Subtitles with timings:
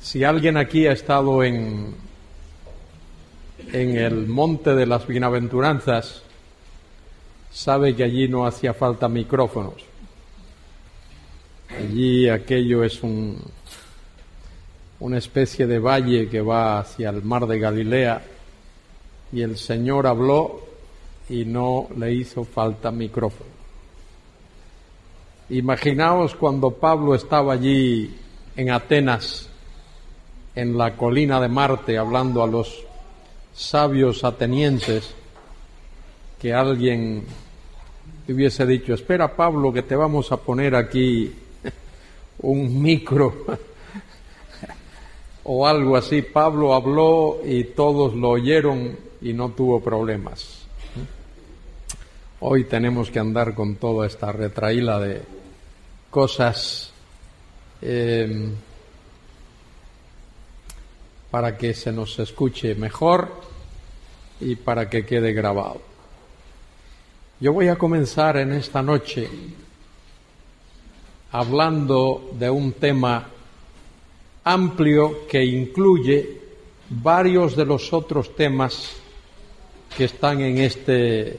[0.00, 1.94] Si alguien aquí ha estado en,
[3.72, 6.22] en el monte de las bienaventuranzas,
[7.50, 9.74] sabe que allí no hacía falta micrófonos.
[11.76, 13.38] Allí aquello es un,
[15.00, 18.22] una especie de valle que va hacia el mar de Galilea
[19.32, 20.66] y el Señor habló
[21.28, 23.50] y no le hizo falta micrófono.
[25.50, 28.14] Imaginaos cuando Pablo estaba allí
[28.56, 29.48] en Atenas,
[30.58, 32.84] en la colina de Marte, hablando a los
[33.54, 35.14] sabios atenienses,
[36.36, 37.24] que alguien
[38.28, 41.32] hubiese dicho, espera Pablo que te vamos a poner aquí
[42.42, 43.46] un micro
[45.44, 46.22] o algo así.
[46.22, 50.66] Pablo habló y todos lo oyeron y no tuvo problemas.
[52.40, 55.22] Hoy tenemos que andar con toda esta retraíla de
[56.10, 56.90] cosas
[57.80, 58.56] em,
[61.30, 63.28] para que se nos escuche mejor
[64.40, 65.80] y para que quede grabado.
[67.40, 69.28] Yo voy a comenzar en esta noche
[71.32, 73.28] hablando de un tema
[74.44, 76.40] amplio que incluye
[76.88, 78.96] varios de los otros temas
[79.96, 81.38] que están en este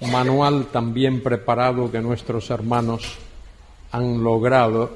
[0.00, 3.16] manual también preparado que nuestros hermanos
[3.90, 4.90] han logrado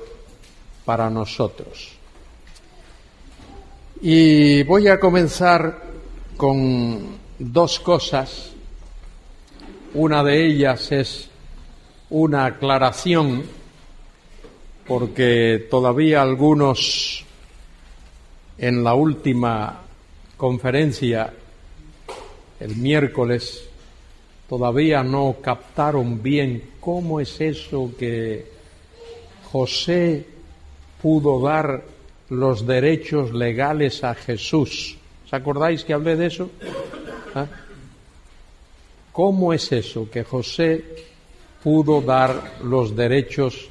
[0.85, 2.02] para nosotros.
[4.05, 5.81] Y voy a comenzar
[6.37, 8.51] con dos cosas.
[9.95, 11.31] Una de ellas es
[12.11, 13.45] una aclaración,
[14.89, 17.25] porque todavía algunos
[18.59, 19.83] en la última
[20.37, 21.33] conferencia,
[22.59, 23.69] el miércoles,
[24.49, 28.51] todavía no captaron bien cómo es eso que
[29.53, 30.27] José
[31.01, 31.92] pudo dar
[32.33, 34.97] los derechos legales a Jesús.
[35.27, 36.51] ¿Os acordáis que hablé de eso?
[37.35, 37.47] ¿Ah?
[39.13, 40.83] ¿Cómo es eso que José
[41.63, 43.69] pudo dar los derechos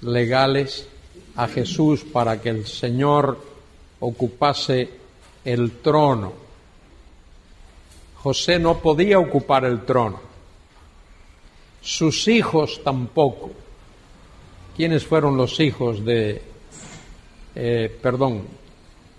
[0.00, 0.88] legales
[1.36, 3.38] a Jesús para que el Señor
[4.00, 4.88] ocupase
[5.44, 6.32] el trono?
[8.22, 10.18] José no podía ocupar el trono.
[11.82, 13.50] Sus hijos tampoco.
[14.74, 16.51] ¿Quiénes fueron los hijos de,
[17.54, 18.42] eh, perdón,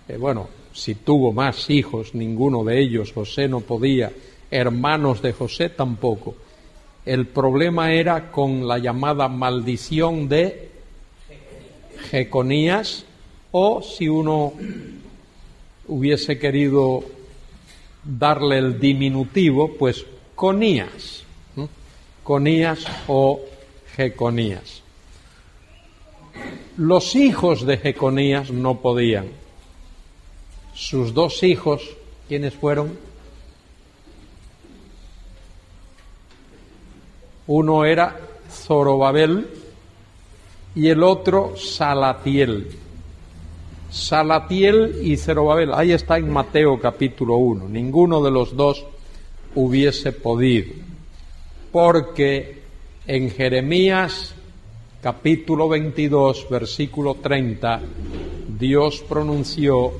[0.08, 4.12] eh, bueno, si tuvo más hijos, ninguno de ellos, José no podía,
[4.50, 6.34] hermanos de José tampoco.
[7.04, 10.70] El problema era con la llamada maldición de
[12.10, 13.04] Jeconías
[13.52, 14.52] o si uno
[15.86, 17.04] hubiese querido
[18.02, 21.24] darle el diminutivo, pues Conías,
[22.22, 23.40] Conías o
[23.94, 24.83] Jeconías.
[26.76, 29.28] Los hijos de Jeconías no podían.
[30.74, 31.96] Sus dos hijos,
[32.28, 32.98] ¿quiénes fueron?
[37.46, 38.18] Uno era
[38.50, 39.46] Zorobabel
[40.74, 42.76] y el otro Salatiel.
[43.90, 47.68] Salatiel y Zorobabel, ahí está en Mateo capítulo 1.
[47.68, 48.84] Ninguno de los dos
[49.54, 50.74] hubiese podido,
[51.70, 52.62] porque
[53.06, 54.34] en Jeremías
[55.04, 57.78] capítulo 22, versículo 30,
[58.58, 59.92] Dios pronunció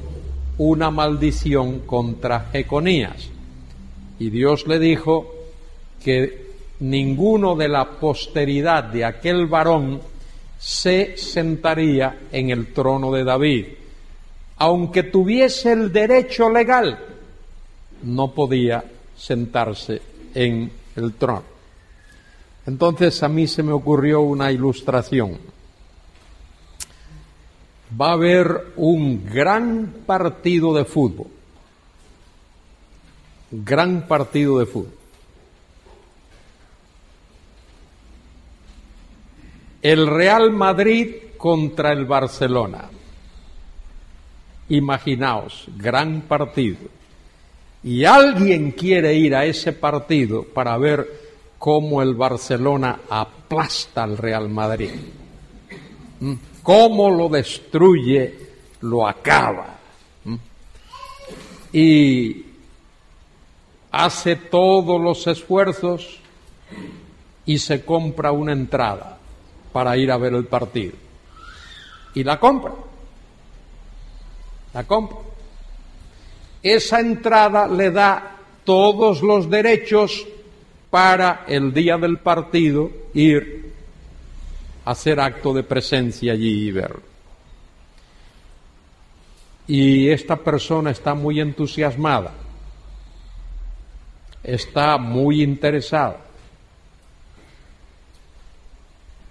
[0.57, 3.29] una maldición contra Jeconías.
[4.19, 5.31] Y Dios le dijo
[6.03, 6.47] que
[6.81, 10.01] ninguno de la posteridad de aquel varón
[10.59, 13.67] se sentaría en el trono de David.
[14.57, 16.99] Aunque tuviese el derecho legal,
[18.05, 18.83] no podía
[19.15, 20.01] sentarse
[20.35, 21.54] en el trono.
[22.67, 25.39] Entonces a mí se me ocurrió una ilustración.
[28.01, 31.29] Va a haber un gran partido de fútbol.
[33.51, 34.95] Gran partido de fútbol.
[39.83, 42.89] El Real Madrid contra el Barcelona.
[44.71, 46.79] Imaginaos, gran partido.
[47.83, 51.24] Y alguien quiere ir a ese partido para ver
[51.65, 54.91] cómo el Barcelona aplasta al Real Madrid,
[56.21, 56.35] ¿Mm?
[56.63, 58.35] cómo lo destruye,
[58.83, 59.69] lo acaba.
[60.25, 60.35] ¿Mm?
[61.73, 62.45] Y
[63.91, 66.21] hace todos los esfuerzos
[67.47, 69.17] y se compra una entrada
[69.73, 70.93] para ir a ver el partido.
[72.13, 72.75] Y la compra.
[74.75, 75.17] La compra.
[76.63, 80.27] Esa entrada le da todos los derechos
[80.95, 83.73] para el día del partido ir
[84.85, 87.03] a hacer acto de presencia allí y verlo.
[89.67, 92.33] y esta persona está muy entusiasmada,
[94.41, 96.21] está muy interesada.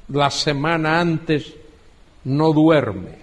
[0.09, 1.53] La semana antes
[2.25, 3.19] no duerme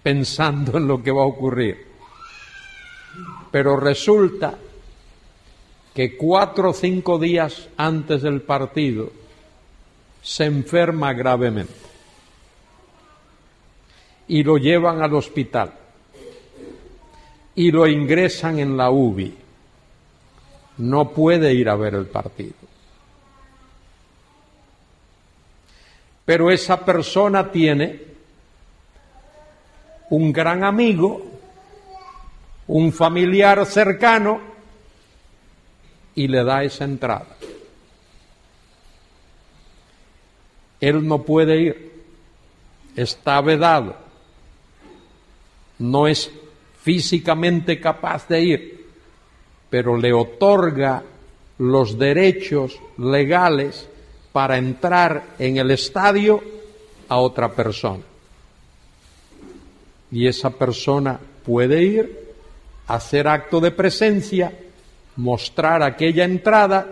[0.00, 1.88] pensando en lo que va a ocurrir.
[3.50, 4.54] Pero resulta
[5.94, 9.12] que cuatro o cinco días antes del partido
[10.20, 11.72] se enferma gravemente
[14.26, 15.72] y lo llevan al hospital
[17.54, 19.34] y lo ingresan en la UBI.
[20.78, 22.54] No puede ir a ver el partido.
[26.24, 28.02] Pero esa persona tiene
[30.10, 31.22] un gran amigo,
[32.66, 34.53] un familiar cercano,
[36.14, 37.36] y le da esa entrada.
[40.80, 41.92] Él no puede ir,
[42.96, 43.96] está vedado,
[45.78, 46.30] no es
[46.82, 48.86] físicamente capaz de ir,
[49.70, 51.02] pero le otorga
[51.58, 53.88] los derechos legales
[54.32, 56.42] para entrar en el estadio
[57.08, 58.02] a otra persona.
[60.10, 62.34] Y esa persona puede ir,
[62.86, 64.52] hacer acto de presencia,
[65.16, 66.86] mostrar aquella entrada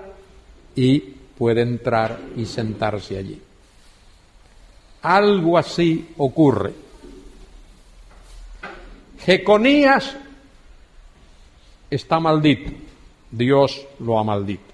[0.74, 3.40] y puede entrar y sentarse allí.
[5.02, 6.72] Algo así ocurre.
[9.24, 10.16] Jeconías
[11.90, 12.72] está maldito,
[13.30, 14.72] Dios lo ha maldito.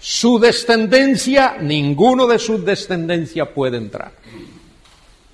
[0.00, 4.12] Su descendencia, ninguno de su descendencia puede entrar.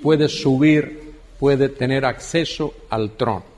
[0.02, 3.53] Puede subir, puede tener acceso al trono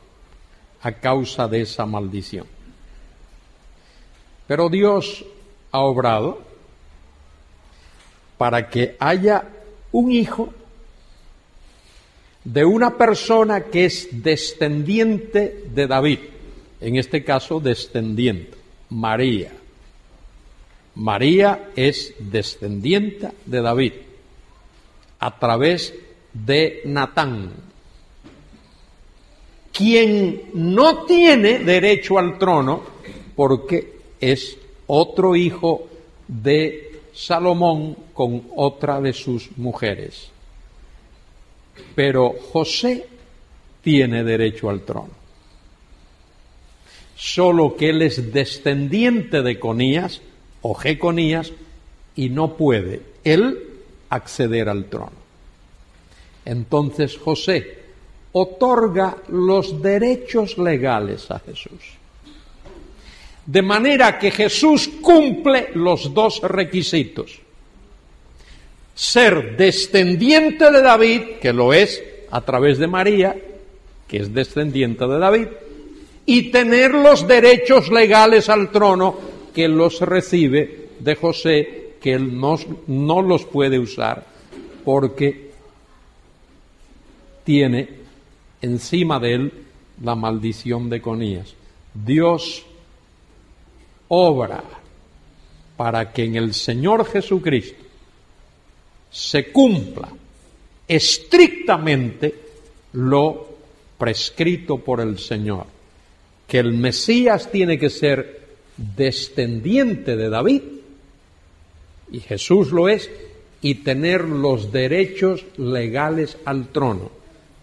[0.86, 2.46] a causa de esa maldición.
[4.46, 5.24] Pero Dios
[5.72, 6.40] ha obrado
[8.38, 9.48] para que haya
[9.90, 10.54] un hijo
[12.44, 16.20] de una persona que es descendiente de David,
[16.80, 18.56] en este caso descendiente,
[18.90, 19.50] María.
[20.94, 23.92] María es descendiente de David
[25.18, 25.92] a través
[26.32, 27.50] de Natán,
[29.76, 32.82] quien no tiene derecho al trono
[33.34, 34.56] porque es
[34.86, 35.88] otro hijo
[36.26, 40.30] de Salomón con otra de sus mujeres.
[41.94, 43.06] Pero José
[43.82, 45.10] tiene derecho al trono.
[47.14, 50.22] Solo que él es descendiente de Conías
[50.62, 51.52] o Jeconías
[52.14, 53.62] y no puede él
[54.08, 55.26] acceder al trono.
[56.46, 57.85] Entonces José
[58.38, 61.96] otorga los derechos legales a Jesús.
[63.46, 67.38] De manera que Jesús cumple los dos requisitos.
[68.94, 73.34] Ser descendiente de David, que lo es a través de María,
[74.06, 75.46] que es descendiente de David,
[76.26, 79.16] y tener los derechos legales al trono
[79.54, 84.26] que los recibe de José, que él no, no los puede usar
[84.84, 85.52] porque
[87.44, 88.05] tiene
[88.62, 89.52] encima de él
[90.02, 91.54] la maldición de Conías.
[91.94, 92.64] Dios
[94.08, 94.62] obra
[95.76, 97.84] para que en el Señor Jesucristo
[99.10, 100.08] se cumpla
[100.88, 102.34] estrictamente
[102.92, 103.46] lo
[103.98, 105.66] prescrito por el Señor,
[106.46, 108.46] que el Mesías tiene que ser
[108.76, 110.62] descendiente de David,
[112.12, 113.10] y Jesús lo es,
[113.62, 117.10] y tener los derechos legales al trono,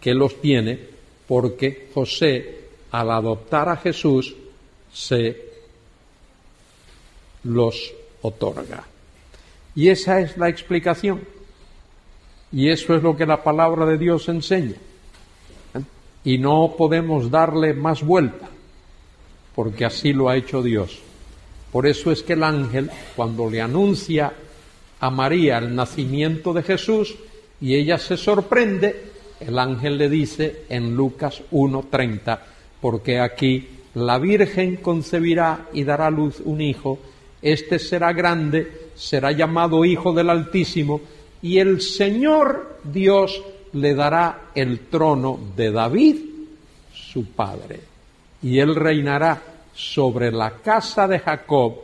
[0.03, 0.77] que los tiene
[1.25, 2.59] porque José,
[2.91, 4.35] al adoptar a Jesús,
[4.91, 5.49] se
[7.45, 8.83] los otorga.
[9.73, 11.21] Y esa es la explicación.
[12.51, 14.75] Y eso es lo que la palabra de Dios enseña.
[16.25, 18.49] Y no podemos darle más vuelta,
[19.55, 20.99] porque así lo ha hecho Dios.
[21.71, 24.33] Por eso es que el ángel, cuando le anuncia
[24.99, 27.15] a María el nacimiento de Jesús
[27.61, 29.12] y ella se sorprende,
[29.47, 32.39] el ángel le dice en Lucas 1:30,
[32.81, 36.99] porque aquí la Virgen concebirá y dará luz un hijo.
[37.41, 41.01] Este será grande, será llamado Hijo del Altísimo,
[41.41, 46.15] y el Señor Dios le dará el trono de David,
[46.93, 47.81] su padre,
[48.41, 49.41] y él reinará
[49.73, 51.75] sobre la casa de Jacob.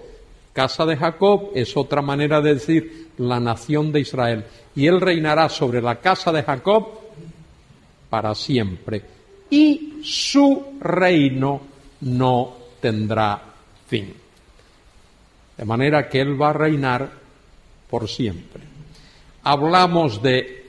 [0.54, 5.50] Casa de Jacob es otra manera de decir la nación de Israel, y él reinará
[5.50, 7.09] sobre la casa de Jacob
[8.10, 9.04] para siempre,
[9.50, 11.62] y su reino
[12.02, 13.42] no tendrá
[13.88, 14.14] fin.
[15.58, 17.10] De manera que Él va a reinar
[17.90, 18.64] por siempre.
[19.44, 20.66] Hablamos de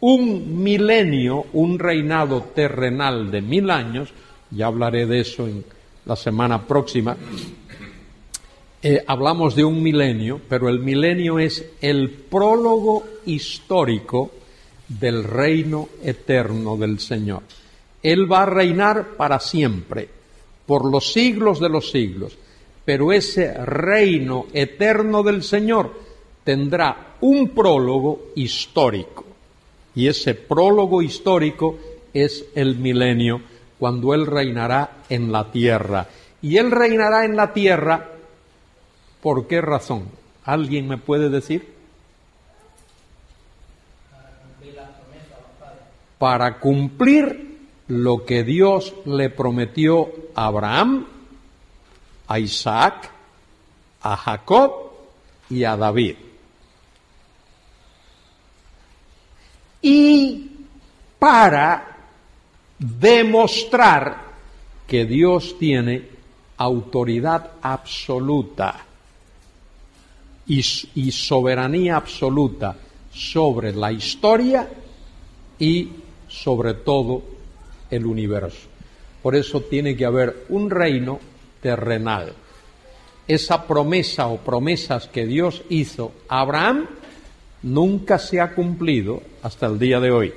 [0.00, 4.12] un milenio, un reinado terrenal de mil años,
[4.50, 5.64] ya hablaré de eso en
[6.04, 7.16] la semana próxima,
[8.82, 14.30] eh, hablamos de un milenio, pero el milenio es el prólogo histórico
[14.88, 17.42] del reino eterno del Señor.
[18.02, 20.08] Él va a reinar para siempre,
[20.66, 22.36] por los siglos de los siglos,
[22.84, 25.92] pero ese reino eterno del Señor
[26.44, 29.24] tendrá un prólogo histórico.
[29.94, 31.78] Y ese prólogo histórico
[32.12, 33.40] es el milenio,
[33.78, 36.06] cuando Él reinará en la tierra.
[36.40, 38.08] Y Él reinará en la tierra,
[39.20, 40.04] ¿por qué razón?
[40.44, 41.75] ¿Alguien me puede decir?
[46.18, 47.58] Para cumplir
[47.88, 51.06] lo que Dios le prometió a Abraham,
[52.28, 53.10] a Isaac,
[54.02, 54.72] a Jacob
[55.50, 56.16] y a David.
[59.82, 60.50] Y
[61.18, 61.96] para
[62.78, 64.24] demostrar
[64.86, 66.08] que Dios tiene
[66.56, 68.84] autoridad absoluta
[70.46, 72.76] y, soberanía absoluta
[73.12, 74.68] sobre la historia
[75.58, 75.88] y
[76.42, 77.22] sobre todo
[77.90, 78.68] el universo.
[79.22, 81.18] Por eso tiene que haber un reino
[81.60, 82.32] terrenal.
[83.26, 86.86] Esa promesa o promesas que Dios hizo a Abraham
[87.62, 90.32] nunca se ha cumplido hasta el día de hoy.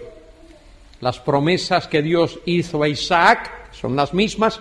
[1.01, 4.59] Las promesas que Dios hizo a Isaac son las mismas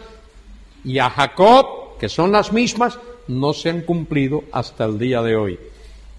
[0.84, 5.36] y a Jacob, que son las mismas, no se han cumplido hasta el día de
[5.36, 5.58] hoy.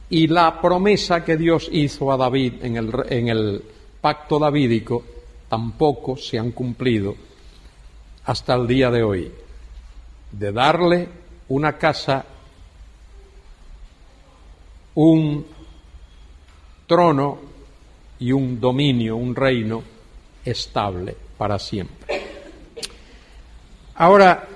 [0.10, 3.64] Y la promesa que Dios hizo a David en el, en el
[4.02, 5.04] pacto davídico
[5.48, 7.16] tampoco se han cumplido
[8.26, 9.32] hasta el día de hoy
[10.32, 11.08] de darle
[11.50, 12.24] una casa,
[14.96, 15.46] un
[16.86, 17.40] trono
[18.20, 19.82] y un dominio, un reino
[20.46, 22.22] estable para siempre.
[23.96, 24.48] Ahora,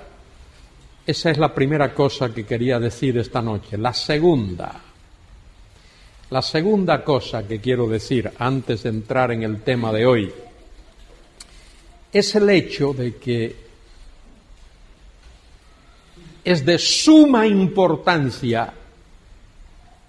[1.06, 3.76] esa es la primera cosa que quería decir esta noche.
[3.76, 4.80] La segunda,
[6.34, 10.32] la segunda cosa que quiero decir antes de entrar en el tema de hoy
[12.12, 13.54] es el hecho de que
[16.42, 18.74] es de suma importancia,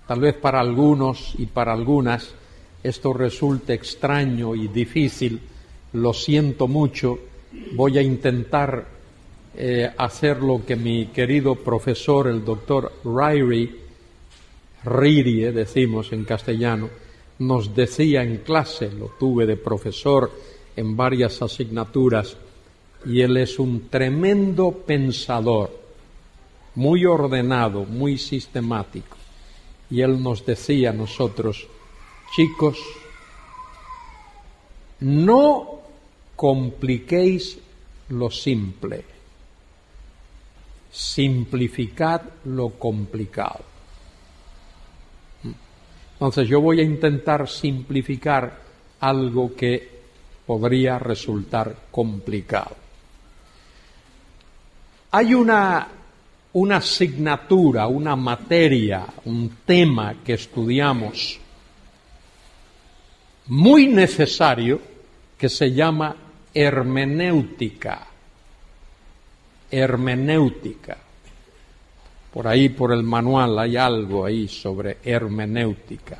[0.08, 2.34] tal vez para algunos y para algunas
[2.82, 5.40] esto resulte extraño y difícil,
[5.94, 7.20] lo siento mucho,
[7.74, 8.84] voy a intentar
[9.56, 13.85] eh, hacer lo que mi querido profesor, el doctor Ryrie,
[14.86, 16.90] Ririe, decimos en castellano,
[17.40, 20.32] nos decía en clase, lo tuve de profesor
[20.76, 22.38] en varias asignaturas,
[23.06, 25.72] y él es un tremendo pensador
[26.76, 29.18] muy ordenado, muy sistemático.
[29.90, 31.68] Y él nos decía a nosotros,
[32.36, 32.80] chicos,
[35.02, 35.80] no
[36.36, 37.60] compliquéis
[38.10, 39.06] lo simple,
[40.92, 43.75] simplificad lo complicado.
[46.16, 48.60] Entonces yo voy a intentar simplificar
[49.00, 49.96] algo que
[50.46, 52.76] podría resultar complicado.
[55.12, 55.88] Hay una
[56.56, 61.38] una asignatura, una materia, un tema que estudiamos
[63.48, 64.80] muy necesario
[65.38, 66.16] que se llama
[66.54, 68.08] hermenéutica.
[69.70, 70.98] Hermenéutica.
[72.36, 76.18] Por ahí, por el manual, hay algo ahí sobre hermenéutica.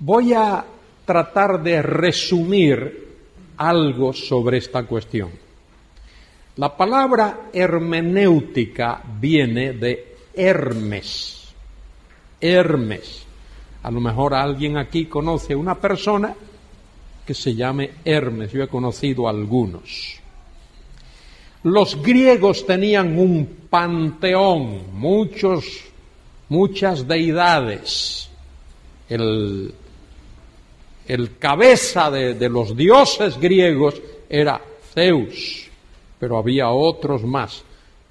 [0.00, 0.64] Voy a
[1.04, 3.06] tratar de resumir
[3.58, 5.30] algo sobre esta cuestión.
[6.56, 11.54] La palabra hermenéutica viene de Hermes.
[12.40, 13.24] Hermes.
[13.84, 16.34] A lo mejor alguien aquí conoce a una persona
[17.24, 18.50] que se llame Hermes.
[18.50, 20.20] Yo he conocido algunos.
[21.66, 25.64] Los griegos tenían un panteón, muchos,
[26.48, 28.30] muchas deidades.
[29.08, 29.74] El,
[31.06, 34.60] el cabeza de, de los dioses griegos era
[34.94, 35.66] Zeus
[36.18, 37.62] pero había otros más,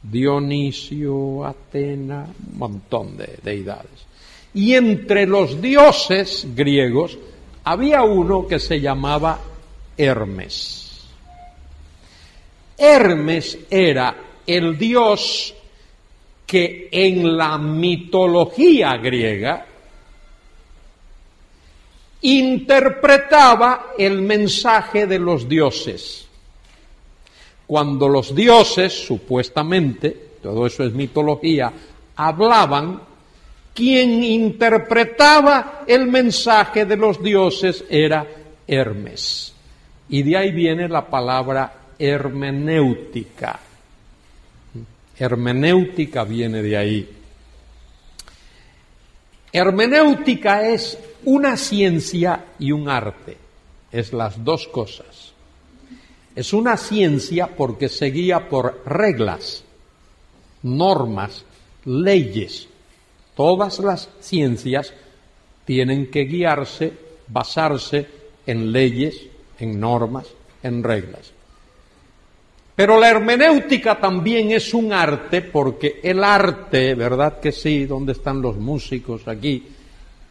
[0.02, 4.06] Dionisio, Atena, un montón de deidades.
[4.54, 7.18] Y entre los dioses griegos
[7.64, 9.40] había uno que se llamaba
[9.98, 10.85] Hermes.
[12.78, 14.16] Hermes era
[14.46, 15.54] el dios
[16.46, 19.66] que en la mitología griega
[22.22, 26.26] interpretaba el mensaje de los dioses
[27.68, 31.72] cuando los dioses, supuestamente, todo eso es mitología,
[32.16, 33.02] hablaban,
[33.74, 38.26] quien interpretaba el mensaje de los dioses era
[38.68, 39.54] Hermes.
[40.10, 43.60] Y de ahí viene la palabra hermenéutica.
[45.18, 47.10] Hermenéutica viene de ahí.
[49.52, 53.38] Hermenéutica es una ciencia y un arte,
[53.92, 55.32] es las dos cosas.
[56.36, 59.64] Es una ciencia porque se guía por reglas,
[60.64, 61.46] normas,
[61.86, 62.68] leyes.
[63.36, 64.94] Todas las ciencias
[65.64, 66.92] tienen que guiarse,
[67.28, 68.08] basarse
[68.46, 69.16] en leyes,
[69.60, 70.28] en normas,
[70.62, 71.35] en reglas.
[72.76, 77.86] Pero la hermenéutica también es un arte porque el arte, ¿verdad que sí?
[77.86, 79.64] ¿Dónde están los músicos aquí?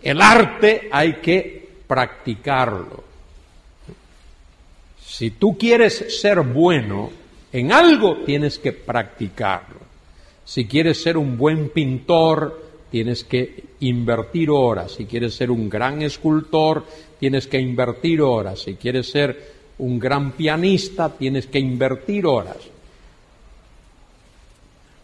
[0.03, 3.03] El arte hay que practicarlo.
[5.07, 7.11] Si tú quieres ser bueno
[7.51, 9.81] en algo, tienes que practicarlo.
[10.45, 14.93] Si quieres ser un buen pintor, tienes que invertir horas.
[14.93, 16.85] Si quieres ser un gran escultor,
[17.19, 18.61] tienes que invertir horas.
[18.61, 22.59] Si quieres ser un gran pianista, tienes que invertir horas.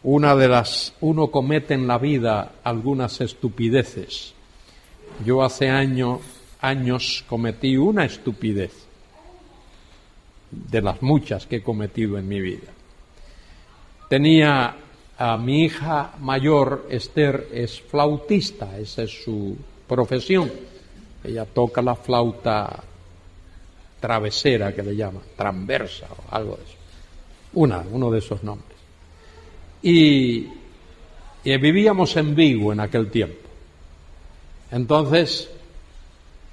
[0.02, 4.34] Una de las uno comete en la vida algunas estupideces.
[5.24, 6.20] Yo hace año,
[6.60, 8.72] años cometí una estupidez
[10.50, 12.68] de las muchas que he cometido en mi vida.
[14.08, 14.74] Tenía
[15.18, 20.50] a mi hija mayor, Esther, es flautista, esa es su profesión.
[21.22, 22.82] Ella toca la flauta
[24.00, 26.76] travesera que le llama, transversa o algo de eso.
[27.52, 28.78] Una, uno de esos nombres.
[29.82, 30.48] Y,
[31.44, 33.48] vivíamos en Vigo en aquel tiempo.
[34.70, 35.50] Entonces,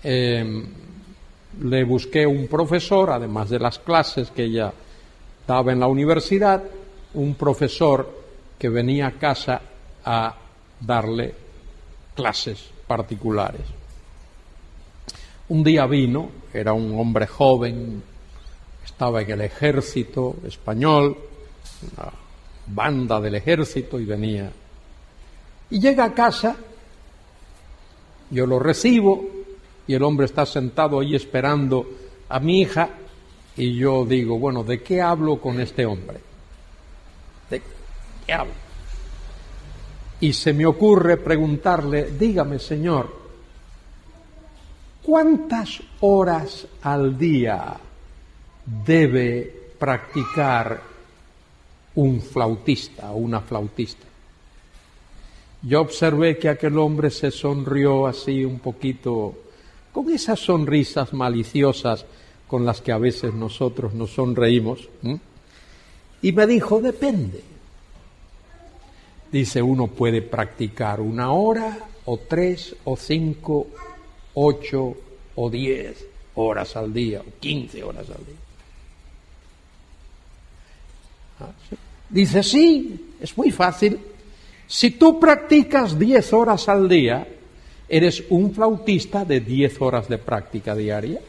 [0.04, 0.66] em,
[1.62, 4.74] le busqué un profesor, además de las clases que ella
[5.48, 6.64] daba en la universidad,
[7.14, 8.18] un profesor
[8.58, 9.62] que venía a casa
[10.04, 10.36] a
[10.80, 11.34] darle
[12.16, 13.77] clases particulares.
[15.50, 18.04] Un día vino, era un hombre joven,
[18.84, 21.18] estaba en el ejército español,
[21.96, 22.12] una
[22.68, 24.52] banda del ejército y venía.
[25.70, 26.58] Y llega a casa,
[28.30, 29.26] yo lo recibo
[29.88, 31.86] y el hombre está sentado ahí esperando
[32.28, 32.90] a mi hija
[33.56, 36.20] y yo digo, bueno, ¿de qué hablo con este hombre?
[37.50, 37.62] ¿De
[38.26, 38.54] qué hablo?
[40.20, 43.27] Y se me ocurre preguntarle, dígame, señor,
[45.08, 47.78] ¿Cuántas horas al día
[48.86, 50.82] debe practicar
[51.96, 54.06] un flautista o una flautista?
[55.62, 59.34] Yo observé que aquel hombre se sonrió así un poquito,
[59.94, 62.06] con esas sonrisas maliciosas
[62.46, 64.90] con las que a veces nosotros nos sonreímos,
[66.22, 67.42] y me dijo, depende.
[69.32, 73.68] Dice, uno puede practicar una hora o tres o cinco
[74.40, 74.96] ocho
[75.36, 78.36] o diez horas al día, o quince horas al día.
[81.40, 81.52] Ah,
[82.10, 84.00] Dice, sí, es muy fácil.
[84.68, 87.28] Si tú practicas diez horas al día,
[87.90, 91.20] eres un flautista de diez horas de práctica diaria.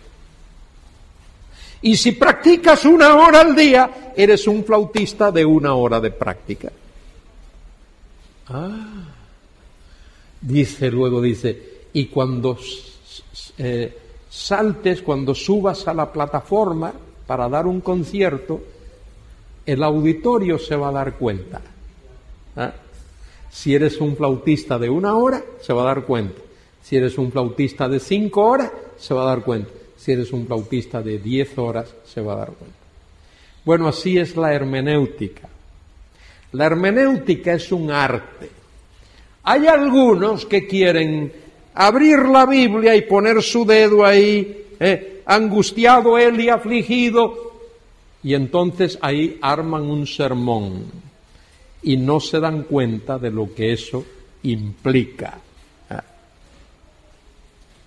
[1.81, 6.71] Y si practicas una hora al día, eres un flautista de una hora de práctica.
[8.49, 9.05] Ah.
[10.41, 12.57] Dice luego, dice, y cuando
[13.59, 16.93] eh, saltes, cuando subas a la plataforma
[17.27, 18.61] para dar un concierto,
[19.67, 21.61] el auditorio se va a dar cuenta.
[22.57, 22.73] ¿ah?
[23.51, 26.41] Si eres un flautista de una hora, se va a dar cuenta.
[26.83, 29.71] Si eres un flautista de cinco horas, se va a dar cuenta.
[29.97, 32.77] Si eres un flautista de diez horas, se va a dar cuenta.
[33.65, 35.49] Bueno, así es la hermenéutica.
[36.53, 38.49] La hermenéutica es un arte.
[39.43, 41.33] Hay algunos que quieren
[41.75, 47.49] abrir la Biblia y poner su dedo ahí, eh, angustiado él y afligido,
[48.23, 50.85] y entonces ahí arman un sermón
[51.83, 54.05] y no se dan cuenta de lo que eso
[54.43, 55.39] implica.
[55.89, 56.03] Ah.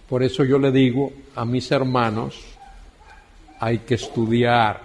[0.08, 2.40] Por eso yo le digo a mis hermanos,
[3.60, 4.82] hay que estudiar,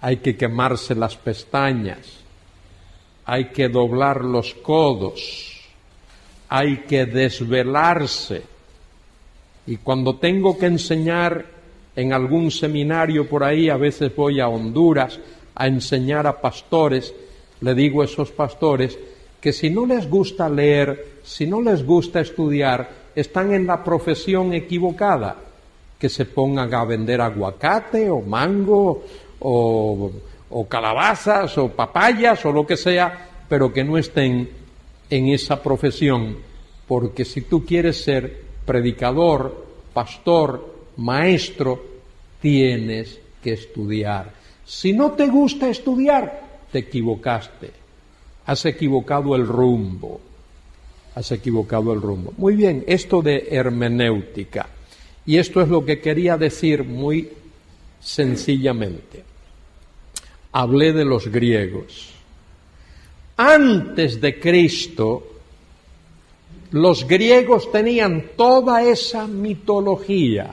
[0.00, 2.20] hay que quemarse las pestañas,
[3.24, 5.53] hay que doblar los codos,
[6.56, 8.42] hay que desvelarse.
[9.66, 11.44] Y cuando tengo que enseñar
[11.96, 15.18] en algún seminario por ahí, a veces voy a Honduras
[15.52, 17.12] a enseñar a pastores,
[17.60, 18.96] le digo a esos pastores
[19.40, 24.54] que si no les gusta leer, si no les gusta estudiar, están en la profesión
[24.54, 25.34] equivocada,
[25.98, 29.02] que se pongan a vender aguacate o mango
[29.40, 30.12] o,
[30.50, 34.63] o calabazas o papayas o lo que sea, pero que no estén
[35.10, 36.36] en esa profesión,
[36.86, 41.82] porque si tú quieres ser predicador, pastor, maestro,
[42.40, 44.32] tienes que estudiar.
[44.64, 47.70] Si no te gusta estudiar, te equivocaste.
[48.46, 50.20] Has equivocado el rumbo.
[51.14, 52.32] Has equivocado el rumbo.
[52.36, 54.68] Muy bien, esto de hermenéutica.
[55.26, 57.30] Y esto es lo que quería decir muy
[58.00, 59.24] sencillamente.
[60.52, 62.13] Hablé de los griegos.
[63.36, 65.34] Antes de Cristo,
[66.70, 70.52] los griegos tenían toda esa mitología.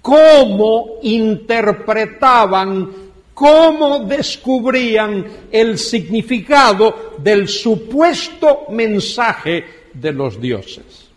[0.00, 2.90] Cómo interpretaban,
[3.34, 11.08] cómo descubrían el significado del supuesto mensaje de los dioses.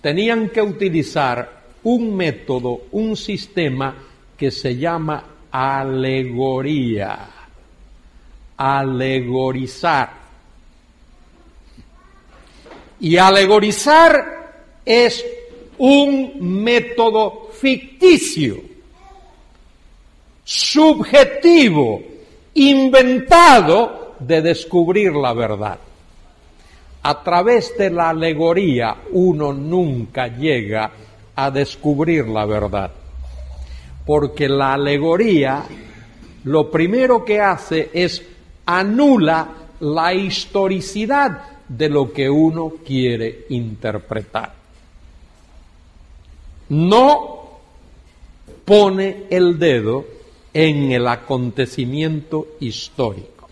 [0.00, 3.96] Tenían que utilizar un método, un sistema
[4.36, 7.39] que se llama alegoría.
[8.62, 10.10] Alegorizar.
[13.00, 14.52] Y alegorizar
[14.84, 15.24] es
[15.78, 18.60] un método ficticio,
[20.44, 22.02] subjetivo,
[22.52, 25.78] inventado de descubrir la verdad.
[27.02, 30.90] A través de la alegoría uno nunca llega
[31.34, 32.90] a descubrir la verdad.
[34.04, 35.64] Porque la alegoría
[36.44, 38.22] lo primero que hace es
[38.78, 39.48] anula
[39.80, 44.52] la historicidad de lo que uno quiere interpretar.
[46.68, 47.60] No
[48.64, 50.04] pone el dedo
[50.52, 53.48] en el acontecimiento histórico.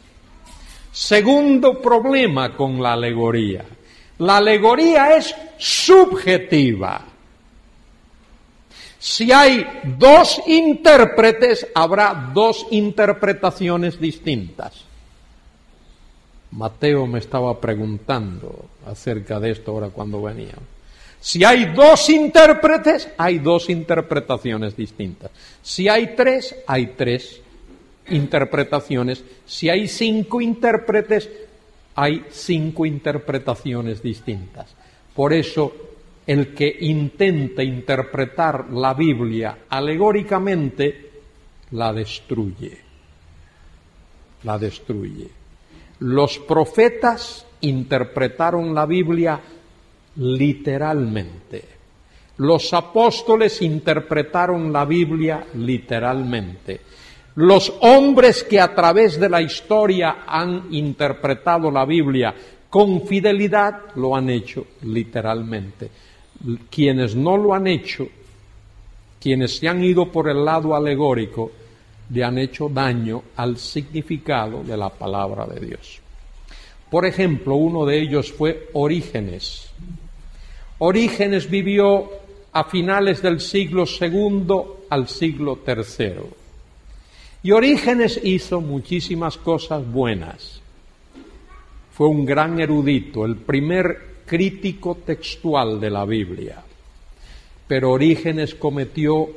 [0.92, 3.64] Segundo problema con la alegoría.
[4.18, 7.04] La alegoría es subjetiva.
[8.98, 9.64] Si hay
[9.96, 14.87] dos intérpretes, habrá dos interpretaciones distintas.
[16.50, 20.54] Mateo me estaba preguntando acerca de esto ahora cuando venía.
[21.20, 25.30] Si hay dos intérpretes, hay dos interpretaciones distintas.
[25.62, 27.40] Si hay tres, hay tres
[28.08, 29.24] interpretaciones.
[29.44, 31.28] Si hay cinco intérpretes,
[31.96, 34.74] hay cinco interpretaciones distintas.
[35.14, 35.72] Por eso
[36.26, 41.10] el que intenta interpretar la Biblia alegóricamente,
[41.70, 42.78] la destruye.
[44.44, 45.37] La destruye.
[46.00, 49.40] Los profetas interpretaron la Biblia
[50.16, 51.64] literalmente.
[52.38, 56.80] Los apóstoles interpretaron la Biblia literalmente.
[57.36, 62.34] Los hombres que a través de la historia han interpretado la Biblia
[62.68, 65.90] con fidelidad lo han hecho literalmente
[66.70, 68.08] quienes no lo han hecho,
[69.20, 71.50] quienes se han ido por el lado alegórico,
[72.10, 76.00] le han hecho daño al significado de la palabra de Dios.
[76.90, 79.70] Por ejemplo, uno de ellos fue Orígenes.
[80.78, 82.10] Orígenes vivió
[82.52, 84.46] a finales del siglo II
[84.88, 86.12] al siglo III.
[87.42, 90.60] Y Orígenes hizo muchísimas cosas buenas.
[91.92, 96.62] Fue un gran erudito, el primer crítico textual de la Biblia.
[97.66, 99.28] Pero Orígenes cometió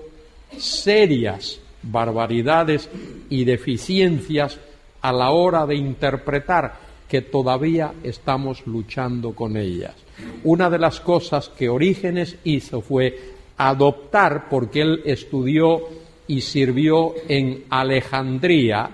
[0.57, 2.89] serias barbaridades
[3.29, 4.59] y deficiencias
[5.01, 6.73] a la hora de interpretar
[7.07, 9.95] que todavía estamos luchando con ellas.
[10.43, 13.17] Una de las cosas que Orígenes hizo fue
[13.57, 15.81] adoptar, porque él estudió
[16.27, 18.89] y sirvió en Alejandría,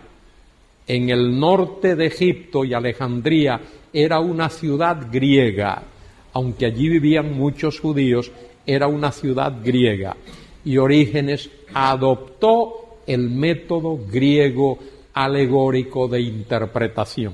[0.87, 3.61] en el norte de Egipto, y Alejandría
[3.93, 5.83] era una ciudad griega,
[6.33, 8.31] aunque allí vivían muchos judíos,
[8.65, 10.15] era una ciudad griega.
[10.67, 14.77] Y Orígenes adoptó el método griego
[15.13, 17.33] alegórico de interpretación.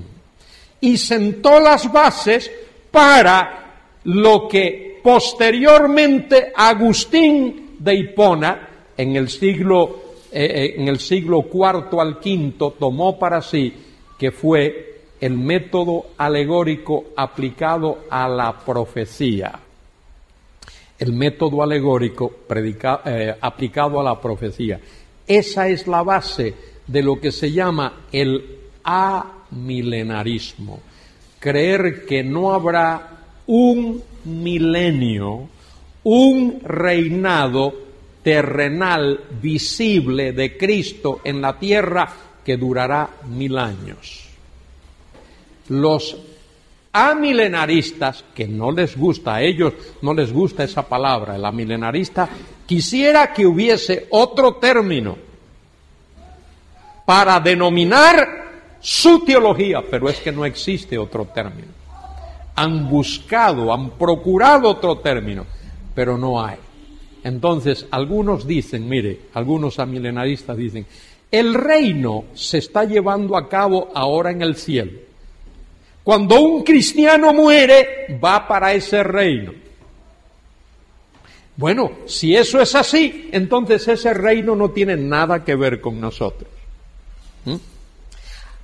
[0.80, 2.48] Y sentó las bases
[2.92, 11.46] para lo que posteriormente Agustín de Hipona, en el siglo, eh, eh, en el siglo
[11.52, 13.72] IV al V, tomó para sí,
[14.16, 19.63] que fue el método alegórico aplicado a la profecía.
[21.04, 22.32] El método alegórico
[23.04, 24.80] eh, aplicado a la profecía.
[25.26, 26.54] Esa es la base
[26.86, 28.42] de lo que se llama el
[28.82, 30.80] amilenarismo.
[31.38, 35.46] Creer que no habrá un milenio,
[36.04, 37.74] un reinado
[38.22, 42.10] terrenal visible de Cristo en la tierra
[42.42, 44.26] que durará mil años.
[45.68, 46.16] Los
[46.94, 52.28] amilenaristas, que no les gusta a ellos, no les gusta esa palabra, el amilenarista,
[52.64, 55.18] quisiera que hubiese otro término
[57.04, 58.44] para denominar
[58.80, 61.68] su teología, pero es que no existe otro término.
[62.54, 65.46] Han buscado, han procurado otro término,
[65.96, 66.58] pero no hay.
[67.24, 70.86] Entonces, algunos dicen, mire, algunos amilenaristas dicen,
[71.28, 74.92] el reino se está llevando a cabo ahora en el cielo.
[76.04, 79.54] Cuando un cristiano muere, va para ese reino.
[81.56, 86.50] Bueno, si eso es así, entonces ese reino no tiene nada que ver con nosotros.
[87.46, 87.54] ¿Mm?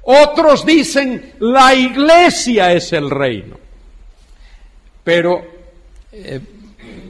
[0.02, 3.56] Otros dicen, la iglesia es el reino.
[5.02, 5.42] Pero,
[6.12, 6.40] eh,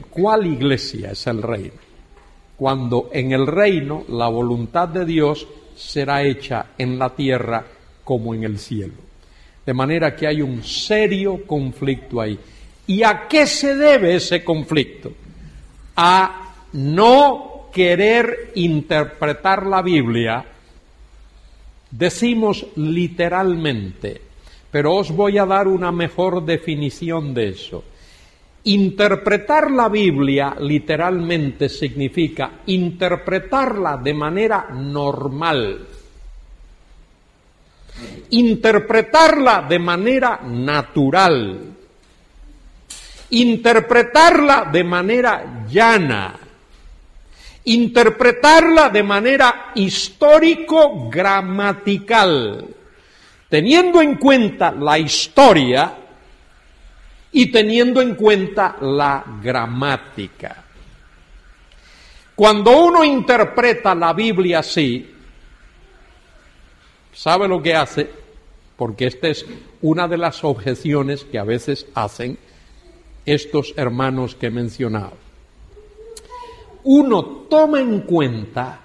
[0.09, 1.81] ¿cuál iglesia es el reino?
[2.55, 7.65] Cuando en el reino la voluntad de Dios será hecha en la tierra
[8.05, 9.10] como en el cielo.
[9.65, 12.37] De manera que hay un serio conflicto ahí.
[12.87, 15.13] ¿Y a qué se debe ese conflicto?
[15.95, 20.45] A no querer interpretar la Biblia
[21.91, 24.21] Decimos literalmente,
[24.71, 27.83] pero os voy a dar una mejor definición de eso.
[28.63, 35.85] Interpretar la Biblia literalmente significa interpretarla de manera normal,
[38.31, 41.59] interpretarla de manera natural,
[43.29, 46.39] interpretarla de manera llana,
[47.65, 52.67] interpretarla de manera histórico-gramatical,
[53.49, 55.97] teniendo en cuenta la historia
[57.31, 60.63] y teniendo en cuenta la gramática.
[62.35, 65.20] Cuando uno interpreta la Biblia así,
[67.13, 68.09] ¿sabe lo que hace?
[68.77, 69.45] Porque esta es
[69.81, 72.37] una de las objeciones que a veces hacen
[73.25, 75.21] estos hermanos que he mencionado
[76.83, 78.79] uno toma en cuenta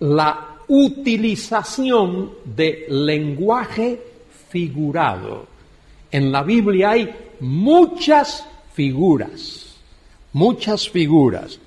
[0.00, 4.00] la utilización de lenguaje
[4.48, 5.46] figurado.
[6.10, 9.76] En la Biblia hay muchas figuras,
[10.32, 11.58] muchas figuras.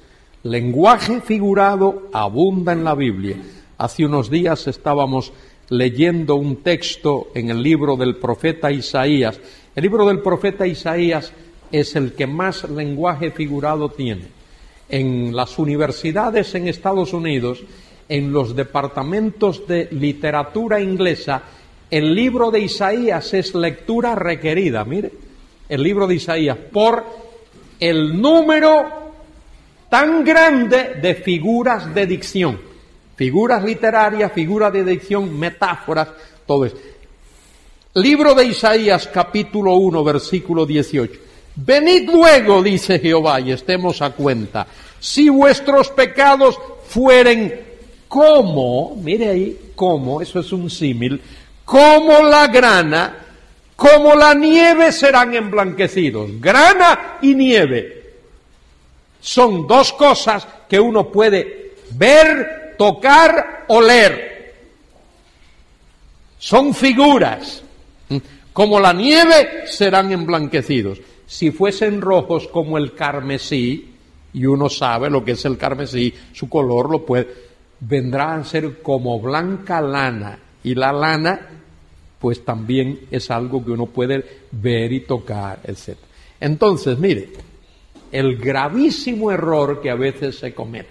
[0.44, 3.38] Lenguaje figurado abunda en la Biblia.
[3.80, 5.32] Hace unos días estábamos
[5.70, 9.40] leyendo un texto en el libro del profeta Isaías.
[9.74, 11.32] El libro del profeta Isaías
[11.72, 14.24] es el que más lenguaje figurado tiene.
[14.90, 17.64] En las universidades en Estados Unidos,
[18.10, 21.42] en los departamentos de literatura inglesa,
[21.90, 25.10] el libro de Isaías es lectura requerida, mire,
[25.70, 27.06] el libro de Isaías, por
[27.80, 29.14] el número
[29.88, 32.69] tan grande de figuras de dicción,
[33.20, 36.08] figuras literarias, figuras de dicción, metáforas,
[36.46, 36.78] todo eso.
[37.96, 41.20] Libro de Isaías capítulo 1 versículo 18.
[41.54, 44.66] Venid luego, dice Jehová, y estemos a cuenta.
[45.02, 47.60] Si vuestros pecados fueren
[48.08, 51.22] como, mire ahí, como, eso es un símil,
[51.66, 53.18] como la grana,
[53.76, 56.40] como la nieve serán emblanquecidos.
[56.40, 58.14] Grana y nieve
[59.20, 64.56] son dos cosas que uno puede ver, tocar, oler.
[66.38, 67.62] Son figuras.
[68.54, 73.94] Como la nieve serán emblanquecidos si fuesen rojos como el carmesí,
[74.34, 77.28] y uno sabe lo que es el carmesí, su color lo puede,
[77.82, 81.40] vendrán a ser como blanca lana, y la lana,
[82.18, 85.98] pues también es algo que uno puede ver y tocar, etc.
[86.40, 87.30] Entonces, mire,
[88.12, 90.90] el gravísimo error que a veces se comete.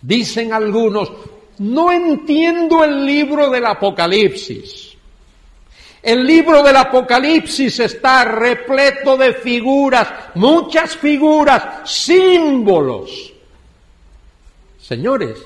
[0.00, 1.10] Dicen algunos,
[1.58, 4.96] no entiendo el libro del Apocalipsis.
[6.02, 13.32] El libro del Apocalipsis está repleto de figuras, muchas figuras, símbolos.
[14.80, 15.38] Señores,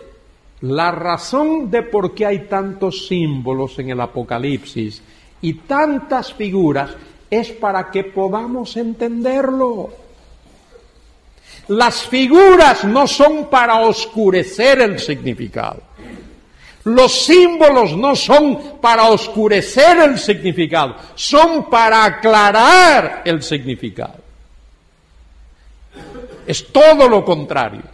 [0.60, 5.02] la razón de por qué hay tantos símbolos en el Apocalipsis
[5.40, 6.90] y tantas figuras
[7.28, 10.01] es para que podamos entenderlo.
[11.72, 15.80] Las figuras no son para oscurecer el significado.
[16.84, 24.16] Los símbolos no son para oscurecer el significado, son para aclarar el significado.
[26.46, 27.84] Es todo lo contrario.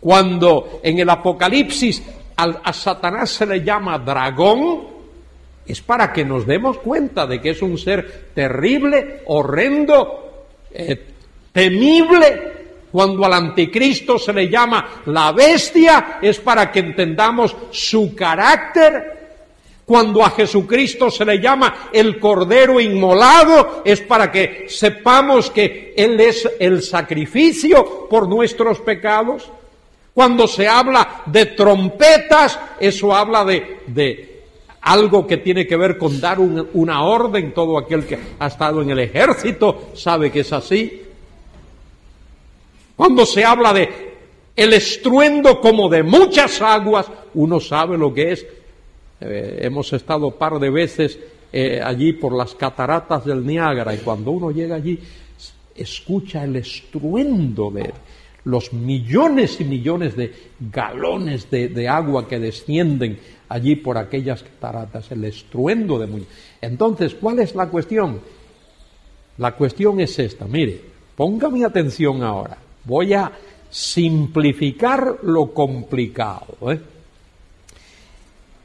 [0.00, 2.02] Cuando en el Apocalipsis
[2.36, 4.88] a, Satanás se le llama dragón,
[5.64, 11.02] es para que nos demos cuenta de que es un ser terrible, horrendo, eh,
[11.50, 12.63] temible,
[12.94, 19.80] cuando al anticristo se le llama la bestia, es para que entendamos su carácter.
[19.84, 26.20] Cuando a Jesucristo se le llama el Cordero Inmolado, es para que sepamos que Él
[26.20, 29.50] es el sacrificio por nuestros pecados.
[30.14, 34.42] Cuando se habla de trompetas, eso habla de, de
[34.82, 38.90] algo que tiene que ver con dar una orden, todo aquel que ha estado en
[38.90, 41.00] el ejército sabe que es así.
[42.96, 44.14] Cuando se habla de
[44.56, 48.46] el estruendo como de muchas aguas, uno sabe lo que es.
[49.20, 51.18] Eh, hemos estado par de veces
[51.52, 54.98] eh, allí por las cataratas del Niágara y cuando uno llega allí
[55.74, 57.92] escucha el estruendo de
[58.44, 60.32] los millones y millones de
[60.72, 66.26] galones de, agua que descienden allí por aquellas cataratas, el estruendo de muy.
[66.60, 68.20] Entonces, ¿cuál es la cuestión?
[69.38, 70.80] La cuestión es esta, mire,
[71.16, 73.30] póngame atención ahora, voy a
[73.70, 76.70] simplificar lo complicado.
[76.70, 76.80] ¿eh?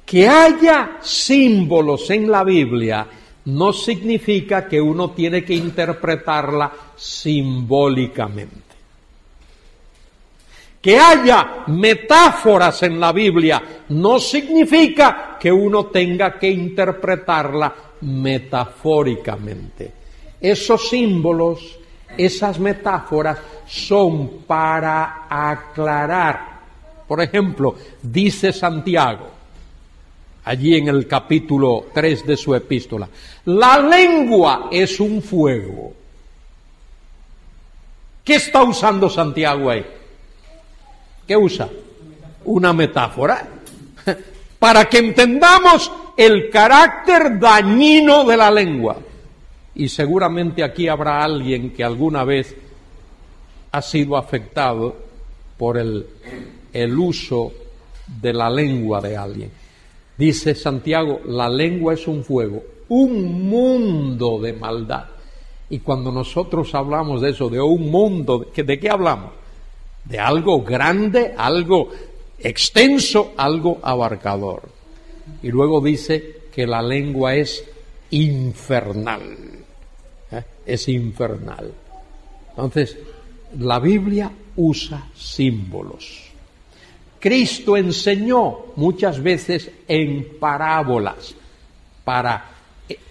[0.06, 3.08] Que haya símbolos en la Biblia
[3.46, 8.70] no significa que uno tiene que interpretarla simbólicamente.
[10.82, 19.92] Que haya metáforas en la Biblia no significa que uno tenga que interpretarla metafóricamente.
[20.40, 21.79] Esos símbolos,
[22.18, 26.60] esas metáforas son para aclarar.
[27.08, 29.30] Por ejemplo, dice Santiago,
[30.46, 33.08] allí en el capítulo 3 de su epístola,
[33.46, 35.94] la lengua es un fuego.
[38.24, 39.86] ¿Qué está usando Santiago ahí?
[41.28, 41.70] ¿Qué usa?
[42.46, 43.48] Una metáfora.
[44.60, 48.98] Para que entendamos el carácter dañino de la lengua.
[49.76, 52.56] Y seguramente aquí habrá alguien que alguna vez
[53.72, 54.96] ha sido afectado
[55.58, 56.06] por el,
[56.74, 57.52] el uso
[58.22, 59.52] de la lengua de alguien.
[60.18, 65.06] Dice Santiago, la lengua es un fuego, un mundo de maldad.
[65.70, 69.40] Y cuando nosotros hablamos de eso, de un mundo, ¿de qué hablamos?
[70.10, 71.90] de algo grande, algo
[72.40, 74.64] extenso, algo abarcador.
[75.44, 77.64] Y luego dice que la lengua es
[78.10, 79.38] infernal.
[80.74, 81.72] Es infernal.
[82.50, 82.98] Entonces,
[83.58, 86.30] la Biblia usa símbolos.
[87.20, 91.36] Cristo enseñó muchas veces en parábolas
[92.04, 92.46] para,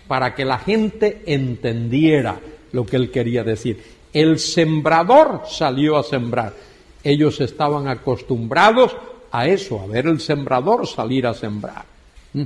[0.07, 2.41] para que la gente entendiera
[2.73, 3.83] lo que él quería decir.
[4.13, 6.55] El sembrador salió a sembrar
[7.09, 8.97] ellos estaban acostumbrados
[9.31, 11.85] a eso, a ver el sembrador salir a sembrar.
[12.33, 12.43] ¿Mm?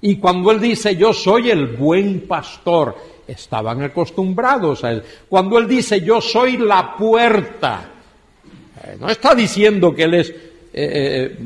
[0.00, 2.96] Y cuando él dice, yo soy el buen pastor,
[3.32, 5.02] estaban acostumbrados a él.
[5.28, 7.90] Cuando él dice, yo soy la puerta,
[8.84, 10.34] eh, no está diciendo que él es eh,
[10.72, 11.38] eh,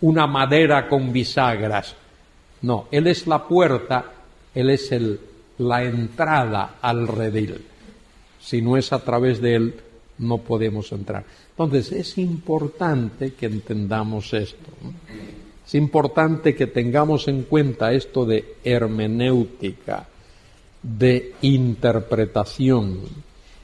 [0.00, 1.96] una madera con bisagras.
[2.62, 4.04] No, él es la puerta,
[4.54, 5.18] él es el,
[5.58, 7.64] la entrada al redil.
[8.40, 9.74] Si no es a través de él,
[10.18, 11.24] no podemos entrar.
[11.50, 14.70] Entonces, es importante que entendamos esto.
[15.66, 20.06] Es importante que tengamos en cuenta esto de hermenéutica,
[20.82, 23.00] de interpretación.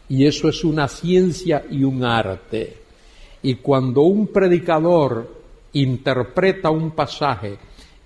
[0.08, 2.76] Y eso es una ciencia y un arte.
[3.42, 5.38] Y cuando un predicador
[5.72, 7.56] interpreta un pasaje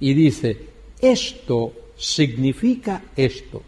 [0.00, 0.58] y dice,
[1.00, 3.62] esto significa esto,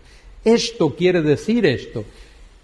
[0.45, 2.05] esto quiere decir esto,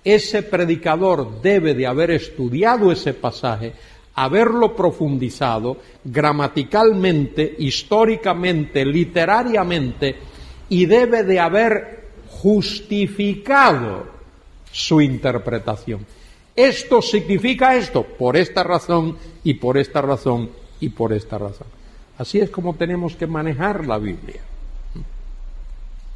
[0.03, 3.73] ese predicador debe de haber estudiado ese pasaje,
[4.15, 10.17] haberlo profundizado gramaticalmente, históricamente, literariamente,
[10.69, 14.07] y debe de haber justificado
[14.71, 16.07] su interpretación.
[16.55, 21.67] Esto significa esto, por esta razón y por esta razón y por esta razón.
[22.19, 24.43] Así es como tenemos que manejar la Biblia.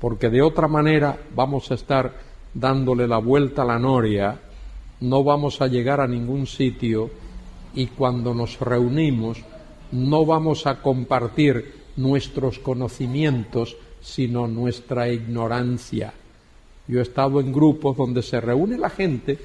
[0.00, 2.12] Porque de otra manera vamos a estar
[2.52, 4.38] dándole la vuelta a la noria,
[5.00, 7.11] no vamos a llegar a ningún sitio
[7.74, 9.38] y cuando nos reunimos
[9.92, 16.12] no vamos a compartir nuestros conocimientos, sino nuestra ignorancia.
[16.88, 19.38] Yo he estado en grupos donde se reúne la gente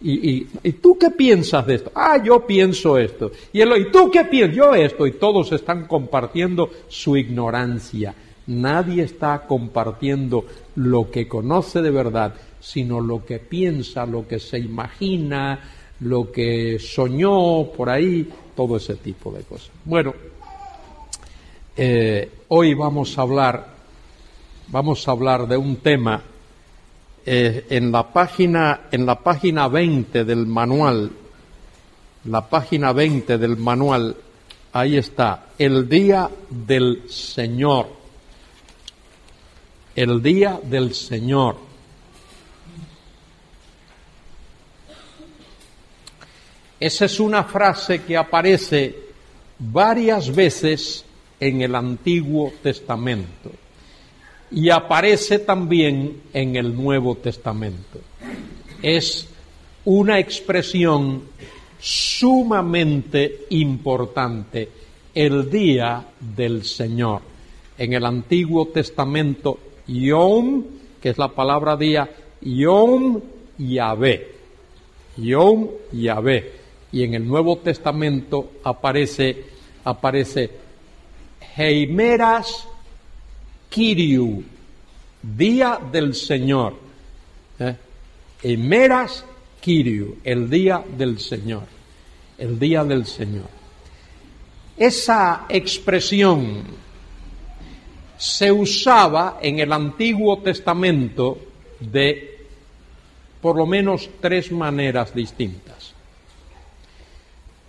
[0.00, 1.90] y, y, tú qué piensas de esto?
[1.94, 3.32] Ah, yo pienso esto.
[3.52, 4.54] Y, él, ¿y tú qué piensas?
[4.54, 5.06] Yo esto.
[5.06, 8.14] Y todos están compartiendo su ignorancia.
[8.46, 10.44] Nadie está compartiendo
[10.76, 15.60] lo que conoce de verdad, sino lo que piensa, lo que se imagina,
[16.00, 19.70] lo que soñó por ahí, todo ese tipo de cosas.
[19.84, 20.14] Bueno,
[21.76, 23.66] eh, hoy vamos a hablar,
[24.68, 26.22] vamos a hablar de un tema
[27.24, 31.10] eh, en la página, en la página 20 del manual,
[32.24, 34.16] la página 20 del manual,
[34.72, 37.96] ahí está, el día del Señor
[39.96, 41.56] el día del Señor.
[46.78, 48.94] Esa es una frase que aparece
[49.58, 51.04] varias veces
[51.40, 53.50] en el Antiguo Testamento
[54.50, 58.00] y aparece también en el Nuevo Testamento.
[58.82, 59.28] Es
[59.84, 61.22] una expresión
[61.80, 64.68] sumamente importante,
[65.14, 67.22] el día del Señor.
[67.78, 70.64] En el Antiguo Testamento, Yom,
[71.00, 72.08] que es la palabra día,
[72.40, 73.20] Yom
[73.58, 74.34] Yahvé.
[75.16, 76.65] Yom Yahvé.
[76.92, 79.44] Y en el Nuevo Testamento aparece,
[79.84, 80.50] aparece
[81.56, 82.68] Heimeras
[83.68, 84.42] Kiriu,
[85.22, 86.74] día del Señor.
[87.58, 87.76] ¿Eh?
[88.42, 89.24] Heimeras
[89.60, 91.64] Kiriu, el día del Señor.
[92.38, 93.48] El día del Señor.
[94.76, 96.62] Esa expresión
[98.18, 101.38] se usaba en el Antiguo Testamento
[101.80, 102.46] de
[103.40, 105.65] por lo menos tres maneras distintas.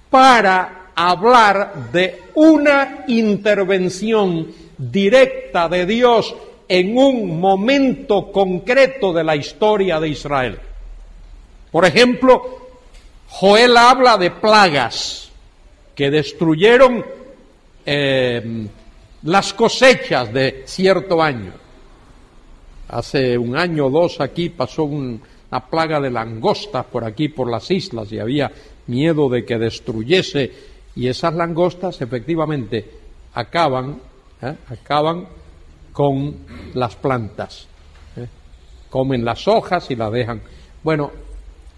[0.10, 4.48] Para hablar de una intervención
[4.78, 6.36] directa de Dios
[6.68, 10.60] en un momento concreto de la historia de Israel.
[11.72, 12.68] Por ejemplo,
[13.30, 15.30] Joel habla de plagas
[15.94, 17.06] que destruyeron
[17.86, 18.68] eh,
[19.24, 21.54] las cosechas de cierto año.
[22.90, 25.20] Hace un año o dos aquí pasó una
[25.70, 28.52] plaga de langostas por aquí, por las islas, y había
[28.88, 30.52] miedo de que destruyese.
[30.96, 32.90] Y esas langostas efectivamente
[33.34, 34.00] acaban,
[34.42, 34.56] ¿eh?
[34.70, 35.28] acaban
[35.92, 36.36] con
[36.74, 37.68] las plantas.
[38.16, 38.28] ¿eh?
[38.90, 40.42] Comen las hojas y las dejan.
[40.84, 41.12] Bueno,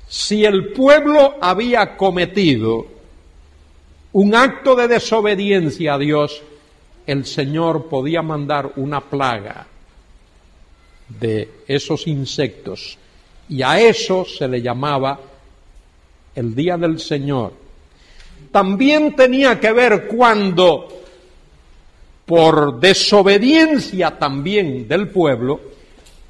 [0.07, 2.85] si el pueblo había cometido
[4.13, 6.41] un acto de desobediencia a Dios,
[7.05, 9.67] el Señor podía mandar una plaga
[11.07, 12.97] de esos insectos
[13.47, 15.19] y a eso se le llamaba
[16.35, 17.53] el día del Señor.
[18.51, 20.87] También tenía que ver cuando,
[22.25, 25.59] por desobediencia también del pueblo,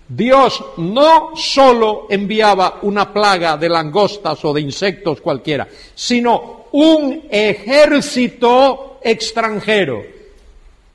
[0.08, 9.00] Dios no solo enviaba una plaga de langostas o de insectos cualquiera, sino un ejército
[9.04, 10.04] extranjero.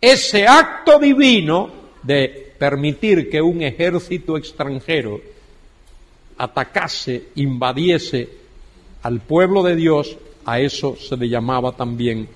[0.00, 1.70] Ese acto divino
[2.02, 5.20] de permitir que un ejército extranjero
[6.36, 8.43] atacase, invadiese
[9.04, 12.26] al pueblo de Dios, a eso se le llamaba también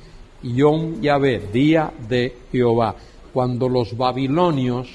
[0.43, 2.95] Yom Yahvé, día de Jehová,
[3.33, 4.87] cuando los babilonios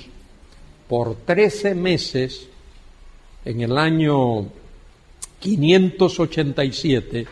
[0.88, 2.47] por trece meses,
[3.43, 4.45] en el año
[5.39, 7.26] 587,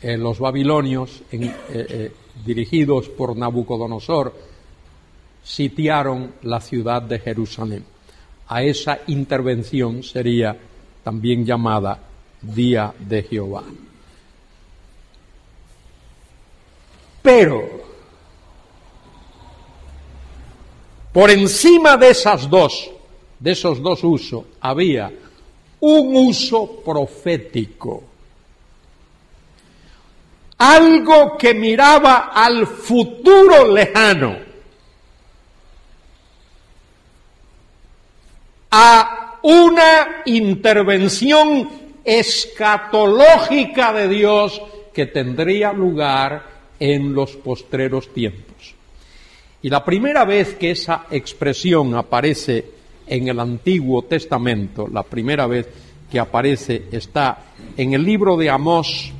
[0.00, 2.12] eh, los babilonios, eh, eh,
[2.46, 4.32] dirigidos por Nabucodonosor,
[5.42, 7.84] sitiaron la ciudad de Jerusalén.
[8.46, 10.56] A esa intervención sería
[11.02, 12.07] también llamada
[12.42, 13.64] Día de Jehová.
[17.22, 17.88] Pero
[21.18, 22.90] Por encima de esas dos,
[23.40, 25.10] de esos dos usos, había
[25.80, 28.04] un uso profético.
[30.58, 34.36] Algo que miraba al futuro lejano.
[38.70, 44.62] A una intervención escatológica de Dios
[44.94, 46.42] que tendría lugar
[46.80, 48.74] en los postreros tiempos.
[49.60, 52.64] Y la primera vez que esa expresión aparece
[53.06, 55.68] en el Antiguo Testamento, la primera vez
[56.10, 59.12] que aparece está en el libro de Amós,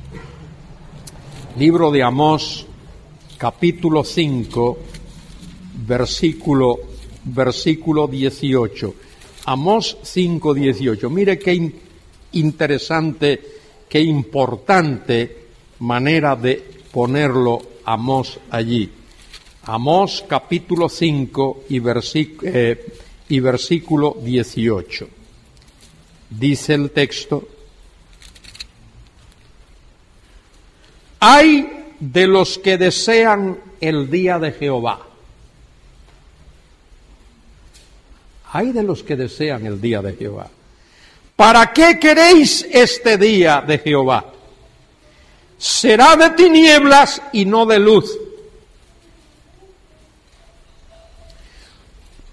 [1.59, 2.65] libro de Amós,
[3.37, 4.79] capítulo 5,
[5.85, 6.79] versículo,
[7.25, 8.95] versículo 18.
[9.45, 11.09] Amós 5, 18.
[11.11, 11.53] Mire qué
[12.33, 15.47] interesante, qué importante
[15.79, 18.89] manera de ponerlo Amós allí.
[19.63, 21.81] Amós capítulo 5 y,
[22.43, 22.93] eh,
[23.29, 25.07] y versículo 18.
[26.29, 27.47] Dice el texto,
[31.19, 35.05] hay de los que desean el día de Jehová.
[38.51, 40.49] Hay de los que desean el día de Jehová.
[41.39, 44.25] ¿Para qué queréis este día de Jehová?
[45.57, 48.17] Será de tinieblas y no de luz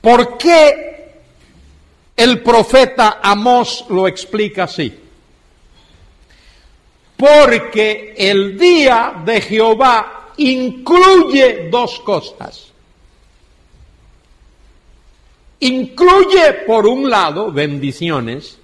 [0.00, 1.20] ¿Por qué
[2.16, 4.92] el profeta Amós lo explica así?
[7.16, 12.72] Porque el día de Jehová incluye dos cosas.
[15.60, 18.58] Incluye, por un lado, bendiciones,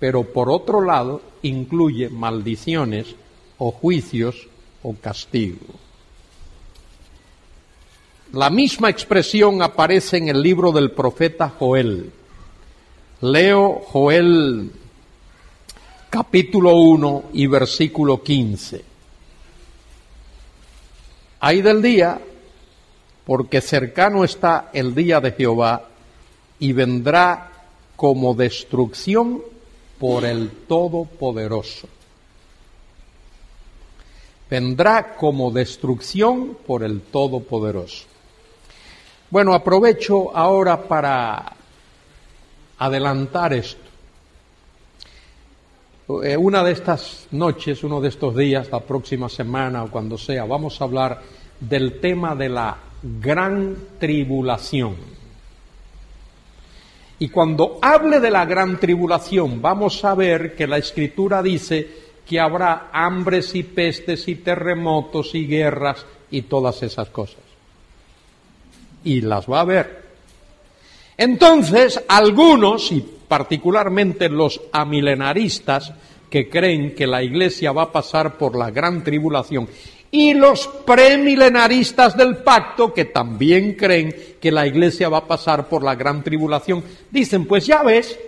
[0.00, 3.14] pero por otro lado, incluye maldiciones
[3.58, 4.48] o juicios
[4.82, 5.58] o castigo.
[8.32, 12.12] la misma expresión aparece en el libro del profeta Joel.
[13.22, 14.70] Leo Joel
[16.08, 18.84] capítulo 1 y versículo 15.
[21.40, 22.20] Hay del día,
[23.24, 25.88] porque cercano está el día de Jehová,
[26.58, 27.52] y vendrá
[27.96, 29.40] como destrucción
[30.00, 31.86] por el Todopoderoso.
[34.48, 38.06] Vendrá como destrucción por el Todopoderoso.
[39.28, 41.52] Bueno, aprovecho ahora para
[42.78, 43.90] adelantar esto.
[46.24, 50.44] Eh, una de estas noches, uno de estos días, la próxima semana o cuando sea,
[50.46, 51.22] vamos a hablar
[51.60, 55.19] del tema de la gran tribulación.
[57.20, 61.86] Y cuando hable de la gran tribulación, vamos a ver que la escritura dice
[62.26, 67.42] que habrá hambres y pestes y terremotos y guerras y todas esas cosas.
[69.04, 70.02] Y las va a ver.
[71.18, 75.92] Entonces, algunos, y particularmente los amilenaristas
[76.30, 79.68] que creen que la Iglesia va a pasar por la gran tribulación
[80.10, 85.84] y los premilenaristas del pacto, que también creen que la iglesia va a pasar por
[85.84, 88.18] la gran tribulación, dicen, pues ya ves,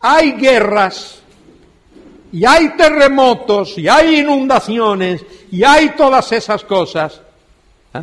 [0.00, 1.22] hay guerras,
[2.32, 7.20] y hay terremotos, y hay inundaciones, y hay todas esas cosas,
[7.94, 8.02] ¿eh?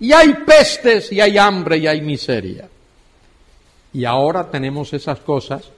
[0.00, 2.68] y hay pestes, y hay hambre, y hay miseria.
[3.92, 5.70] Y ahora tenemos esas cosas,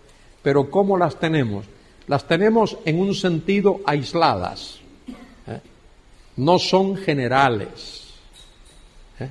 [0.42, 1.64] pero ¿cómo las tenemos?
[2.06, 4.79] Las tenemos en un sentido aisladas.
[6.40, 8.14] No son generales.
[9.18, 9.30] ¿eh?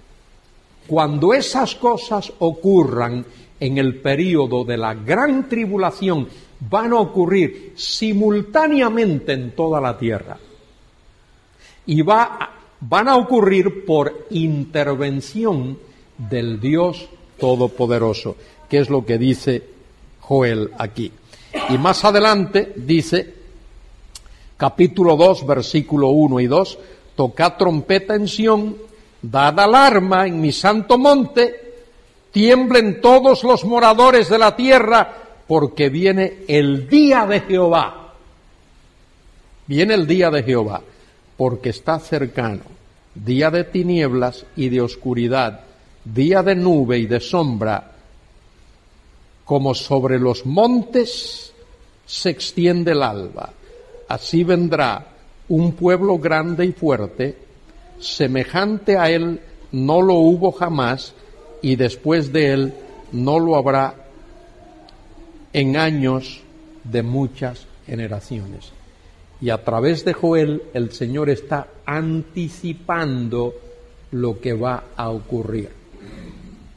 [0.87, 3.25] Cuando esas cosas ocurran
[3.59, 6.27] en el periodo de la gran tribulación,
[6.69, 10.37] van a ocurrir simultáneamente en toda la tierra.
[11.85, 15.77] Y va van a ocurrir por intervención
[16.17, 18.37] del Dios Todopoderoso
[18.69, 19.63] que es lo que dice
[20.21, 21.11] Joel aquí.
[21.69, 23.33] Y más adelante dice,
[24.55, 26.79] capítulo 2, versículo 1 y 2,
[27.19, 28.77] tocad trompeta en Sión,
[29.21, 31.73] dad alarma en mi santo monte,
[32.31, 38.13] tiemblen todos los moradores de la tierra, porque viene el día de Jehová.
[39.67, 40.81] Viene el día de Jehová,
[41.35, 42.61] porque está cercano,
[43.13, 45.59] día de tinieblas y de oscuridad,
[46.05, 47.91] día de nube y de sombra,
[49.43, 51.51] como sobre los montes
[52.05, 53.49] se extiende el alba,
[54.07, 55.18] así vendrá
[55.49, 57.35] un pueblo grande y fuerte,
[57.99, 59.41] semejante a él
[59.71, 61.13] no lo hubo jamás,
[61.61, 62.73] y después de él
[63.11, 63.95] no lo habrá
[65.51, 66.41] en años
[66.83, 68.71] de muchas generaciones.
[69.41, 73.53] Y a través de Joel el Señor está anticipando
[74.11, 75.79] lo que va a ocurrir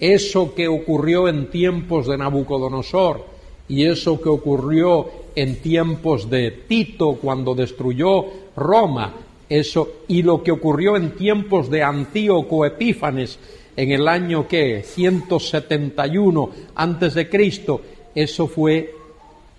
[0.03, 3.25] eso que ocurrió en tiempos de Nabucodonosor
[3.69, 8.25] y eso que ocurrió en tiempos de Tito cuando destruyó
[8.57, 9.15] Roma,
[9.49, 13.39] eso y lo que ocurrió en tiempos de Antíoco Epífanes
[13.77, 17.81] en el año que 171 antes de Cristo,
[18.15, 18.95] eso fue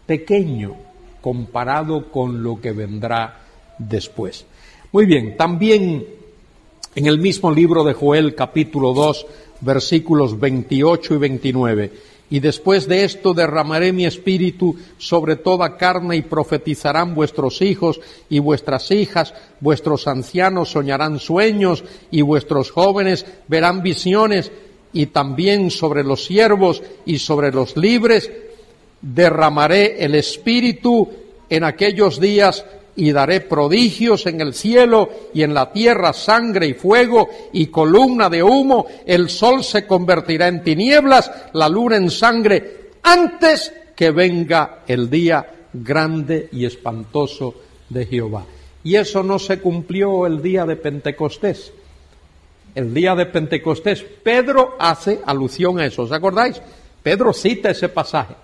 [0.05, 0.75] pequeño
[1.21, 3.41] comparado con lo que vendrá
[3.77, 4.45] después.
[4.91, 6.05] Muy bien, también
[6.95, 9.25] en el mismo libro de Joel capítulo 2
[9.61, 11.91] versículos 28 y 29.
[12.29, 17.99] Y después de esto derramaré mi espíritu sobre toda carne y profetizarán vuestros hijos
[18.29, 24.51] y vuestras hijas, vuestros ancianos soñarán sueños y vuestros jóvenes verán visiones
[24.93, 28.31] y también sobre los siervos y sobre los libres
[29.01, 31.09] derramaré el espíritu
[31.49, 32.65] en aquellos días
[32.95, 38.29] y daré prodigios en el cielo y en la tierra sangre y fuego y columna
[38.29, 44.83] de humo, el sol se convertirá en tinieblas, la luna en sangre, antes que venga
[44.87, 47.55] el día grande y espantoso
[47.89, 48.45] de Jehová.
[48.83, 51.71] Y eso no se cumplió el día de Pentecostés.
[52.75, 56.59] El día de Pentecostés, Pedro hace alusión a eso, ¿os acordáis?
[57.01, 58.35] Pedro cita ese pasaje.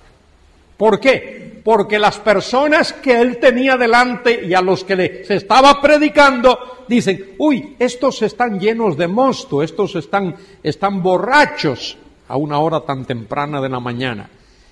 [0.78, 1.49] ¿Por qué?
[1.70, 6.57] Porque las personas que él tenía delante y a los que le se estaba predicando
[6.88, 11.95] dicen, uy, estos están llenos de mosto, estos están, están borrachos
[12.28, 14.28] a una hora tan temprana de la mañana.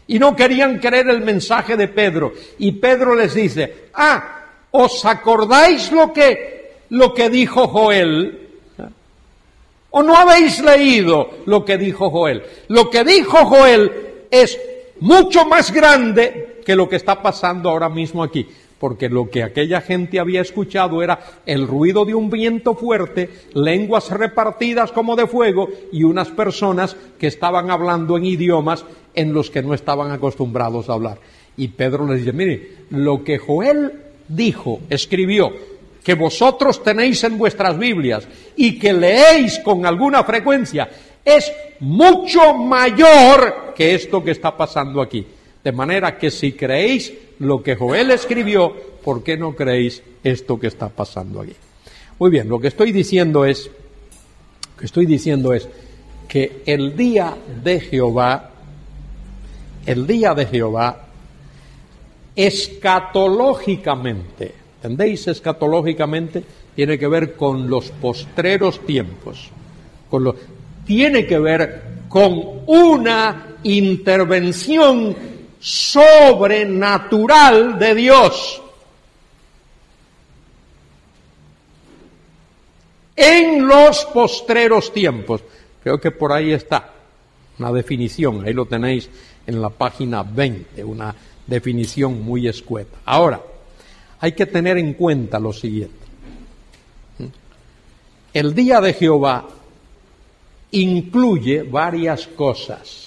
[0.07, 2.33] Y no querían creer el mensaje de Pedro.
[2.57, 8.49] Y Pedro les dice, ah, ¿os acordáis lo que, lo que dijo Joel?
[9.91, 12.41] ¿O no habéis leído lo que dijo Joel?
[12.69, 13.91] Lo que dijo Joel
[14.31, 14.59] es
[14.99, 18.45] mucho más grande que lo que está pasando ahora mismo aquí.
[18.77, 24.11] porque lo que aquella gente había escuchado era el ruido de un viento fuerte, lenguas
[24.11, 29.63] repartidas como de fuego y unas personas que estaban hablando en idiomas en los que
[29.63, 31.17] no estaban acostumbrados a hablar.
[31.55, 33.93] Y Pedro les dice, mire, lo que Joel
[34.27, 35.53] dijo, escribió,
[36.03, 40.87] que vosotros tenéis en vuestras Biblias y que leéis con alguna frecuencia,
[41.23, 45.25] es mucho mayor que esto que está pasando aquí.
[45.67, 50.67] De manera que si creéis lo que Joel escribió, ¿por qué no creéis esto que
[50.67, 51.51] está pasando aquí?
[52.17, 53.69] Muy bien, lo que estoy diciendo es,
[54.79, 55.67] que estoy diciendo es
[56.29, 58.51] que el día de Jehová,
[59.85, 61.05] el día de Jehová,
[62.33, 65.27] escatológicamente, ¿entendéis?
[65.27, 66.45] Escatológicamente
[66.77, 69.49] tiene que ver con los postreros tiempos,
[70.09, 70.33] con
[70.85, 75.36] tiene que ver con una intervención
[75.67, 78.63] sobrenatural de Dios.
[83.13, 85.43] En los postreros tiempos.
[85.83, 86.93] Creo que por ahí está
[87.59, 89.09] una definición, ahí lo tenéis
[89.45, 91.13] en la página 20, una
[91.45, 92.99] definición muy escueta.
[93.03, 93.41] Ahora,
[94.21, 96.07] hay que tener en cuenta lo siguiente.
[98.33, 99.45] El día de Jehová
[100.71, 103.06] incluye varias cosas.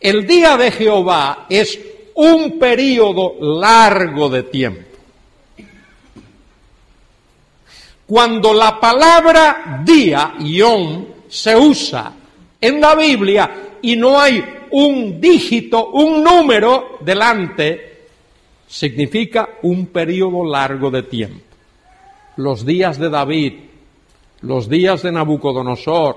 [0.00, 1.78] El día de Jehová es
[2.14, 4.82] un periodo largo de tiempo.
[8.06, 12.14] Cuando la palabra día, yom, se usa
[12.60, 18.06] en la Biblia y no hay un dígito, un número delante,
[18.66, 21.44] significa un periodo largo de tiempo.
[22.36, 23.52] Los días de David,
[24.42, 26.16] los días de Nabucodonosor,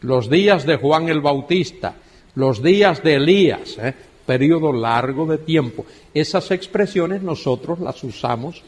[0.00, 1.94] los días de Juan el Bautista,
[2.34, 3.94] los días de Elías, ¿eh?
[4.26, 5.86] periodo largo de tiempo.
[6.12, 8.62] Esas expresiones nosotros las usamos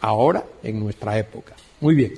[0.00, 1.54] ahora en nuestra época.
[1.80, 2.14] Muy bien.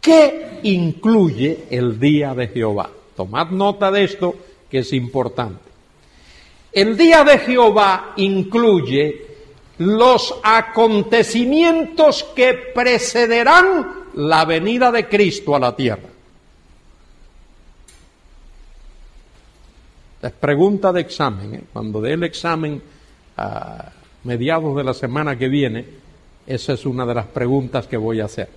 [0.00, 2.90] ¿Qué incluye el día de Jehová?
[3.16, 4.34] Tomad nota de esto
[4.70, 5.60] que es importante.
[6.72, 9.26] El día de Jehová incluye
[9.78, 16.08] los acontecimientos que precederán la venida de Cristo a la tierra.
[20.26, 21.54] Es pregunta de examen.
[21.54, 21.62] ¿eh?
[21.72, 22.82] Cuando dé el examen
[23.36, 23.92] a
[24.24, 25.86] mediados de la semana que viene,
[26.44, 28.48] esa es una de las preguntas que voy a hacer.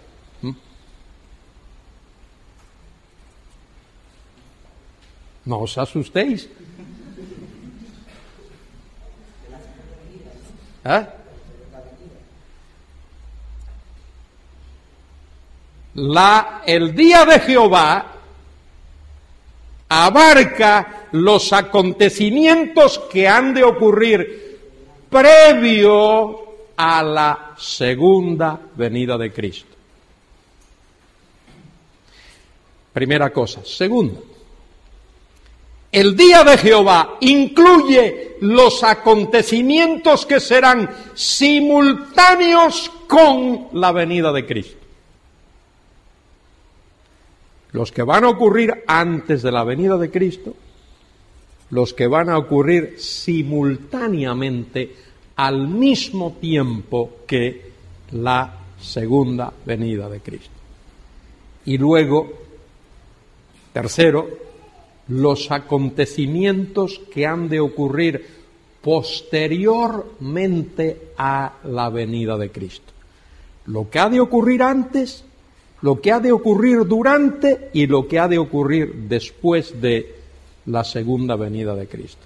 [5.45, 6.49] No os asustéis.
[10.85, 11.07] ¿Eh?
[15.93, 18.18] La, el día de Jehová
[19.89, 24.59] abarca los acontecimientos que han de ocurrir
[25.09, 29.75] previo a la segunda venida de Cristo.
[32.93, 33.65] Primera cosa.
[33.65, 34.19] Segunda,
[35.91, 44.78] el día de Jehová incluye los acontecimientos que serán simultáneos con la venida de Cristo
[47.71, 50.55] los que van a ocurrir antes de la venida de Cristo,
[51.69, 54.95] los que van a ocurrir simultáneamente
[55.35, 57.69] al mismo tiempo que
[58.11, 60.49] la segunda venida de Cristo.
[61.65, 62.31] Y luego,
[63.71, 64.27] tercero,
[65.09, 68.25] los acontecimientos que han de ocurrir
[68.81, 72.93] posteriormente a la venida de Cristo.
[73.65, 75.25] Lo que ha de ocurrir antes
[75.81, 80.15] lo que ha de ocurrir durante y lo que ha de ocurrir después de
[80.65, 82.25] la segunda venida de Cristo.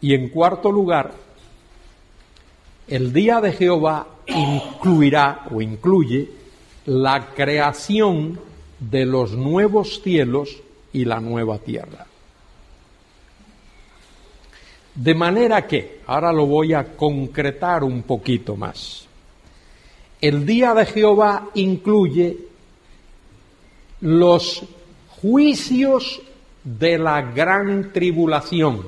[0.00, 1.12] Y en cuarto lugar,
[2.86, 6.28] el día de Jehová incluirá o incluye
[6.86, 8.40] la creación
[8.78, 12.07] de los nuevos cielos y la nueva tierra.
[14.98, 19.06] De manera que, ahora lo voy a concretar un poquito más.
[20.20, 22.36] El día de Jehová incluye
[24.00, 24.64] los
[25.08, 26.20] juicios
[26.64, 28.86] de la gran tribulación.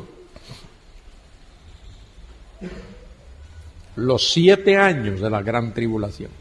[3.94, 6.32] Los siete años de la gran tribulación.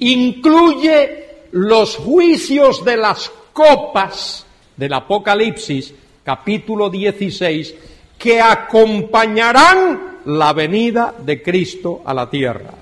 [0.00, 4.44] Incluye los juicios de las copas
[4.76, 5.94] del Apocalipsis,
[6.24, 7.74] capítulo 16,
[8.18, 12.74] que acompañarán la venida de Cristo a la tierra.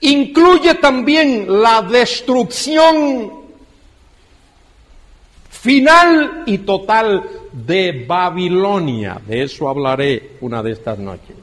[0.00, 3.32] Incluye también la destrucción
[5.50, 7.24] final y total
[7.64, 9.20] de Babilonia.
[9.26, 11.36] De eso hablaré una de estas noches.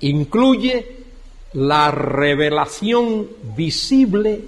[0.00, 0.96] Incluye
[1.54, 4.40] la revelación visible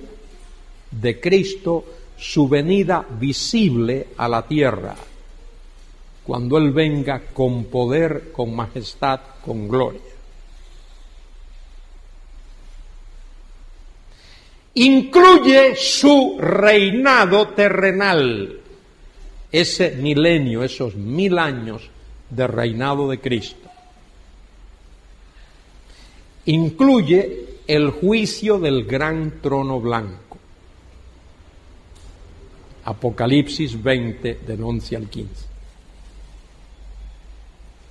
[0.90, 1.84] de Cristo,
[2.18, 4.96] su venida visible a la tierra,
[6.24, 10.15] cuando Él venga con poder, con majestad, con gloria.
[14.76, 18.60] Incluye su reinado terrenal,
[19.50, 21.82] ese milenio, esos mil años
[22.30, 23.66] de reinado de Cristo
[26.46, 30.38] incluye el juicio del gran trono blanco.
[32.84, 35.46] Apocalipsis 20 del 11 al 15.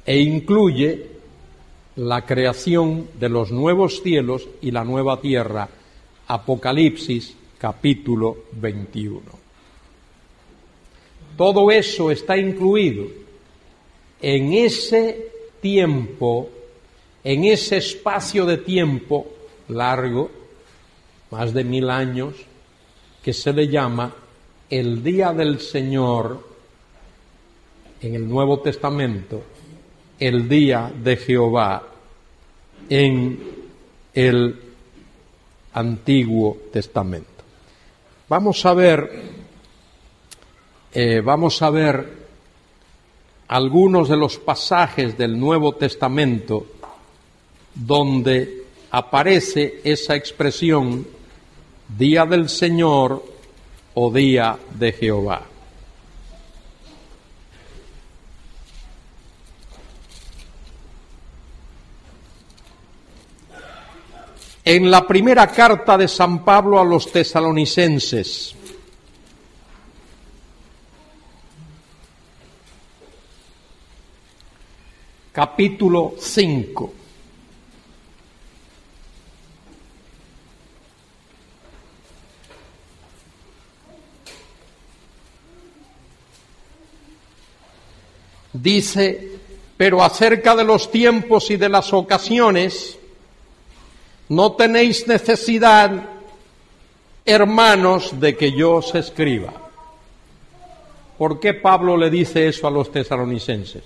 [0.05, 1.11] E incluye
[1.97, 5.67] la creación de los nuevos cielos y la nueva tierra.
[6.27, 9.21] Apocalipsis capítulo 21.
[11.37, 13.05] Todo eso está incluido
[14.21, 16.49] en ese tiempo
[17.25, 19.25] en ese espacio de tiempo
[19.69, 20.29] largo,
[21.31, 22.35] más de mil años,
[23.23, 24.13] que se le llama
[24.69, 26.47] el día del Señor
[27.99, 29.41] en el Nuevo Testamento,
[30.19, 31.81] el día de Jehová
[32.87, 33.39] en
[34.13, 34.55] el
[35.75, 37.43] Antiguo Testamento.
[38.27, 39.21] Vamos a ver,
[40.93, 42.25] eh, vamos a ver
[43.49, 46.65] algunos de los pasajes del Nuevo Testamento
[47.75, 51.05] donde aparece esa expresión
[51.97, 53.23] día del Señor
[53.93, 55.54] o día de Jehová.
[64.67, 68.55] En la primera carta de San Pablo a los tesalonicenses,
[75.31, 76.93] capítulo 5.
[88.53, 89.37] dice,
[89.77, 92.97] pero acerca de los tiempos y de las ocasiones,
[94.29, 96.09] no tenéis necesidad,
[97.25, 99.53] hermanos, de que yo os escriba.
[101.17, 103.83] ¿Por qué Pablo le dice eso a los tesalonicenses?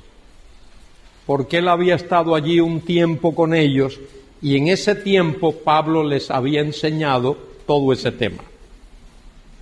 [1.25, 3.99] Porque él había estado allí un tiempo con ellos
[4.41, 7.37] y en ese tiempo Pablo les había enseñado
[7.67, 8.43] todo ese tema.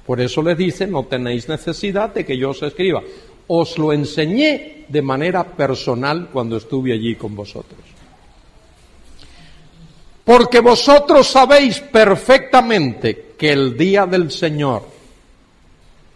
[0.06, 3.04] Por eso les dice, no tenéis necesidad de que yo os escriba.
[3.48, 7.97] Os lo enseñé de manera personal cuando estuve allí con vosotros.
[10.28, 14.86] Porque vosotros sabéis perfectamente que el día del Señor,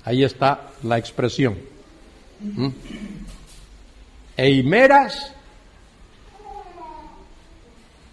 [0.03, 1.57] ahí está la expresión,
[4.35, 5.31] Eimeras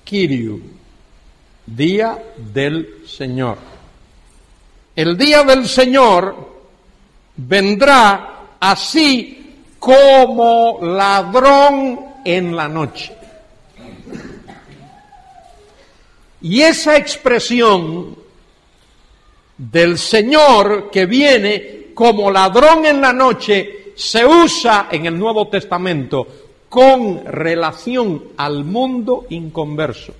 [0.04, 0.62] Kiriu,
[1.66, 3.58] día del Señor.
[4.94, 6.60] El día del Señor
[7.34, 13.17] vendrá así como ladrón en la noche.
[16.40, 18.16] Y esa expresión
[19.56, 26.26] del Señor que viene como ladrón en la noche se usa en el Nuevo Testamento
[26.68, 30.14] con relación al mundo inconverso.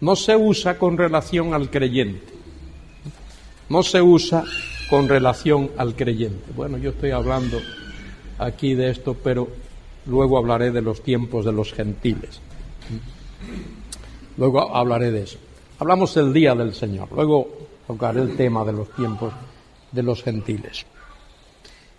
[0.00, 2.34] No se usa con relación al creyente.
[3.70, 4.44] No se usa
[4.90, 6.52] con relación al creyente.
[6.54, 7.60] Bueno, yo estoy hablando
[8.38, 9.48] aquí de esto, pero
[10.06, 12.40] luego hablaré de los tiempos de los gentiles.
[14.38, 15.38] Luego hablaré de eso.
[15.78, 17.48] Hablamos del día del Señor, luego
[17.86, 19.32] tocaré el tema de los tiempos
[19.92, 20.86] de los gentiles.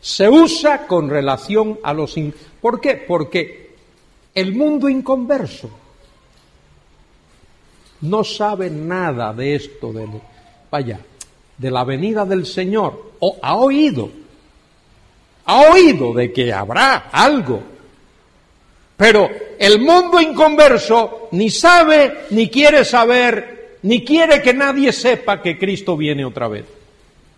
[0.01, 2.15] Se usa con relación a los...
[2.61, 2.95] ¿Por qué?
[2.95, 3.75] Porque
[4.33, 5.69] el mundo inconverso
[8.01, 10.07] no sabe nada de esto, de,
[10.71, 10.99] vaya,
[11.57, 14.09] de la venida del Señor, o ha oído,
[15.45, 17.61] ha oído de que habrá algo,
[18.99, 25.57] pero el mundo inconverso ni sabe, ni quiere saber, ni quiere que nadie sepa que
[25.57, 26.65] Cristo viene otra vez.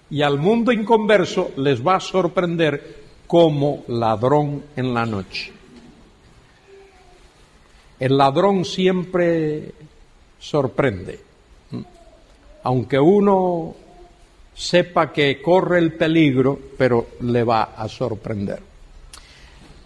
[0.09, 2.95] Y al mundo inconverso les va a sorprender
[3.27, 5.51] como ladrón en la noche.
[7.99, 9.71] El ladrón siempre
[10.39, 11.19] sorprende.
[12.63, 13.75] Aunque uno
[14.55, 18.70] sepa que corre el peligro, pero le va a sorprender.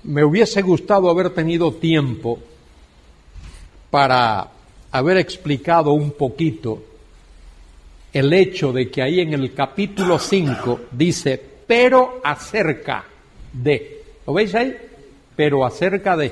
[0.05, 2.39] Me hubiese gustado haber tenido tiempo
[3.89, 4.47] para
[4.91, 6.83] haber explicado un poquito
[8.13, 13.03] el hecho de que ahí en el capítulo 5 dice, pero acerca
[13.51, 14.03] de.
[14.25, 14.75] ¿Lo veis ahí?
[15.35, 16.31] Pero acerca de.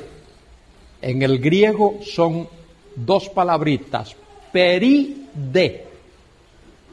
[1.02, 2.48] En el griego son
[2.96, 4.16] dos palabritas,
[4.52, 5.86] peri de,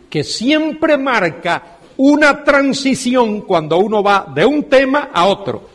[0.08, 5.69] que siempre marca una transición cuando uno va de un tema a otro.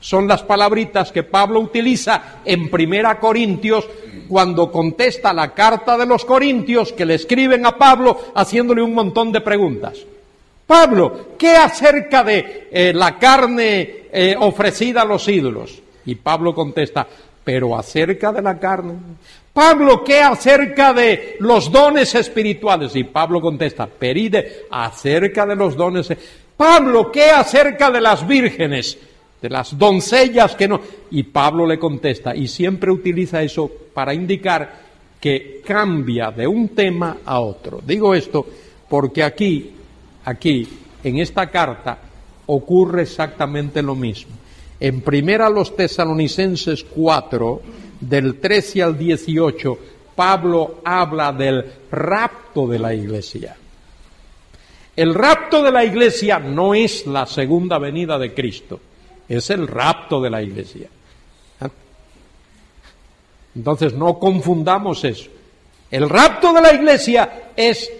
[0.00, 3.88] Son las palabritas que Pablo utiliza en Primera Corintios
[4.28, 9.32] cuando contesta la carta de los Corintios que le escriben a Pablo haciéndole un montón
[9.32, 9.98] de preguntas.
[10.66, 15.80] Pablo, ¿qué acerca de eh, la carne eh, ofrecida a los ídolos?
[16.04, 17.06] Y Pablo contesta,
[17.42, 18.94] pero acerca de la carne.
[19.52, 22.94] Pablo, ¿qué acerca de los dones espirituales?
[22.94, 26.12] Y Pablo contesta, peride, acerca de los dones.
[26.56, 28.98] Pablo, ¿qué acerca de las vírgenes?
[29.40, 30.80] De las doncellas que no.
[31.10, 34.88] Y Pablo le contesta, y siempre utiliza eso para indicar
[35.20, 37.80] que cambia de un tema a otro.
[37.84, 38.46] Digo esto
[38.88, 39.72] porque aquí,
[40.24, 40.68] aquí,
[41.04, 41.98] en esta carta,
[42.46, 44.32] ocurre exactamente lo mismo.
[44.80, 47.62] En primera los tesalonicenses 4,
[48.00, 49.78] del 13 al 18,
[50.14, 53.56] Pablo habla del rapto de la iglesia.
[54.96, 58.80] El rapto de la iglesia no es la segunda venida de Cristo,
[59.28, 60.88] es el rapto de la iglesia.
[63.54, 65.30] Entonces no confundamos eso.
[65.90, 67.90] El rapto de la iglesia es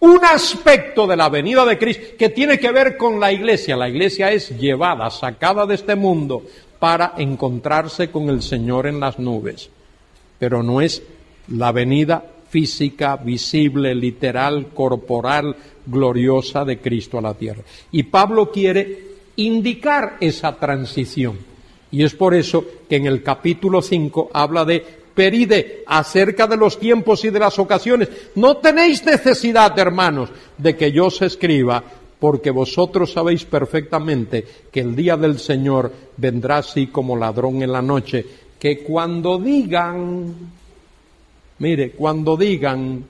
[0.00, 3.76] un aspecto de la venida de Cristo que tiene que ver con la iglesia.
[3.76, 6.42] La iglesia es llevada, sacada de este mundo
[6.78, 9.70] para encontrarse con el Señor en las nubes.
[10.38, 11.02] Pero no es
[11.48, 15.56] la venida física, visible, literal, corporal,
[15.86, 17.62] gloriosa de Cristo a la tierra.
[17.92, 19.07] Y Pablo quiere
[19.38, 21.38] indicar esa transición.
[21.90, 26.78] Y es por eso que en el capítulo 5 habla de peride acerca de los
[26.78, 28.08] tiempos y de las ocasiones.
[28.36, 31.82] No tenéis necesidad, hermanos, de que yo os escriba,
[32.20, 37.82] porque vosotros sabéis perfectamente que el día del Señor vendrá así como ladrón en la
[37.82, 38.24] noche,
[38.60, 40.34] que cuando digan,
[41.58, 43.04] mire, cuando digan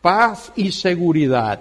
[0.00, 1.60] paz y seguridad,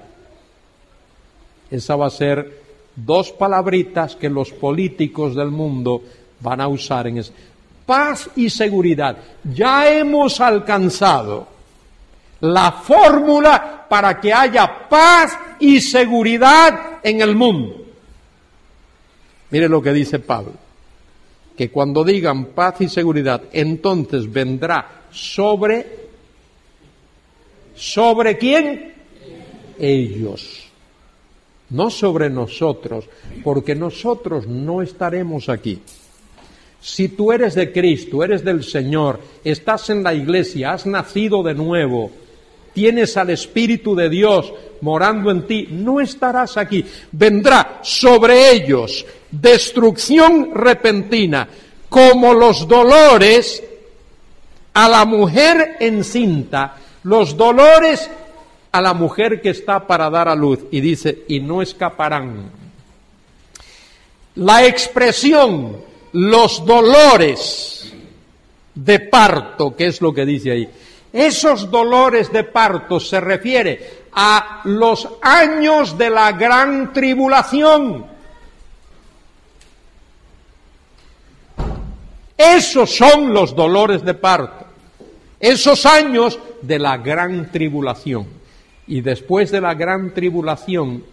[1.72, 2.69] esa va a ser
[3.06, 6.02] dos palabritas que los políticos del mundo
[6.42, 7.34] van a usar en eso
[7.90, 9.18] paz y seguridad.
[9.44, 11.48] Ya hemos alcanzado
[12.42, 17.78] la fórmula para que haya paz y seguridad en el mundo.
[19.50, 20.54] Mire lo que dice Pablo,
[21.58, 25.88] que cuando digan paz y seguridad, entonces vendrá sobre,
[27.74, 28.94] ¿sobre quién?
[29.80, 30.69] Ellos,
[31.70, 33.06] no sobre nosotros,
[33.44, 35.82] porque nosotros no estaremos aquí.
[36.82, 41.54] Si tú eres de Cristo, eres del Señor, estás en la iglesia, has nacido de
[41.54, 42.10] nuevo,
[42.74, 46.86] tienes al Espíritu de Dios morando en ti, no estarás aquí.
[47.12, 51.48] Vendrá sobre ellos destrucción repentina,
[51.90, 53.64] como los dolores
[54.74, 58.10] a la mujer encinta, los dolores
[58.72, 60.60] a la mujer que está para dar a luz.
[60.72, 62.52] Y dice, y no escaparán.
[64.36, 67.94] La expresión los dolores
[68.74, 70.70] de parto, que es lo que dice ahí.
[71.12, 78.06] Esos dolores de parto se refiere a los años de la gran tribulación.
[82.38, 84.66] Esos son los dolores de parto.
[85.40, 88.39] Esos años de la gran tribulación.
[88.90, 91.04] Y después de la gran tribulación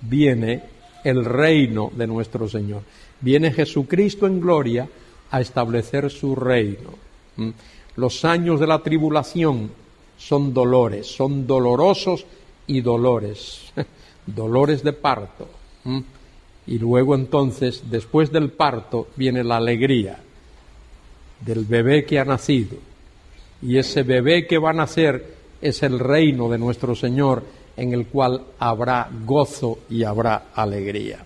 [0.00, 0.62] viene
[1.04, 2.82] el reino de nuestro Señor
[3.20, 4.88] viene Jesucristo en gloria
[5.30, 6.90] a establecer su reino.
[7.36, 7.50] ¿Mm?
[7.96, 9.70] Los años de la tribulación
[10.18, 12.26] son dolores, son dolorosos
[12.66, 13.72] y dolores,
[14.26, 15.48] dolores de parto.
[15.84, 16.00] ¿Mm?
[16.68, 20.18] Y luego entonces, después del parto, viene la alegría
[21.40, 22.76] del bebé que ha nacido.
[23.62, 25.35] Y ese bebé que va a nacer
[25.68, 27.42] es el reino de nuestro Señor
[27.76, 31.18] en el cual habrá gozo y habrá alegría.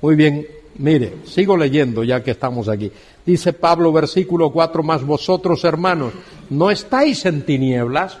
[0.00, 0.46] Muy bien,
[0.78, 2.90] Mire, sigo leyendo ya que estamos aquí.
[3.26, 6.12] Dice Pablo, versículo 4, más vosotros, hermanos,
[6.50, 8.16] ¿no estáis en tinieblas?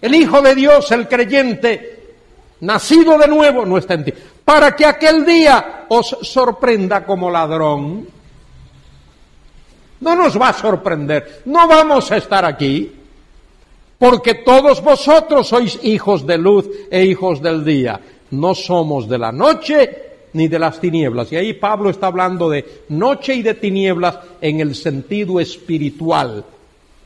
[0.00, 2.14] El Hijo de Dios, el creyente,
[2.60, 4.12] nacido de nuevo, no está en ti.
[4.44, 8.08] Para que aquel día os sorprenda como ladrón.
[10.00, 12.92] No nos va a sorprender, no vamos a estar aquí,
[13.98, 18.00] porque todos vosotros sois hijos de luz e hijos del día.
[18.30, 21.32] No somos de la noche ni de las tinieblas.
[21.32, 26.44] Y ahí Pablo está hablando de noche y de tinieblas en el sentido espiritual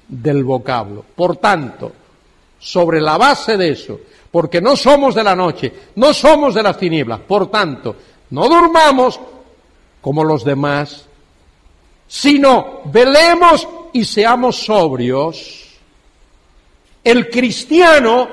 [0.09, 1.05] del vocablo.
[1.15, 1.93] Por tanto,
[2.59, 6.79] sobre la base de eso, porque no somos de la noche, no somos de las
[6.79, 7.97] tinieblas, por tanto,
[8.31, 9.19] no durmamos
[10.01, 11.07] como los demás,
[12.07, 15.62] sino velemos y seamos sobrios.
[17.05, 18.29] El cristiano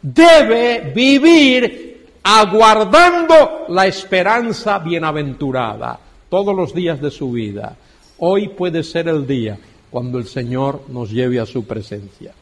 [0.00, 5.98] debe vivir aguardando la esperanza bienaventurada
[6.28, 7.76] todos los días de su vida.
[8.18, 9.58] Hoy puede ser el día
[9.90, 12.32] cuando el Señor nos lleve a su presencia.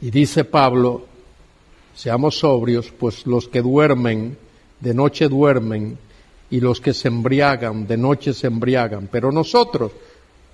[0.00, 1.04] Y dice Pablo,
[1.94, 4.38] seamos sobrios, pues los que duermen,
[4.80, 5.98] de noche duermen,
[6.50, 9.92] y los que se embriagan, de noche se embriagan, pero nosotros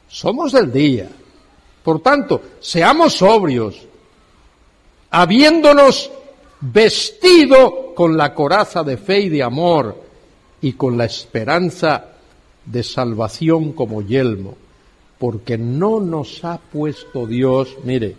[0.08, 1.08] somos del día.
[1.87, 3.80] Por tanto, seamos sobrios,
[5.09, 6.11] habiéndonos
[6.61, 9.97] vestido con la coraza de fe y de amor
[10.61, 12.07] y con la esperanza
[12.64, 14.57] de salvación como yelmo,
[15.16, 18.16] porque no nos ha puesto Dios, mire,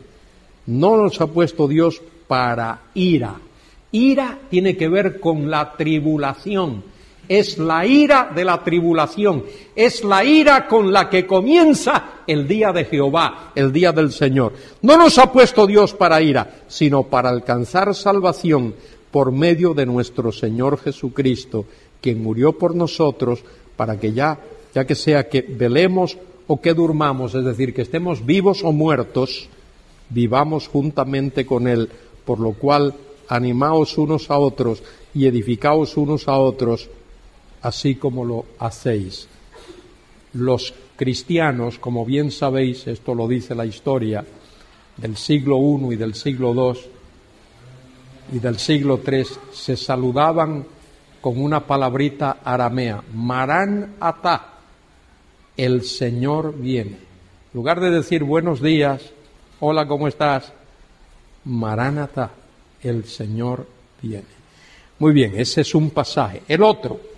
[0.67, 3.35] no nos ha puesto Dios para ira.
[3.91, 6.85] Ira tiene que ver con la tribulación.
[7.27, 9.43] Es la ira de la tribulación.
[9.75, 14.53] Es la ira con la que comienza el día de Jehová, el día del Señor.
[14.81, 18.73] No nos ha puesto Dios para ira, sino para alcanzar salvación
[19.11, 21.65] por medio de nuestro Señor Jesucristo,
[22.01, 23.43] quien murió por nosotros
[23.75, 24.39] para que ya,
[24.73, 26.17] ya que sea que velemos
[26.47, 29.49] o que durmamos, es decir, que estemos vivos o muertos,
[30.09, 31.89] vivamos juntamente con Él,
[32.25, 32.93] por lo cual
[33.27, 34.81] animaos unos a otros
[35.13, 36.89] y edificaos unos a otros,
[37.67, 39.27] así como lo hacéis.
[40.33, 44.23] Los cristianos, como bien sabéis, esto lo dice la historia
[44.95, 46.79] del siglo I y del siglo II
[48.37, 50.65] y del siglo III, se saludaban
[51.19, 54.53] con una palabrita aramea, Marán Ata,
[55.57, 56.91] el Señor viene.
[56.91, 59.01] En lugar de decir buenos días,
[59.59, 60.53] hola, ¿cómo estás?
[61.43, 62.31] Maránata,
[62.81, 63.67] el Señor
[64.01, 64.37] viene.
[64.99, 66.43] Muy bien, ese es un pasaje.
[66.47, 67.16] El otro,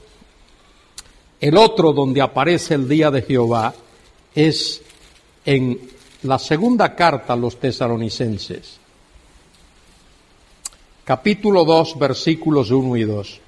[1.39, 3.73] el otro donde aparece el día de Jehová
[4.35, 4.81] es
[5.45, 5.79] en
[6.23, 8.77] la segunda carta a los tesalonicenses,
[11.05, 13.41] capítulo 2, versículos 1 y 2.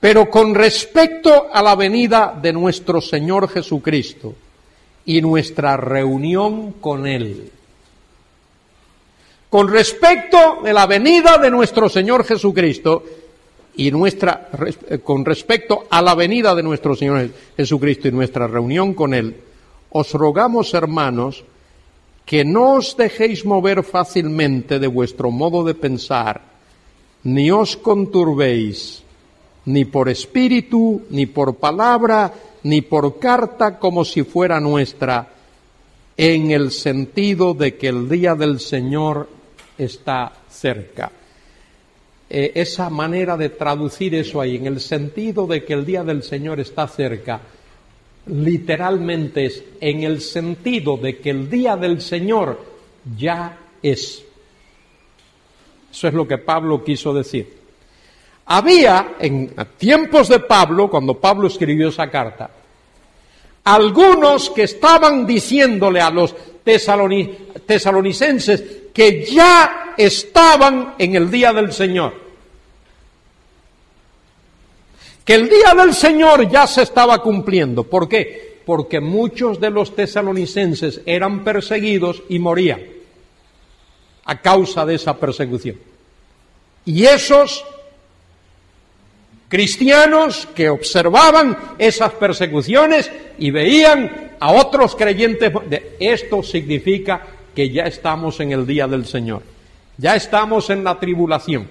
[0.00, 4.34] Pero con respecto a la venida de nuestro Señor Jesucristo
[5.06, 7.50] y nuestra reunión con Él,
[9.48, 13.02] con respecto de la venida de nuestro Señor Jesucristo
[13.76, 14.48] y nuestra
[15.04, 19.36] con respecto a la venida de nuestro Señor Jesucristo y nuestra reunión con él,
[19.90, 21.44] os rogamos, hermanos,
[22.24, 26.42] que no os dejéis mover fácilmente de vuestro modo de pensar,
[27.22, 29.02] ni os conturbéis
[29.66, 35.28] ni por espíritu, ni por palabra, ni por carta como si fuera nuestra,
[36.16, 39.28] en el sentido de que el día del Señor
[39.76, 41.10] está cerca.
[42.28, 46.24] Eh, esa manera de traducir eso ahí, en el sentido de que el día del
[46.24, 47.40] Señor está cerca,
[48.26, 52.60] literalmente es en el sentido de que el día del Señor
[53.16, 54.24] ya es.
[55.90, 57.54] Eso es lo que Pablo quiso decir.
[58.46, 62.50] Había en tiempos de Pablo, cuando Pablo escribió esa carta,
[63.64, 72.14] algunos que estaban diciéndole a los tesalonicenses que ya estaban en el día del Señor.
[75.22, 77.84] Que el día del Señor ya se estaba cumpliendo.
[77.84, 78.62] ¿Por qué?
[78.64, 82.80] Porque muchos de los tesalonicenses eran perseguidos y morían
[84.24, 85.78] a causa de esa persecución.
[86.86, 87.66] Y esos
[89.48, 95.52] cristianos que observaban esas persecuciones y veían a otros creyentes.
[96.00, 99.42] Esto significa que ya estamos en el día del Señor,
[99.98, 101.68] ya estamos en la tribulación.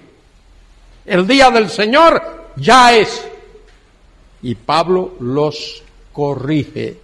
[1.06, 3.26] El día del Señor ya es.
[4.42, 5.82] Y Pablo los
[6.12, 6.98] corrige.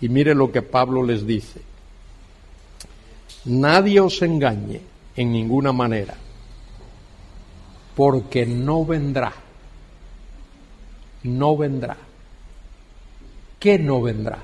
[0.00, 1.60] Y mire lo que Pablo les dice.
[3.44, 4.80] Nadie os engañe
[5.16, 6.14] en ninguna manera,
[7.96, 9.32] porque no vendrá
[11.22, 11.96] no vendrá.
[13.58, 14.38] ¿Qué no vendrá?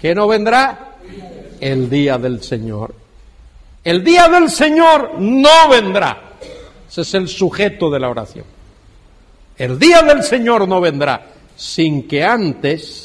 [0.00, 0.96] ¿Qué no vendrá?
[1.60, 2.94] El día del Señor.
[3.84, 6.34] El día del Señor no vendrá.
[6.88, 8.44] Ese es el sujeto de la oración.
[9.56, 13.04] El día del Señor no vendrá sin que antes...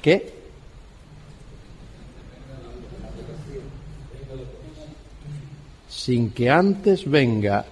[0.00, 0.42] ¿Qué?
[6.02, 7.64] sin que antes venga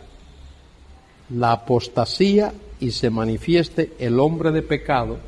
[1.30, 5.18] la apostasía y se manifieste el hombre de pecado,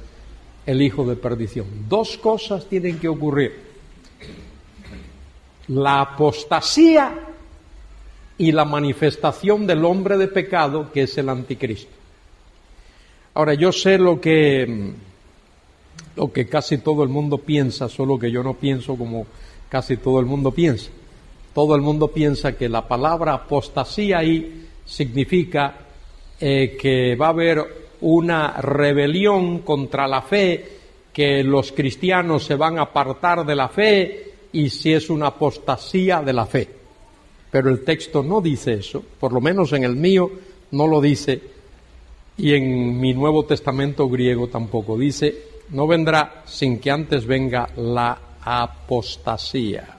[0.66, 1.66] el hijo de perdición.
[1.88, 3.72] Dos cosas tienen que ocurrir.
[5.68, 7.28] La apostasía
[8.38, 11.90] y la manifestación del hombre de pecado, que es el anticristo.
[13.34, 14.92] Ahora, yo sé lo que,
[16.16, 19.26] lo que casi todo el mundo piensa, solo que yo no pienso como
[19.68, 20.90] casi todo el mundo piensa.
[21.54, 25.76] Todo el mundo piensa que la palabra apostasía ahí significa
[26.40, 30.78] eh, que va a haber una rebelión contra la fe,
[31.12, 36.22] que los cristianos se van a apartar de la fe y si es una apostasía
[36.22, 36.68] de la fe.
[37.50, 40.30] Pero el texto no dice eso, por lo menos en el mío
[40.70, 41.40] no lo dice
[42.36, 44.96] y en mi Nuevo Testamento griego tampoco.
[44.96, 45.34] Dice,
[45.70, 49.98] no vendrá sin que antes venga la apostasía.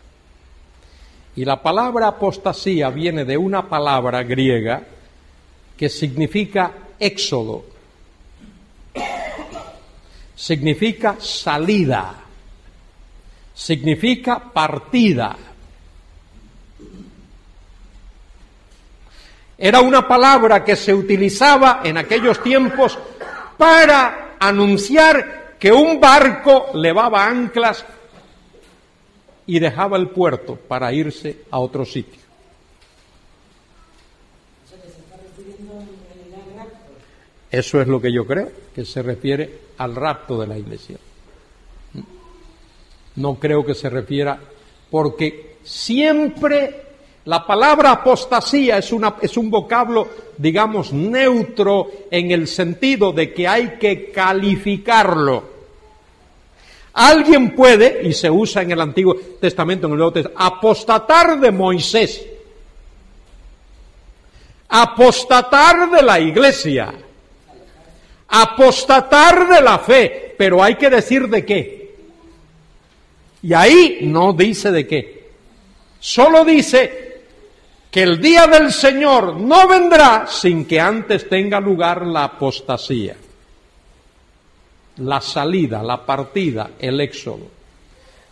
[1.36, 4.84] Y la palabra apostasía viene de una palabra griega
[5.78, 7.66] que significa éxodo,
[10.44, 12.16] significa salida,
[13.54, 15.38] significa partida.
[19.58, 23.00] Era una palabra que se utilizaba en aquellos tiempos
[23.58, 27.86] para anunciar que un barco levaba anclas
[29.48, 32.23] y dejaba el puerto para irse a otro sitio.
[37.54, 40.98] Eso es lo que yo creo, que se refiere al rapto de la iglesia.
[43.18, 44.40] No creo que se refiera,
[44.90, 46.82] porque siempre
[47.26, 53.48] la palabra apostasía es, una, es un vocablo, digamos, neutro en el sentido de que
[53.48, 55.44] hay que calificarlo.
[56.94, 61.52] Alguien puede, y se usa en el Antiguo Testamento, en el Nuevo Testamento, apostatar de
[61.52, 62.26] Moisés,
[64.70, 66.96] apostatar de la iglesia,
[68.28, 71.96] apostatar de la fe, pero hay que decir de qué.
[73.42, 75.30] Y ahí no dice de qué.
[76.00, 77.22] Solo dice
[77.92, 83.16] que el día del Señor no vendrá sin que antes tenga lugar la apostasía,
[84.98, 87.52] la salida, la partida, el éxodo.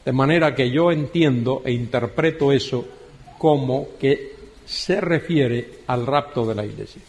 [0.03, 2.87] De manera que yo entiendo e interpreto eso
[3.37, 4.35] como que
[4.65, 7.01] se refiere al rapto de la iglesia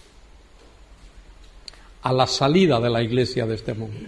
[2.03, 3.99] a la salida de la iglesia de este mundo.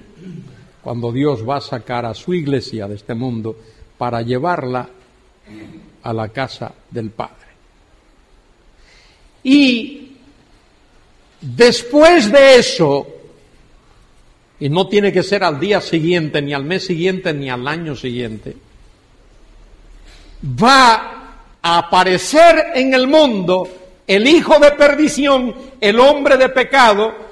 [0.82, 3.56] Cuando Dios va a sacar a su iglesia de este mundo
[3.96, 4.88] para llevarla
[6.02, 7.44] a la casa del Padre.
[9.44, 10.16] Y
[11.40, 13.06] después de eso,
[14.60, 17.94] y no tiene que ser al día siguiente, ni al mes siguiente, ni al año
[17.94, 18.56] siguiente,
[20.44, 23.68] va a aparecer en el mundo
[24.06, 27.23] el hijo de perdición, el hombre de pecado,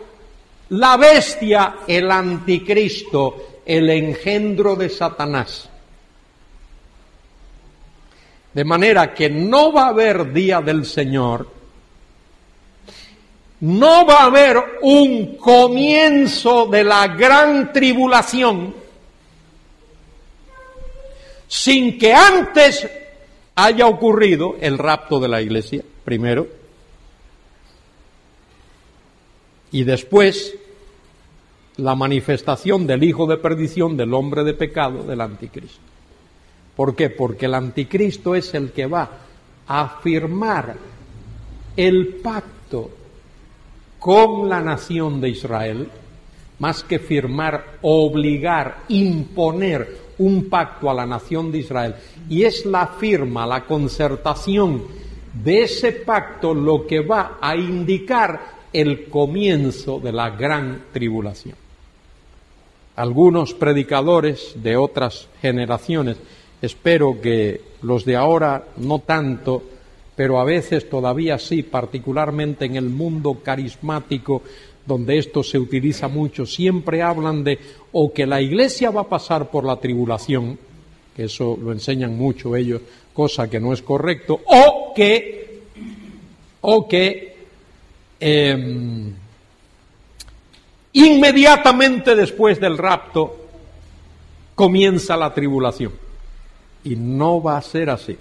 [0.73, 5.69] la bestia, el anticristo, el engendro de Satanás.
[8.55, 11.49] De manera que no va a haber día del Señor,
[13.61, 18.75] no va a haber un comienzo de la gran tribulación
[21.49, 22.89] sin que antes
[23.55, 26.62] haya ocurrido el rapto de la iglesia, primero,
[29.73, 30.55] y después
[31.79, 35.81] la manifestación del hijo de perdición, del hombre de pecado, del anticristo.
[36.77, 37.11] ¿Por qué?
[37.11, 39.11] Porque el anticristo es el que va
[39.67, 40.77] a firmar
[41.77, 42.91] el pacto
[43.99, 45.89] con la nación de Israel,
[46.59, 51.95] más que firmar, obligar, imponer un pacto a la nación de Israel.
[52.29, 54.83] Y es la firma, la concertación
[55.33, 61.57] de ese pacto lo que va a indicar el comienzo de la gran tribulación.
[62.97, 66.17] Algunos predicadores de otras generaciones,
[66.61, 69.63] espero que los de ahora no tanto,
[70.15, 74.43] pero a veces todavía sí, particularmente en el mundo carismático,
[74.85, 77.59] donde esto se utiliza mucho, siempre hablan de
[77.93, 80.59] o que la iglesia va a pasar por la tribulación,
[81.17, 82.83] que eso lo enseñan mucho ellos,
[83.13, 85.61] cosa que no es correcto, o que,
[86.63, 87.32] o que
[88.25, 89.13] Em,
[90.93, 93.49] inmediatamente después del rapto
[94.55, 95.93] comienza la tribulación.
[96.85, 98.17] Y no va a ser así.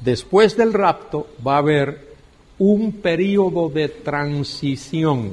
[0.00, 2.16] Después del rapto va a haber
[2.58, 5.32] un periodo de transición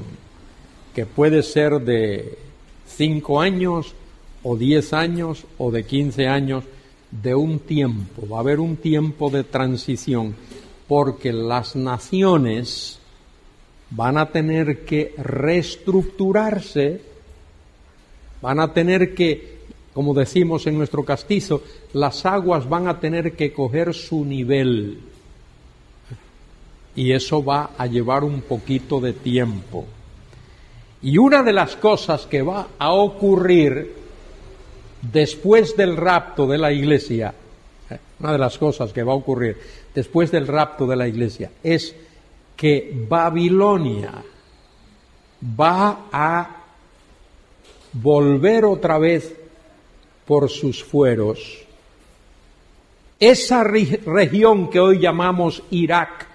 [0.93, 2.37] que puede ser de
[2.85, 3.95] cinco años
[4.43, 6.65] o diez años o de quince años
[7.11, 8.27] de un tiempo.
[8.27, 10.35] Va a haber un tiempo de transición
[10.89, 12.99] porque las naciones
[13.95, 17.01] van a tener que reestructurarse,
[18.41, 19.59] van a tener que,
[19.93, 21.63] como decimos en nuestro castizo,
[21.93, 24.99] las aguas van a tener que coger su nivel.
[26.95, 29.85] Y eso va a llevar un poquito de tiempo.
[31.01, 33.93] Y una de las cosas que va a ocurrir
[35.01, 37.33] después del rapto de la iglesia,
[37.89, 39.57] eh, una de las cosas que va a ocurrir
[39.93, 41.93] después del rapto de la iglesia es
[42.55, 44.23] que Babilonia
[45.59, 46.63] va a
[47.93, 49.35] volver otra vez
[50.25, 51.59] por sus fueros.
[53.19, 56.27] Esa región que hoy llamamos Irak,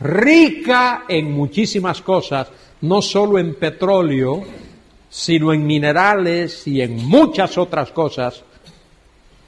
[0.00, 2.48] rica en muchísimas cosas,
[2.80, 4.42] no solo en petróleo,
[5.08, 8.42] sino en minerales y en muchas otras cosas,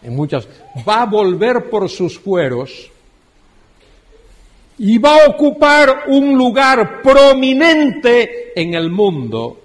[0.03, 0.49] en muchas,
[0.89, 2.91] va a volver por sus fueros
[4.79, 9.61] y va a ocupar un lugar prominente en el mundo,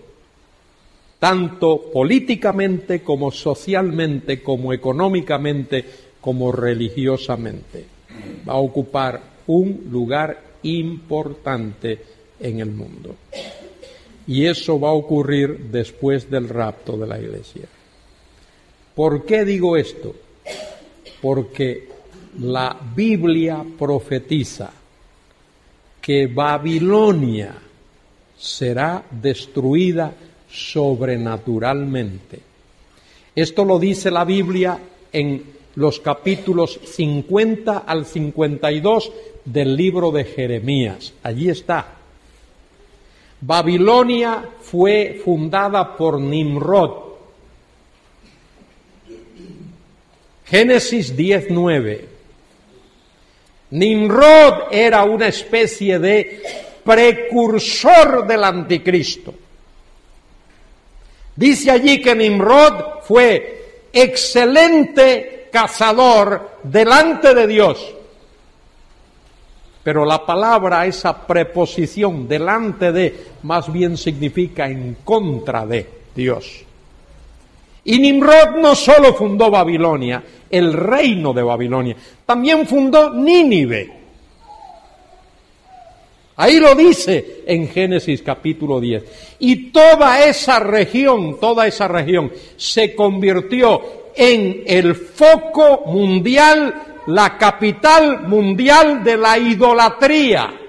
[1.20, 5.86] tanto políticamente como socialmente, como económicamente,
[6.20, 7.86] como religiosamente.
[8.48, 12.00] Va a ocupar un lugar importante
[12.40, 13.16] en el mundo.
[14.26, 17.68] Y eso va a ocurrir después del rapto de la iglesia.
[18.96, 20.16] ¿Por qué digo esto?
[21.22, 21.90] Porque
[22.40, 24.72] la Biblia profetiza
[26.04, 27.56] que Babilonia
[28.38, 30.14] será destruida
[30.52, 32.42] sobrenaturalmente.
[33.34, 34.78] Esto lo dice la Biblia
[35.14, 35.42] en
[35.76, 39.12] los capítulos 50 al 52
[39.46, 41.14] del libro de Jeremías.
[41.24, 41.88] Allí está.
[43.40, 46.92] Babilonia fue fundada por Nimrod.
[50.44, 52.13] Génesis 19.
[53.74, 56.42] Nimrod era una especie de
[56.84, 59.34] precursor del anticristo.
[61.36, 67.96] Dice allí que Nimrod fue excelente cazador delante de Dios.
[69.82, 76.64] Pero la palabra, esa preposición delante de, más bien significa en contra de Dios.
[77.86, 81.96] Y Nimrod no solo fundó Babilonia, el reino de Babilonia,
[82.26, 84.04] también fundó Nínive.
[86.36, 89.36] Ahí lo dice en Génesis capítulo 10.
[89.40, 93.82] Y toda esa región, toda esa región se convirtió
[94.16, 100.63] en el foco mundial, la capital mundial de la idolatría.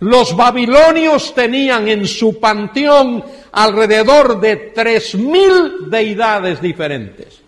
[0.00, 7.40] Los babilonios tenían en su panteón alrededor de tres mil deidades diferentes.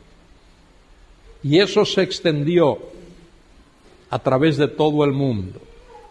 [1.42, 2.78] Y eso se extendió
[4.10, 5.60] a través de todo el mundo.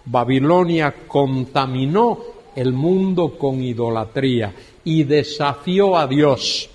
[0.05, 2.19] Babilonia contaminó
[2.55, 4.53] el mundo con idolatría
[4.83, 6.69] y desafió a Dios.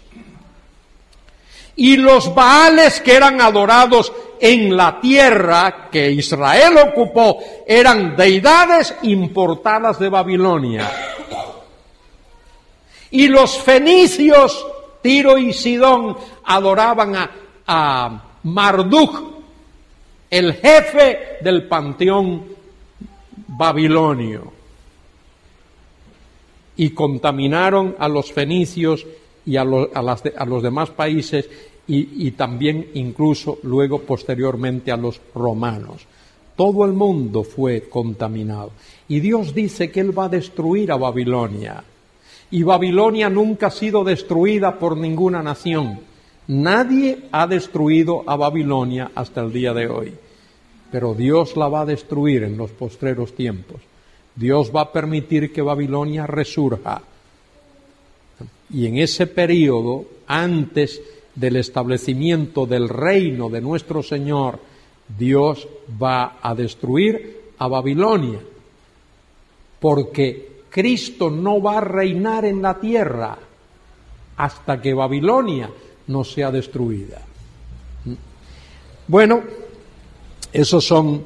[1.76, 9.98] Y los Baales que eran adorados en la tierra que Israel ocupó eran deidades importadas
[9.98, 10.90] de Babilonia.
[13.10, 14.66] Y los fenicios,
[15.01, 17.14] Tiro y Sidón, adoraban
[17.66, 19.22] a, Marduk,
[20.28, 22.44] el jefe del panteón
[23.46, 24.52] babilonio.
[26.76, 29.06] Y contaminaron a los fenicios
[29.47, 31.49] y a, a los demás países
[31.87, 36.07] y, también incluso luego posteriormente a los romanos.
[36.57, 38.71] Todo el mundo fue contaminado.
[39.09, 41.83] Y Dios dice que Él va a destruir a Babilonia.
[42.51, 46.01] Y Babilonia nunca ha sido destruida por ninguna nación.
[46.47, 50.15] Nadie ha destruido a Babilonia hasta el día de hoy.
[50.93, 53.81] Pero Dios la va a destruir en los postreros tiempos.
[54.37, 57.03] Dios va a permitir que Babilonia resurja.
[58.73, 61.01] Y en ese periodo, antes
[61.35, 64.59] del establecimiento del reino de nuestro Señor,
[65.19, 65.69] Dios
[66.03, 68.41] va a destruir a Babilonia,
[69.81, 73.39] porque Cristo no va a reinar en la tierra
[74.36, 75.70] hasta que Babilonia
[76.07, 77.20] no sea destruida.
[79.07, 79.43] Bueno,
[80.53, 81.24] esos son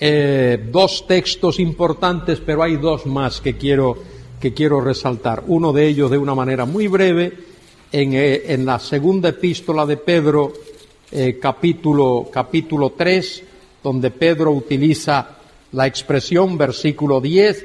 [0.00, 3.96] eh, dos textos importantes, pero hay dos más que quiero,
[4.44, 5.44] que quiero resaltar.
[5.46, 7.32] Uno de ellos de una manera muy breve
[7.90, 10.52] eh, en, la segunda epístola de Pedro,
[11.10, 13.42] eh, capítulo, capítulo 3,
[13.82, 15.38] donde Pedro utiliza
[15.72, 17.64] la expresión, versículo 10,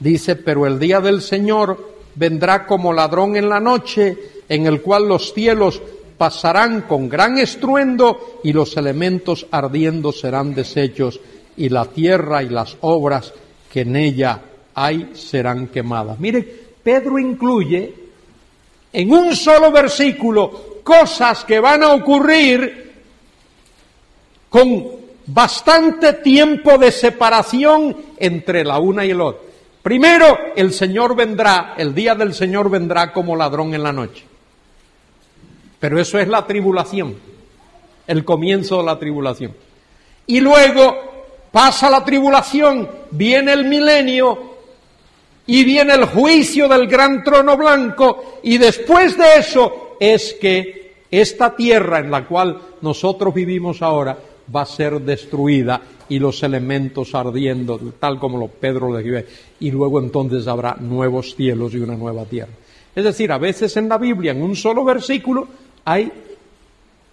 [0.00, 4.16] dice, pero el día del Señor vendrá como ladrón en la noche,
[4.48, 5.82] en el cual los cielos
[6.16, 11.20] pasarán con gran estruendo y los elementos ardiendo serán deshechos
[11.58, 13.34] y la tierra y las obras
[13.70, 14.40] que en ella
[14.74, 16.18] hay serán quemadas.
[16.18, 16.46] Miren,
[16.82, 17.94] Pedro incluye
[18.92, 22.92] en un solo versículo cosas que van a ocurrir
[24.48, 24.86] con
[25.26, 29.42] bastante tiempo de separación entre la una y el otro.
[29.82, 34.24] Primero, el Señor vendrá, el día del Señor vendrá como ladrón en la noche.
[35.80, 37.16] Pero eso es la tribulación,
[38.06, 39.54] el comienzo de la tribulación.
[40.26, 44.53] Y luego pasa la tribulación, viene el milenio
[45.46, 51.54] y viene el juicio del gran trono blanco y después de eso es que esta
[51.54, 54.18] tierra en la cual nosotros vivimos ahora
[54.54, 59.26] va a ser destruida y los elementos ardiendo, tal como lo Pedro le dice,
[59.60, 62.52] y luego entonces habrá nuevos cielos y una nueva tierra.
[62.94, 65.48] Es decir, a veces en la Biblia, en un solo versículo,
[65.84, 66.10] hay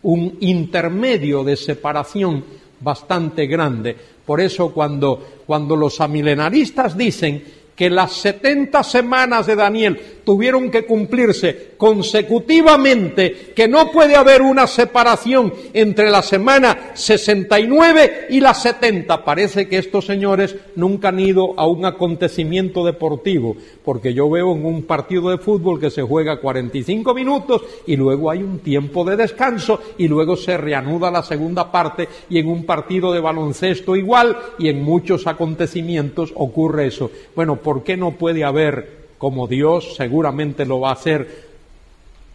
[0.04, 2.44] un intermedio de separación
[2.80, 3.96] bastante grande.
[4.26, 7.44] Por eso cuando, cuando los amilenaristas dicen
[7.82, 14.68] que las 70 semanas de Daniel tuvieron que cumplirse consecutivamente, que no puede haber una
[14.68, 19.26] separación entre la semana 69 y la 70.
[19.26, 24.64] Parece que estos señores nunca han ido a un acontecimiento deportivo, porque yo veo en
[24.64, 29.16] un partido de fútbol que se juega 45 minutos y luego hay un tiempo de
[29.16, 34.38] descanso y luego se reanuda la segunda parte y en un partido de baloncesto igual
[34.60, 37.10] y en muchos acontecimientos ocurre eso.
[37.36, 41.52] Bueno, ¿por qué no puede haber como Dios seguramente lo va a hacer,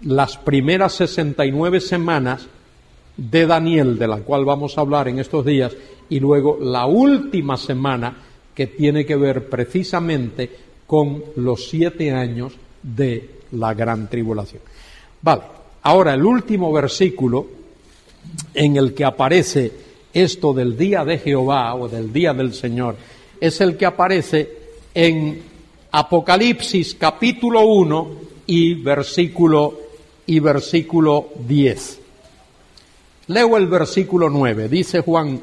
[0.02, 2.46] las primeras 69 semanas
[3.16, 5.72] de Daniel, de la cual vamos a hablar en estos días,
[6.08, 8.16] y luego la última semana
[8.54, 10.48] que tiene que ver precisamente
[10.86, 12.52] con los siete años
[12.82, 14.62] de la gran tribulación.
[15.22, 15.42] Vale,
[15.82, 17.48] ahora el último versículo
[18.54, 19.72] en el que aparece
[20.12, 22.94] esto del día de Jehová o del día del Señor
[23.40, 24.65] es el que aparece
[24.96, 25.42] en
[25.90, 28.08] Apocalipsis capítulo 1
[28.46, 29.78] y versículo,
[30.24, 32.00] y versículo 10.
[33.26, 34.70] Leo el versículo 9.
[34.70, 35.38] Dice Juan,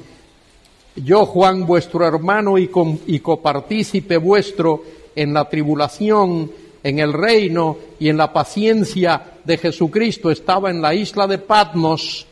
[0.96, 2.68] yo Juan vuestro hermano y,
[3.06, 4.84] y copartícipe vuestro
[5.16, 6.52] en la tribulación,
[6.82, 12.26] en el reino y en la paciencia de Jesucristo estaba en la isla de Patmos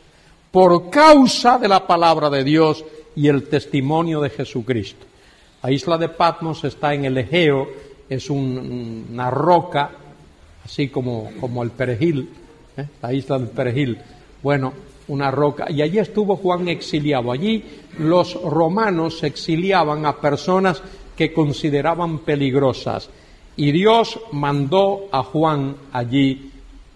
[0.50, 2.84] por causa de la palabra de Dios
[3.14, 5.11] y el testimonio de Jesucristo.
[5.62, 7.68] La isla de Patmos está en el Egeo,
[8.08, 9.90] es una roca,
[10.64, 12.28] así como, como el perejil,
[12.76, 12.86] ¿eh?
[13.00, 13.98] la isla del perejil.
[14.42, 14.72] Bueno,
[15.08, 15.70] una roca.
[15.70, 17.30] Y allí estuvo Juan exiliado.
[17.30, 17.64] Allí
[17.98, 20.82] los romanos exiliaban a personas
[21.16, 23.08] que consideraban peligrosas.
[23.56, 26.50] Y Dios mandó a Juan allí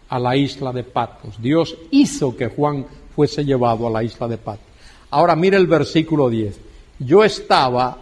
[0.08, 1.40] a la isla de Patmos.
[1.40, 4.66] Dios hizo que Juan fuese llevado a la isla de Patmos.
[5.10, 6.58] Ahora mire el versículo 10.
[7.00, 7.98] Yo estaba,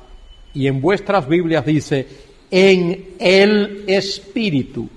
[0.55, 2.07] y en vuestras Biblias dice,
[2.51, 4.89] en el Espíritu.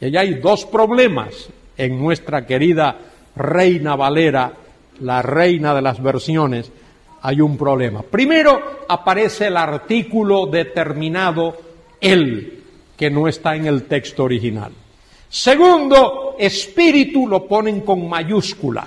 [0.00, 2.96] Y allá hay dos problemas en nuestra querida
[3.34, 4.52] Reina Valera,
[5.00, 6.70] la reina de las versiones,
[7.22, 8.02] hay un problema.
[8.02, 11.56] Primero aparece el artículo determinado
[12.00, 12.62] el,
[12.96, 14.72] que no está en el texto original.
[15.28, 18.86] Segundo, espíritu lo ponen con mayúscula,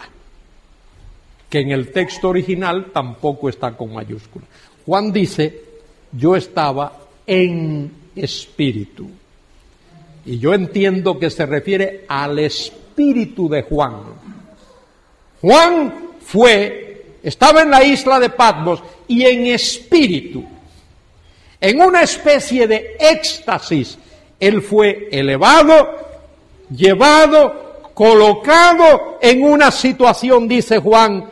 [1.49, 4.45] que en el texto original tampoco está con mayúscula.
[4.85, 5.70] Juan dice,
[6.11, 6.93] yo estaba
[7.25, 9.09] en espíritu.
[10.25, 13.95] Y yo entiendo que se refiere al espíritu de Juan.
[15.41, 15.93] Juan
[16.23, 20.45] fue, estaba en la isla de Patmos y en espíritu,
[21.59, 23.97] en una especie de éxtasis,
[24.39, 25.89] él fue elevado,
[26.75, 31.25] llevado, colocado en una situación, dice Juan,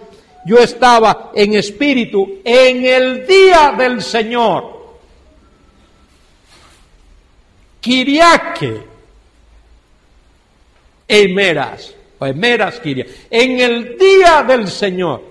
[0.49, 4.80] yo estaba en espíritu en el día del Señor.
[7.80, 8.81] Kiriake,
[11.07, 15.21] Emeras, o Emeras Kiria, en el día del Señor.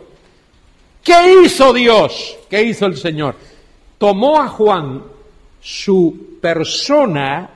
[1.03, 2.39] ¿Qué hizo Dios?
[2.49, 3.35] ¿Qué hizo el Señor?
[3.99, 5.03] Tomó a Juan
[5.61, 7.51] su persona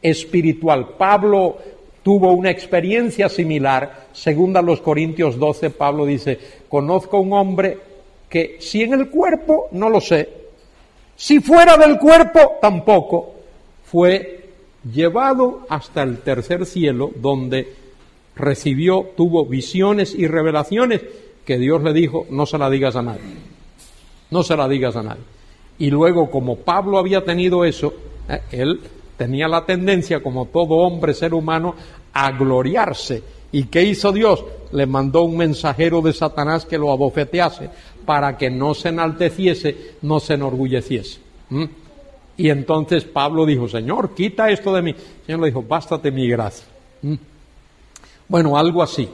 [0.00, 0.88] espiritual.
[0.96, 1.58] Pablo
[2.04, 4.06] tuvo una experiencia similar.
[4.12, 7.78] Según a los Corintios 12, Pablo dice, conozco un hombre
[8.28, 10.28] que si en el cuerpo, no lo sé.
[11.16, 13.34] Si fuera del cuerpo, tampoco
[13.84, 14.50] fue
[14.92, 17.72] llevado hasta el tercer cielo, donde
[18.36, 21.00] recibió, tuvo visiones y revelaciones
[21.44, 23.22] que Dios le dijo, no se la digas a nadie,
[24.30, 25.22] no se la digas a nadie.
[25.78, 27.94] Y luego, como Pablo había tenido eso,
[28.28, 28.80] eh, él
[29.16, 31.74] tenía la tendencia, como todo hombre, ser humano,
[32.14, 33.22] a gloriarse
[33.54, 34.44] ¿Y qué hizo Dios?
[34.72, 37.70] Le mandó un mensajero de Satanás que lo abofetease
[38.04, 41.20] para que no se enalteciese, no se enorgulleciese.
[41.50, 41.64] ¿Mm?
[42.36, 44.90] Y entonces Pablo dijo, Señor, quita esto de mí.
[44.90, 46.66] El Señor le dijo, bástate mi gracia.
[47.02, 47.14] ¿Mm?
[48.26, 49.08] Bueno, algo así,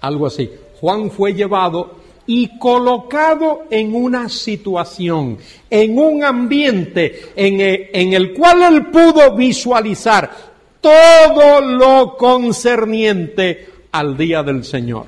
[0.00, 0.50] algo así.
[0.80, 1.94] Juan fue llevado
[2.26, 5.38] y colocado en una situación,
[5.70, 14.42] en un ambiente en en el cual él pudo visualizar todo lo concerniente al día
[14.42, 15.06] del Señor.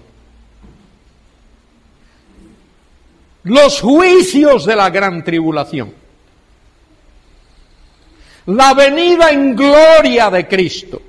[3.45, 5.93] Los juicios de la gran tribulación.
[8.47, 11.03] La venida en gloria de Cristo.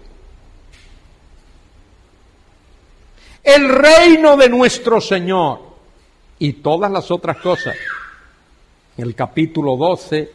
[3.43, 5.59] El reino de nuestro Señor
[6.37, 7.75] y todas las otras cosas.
[8.97, 10.31] En el capítulo 12,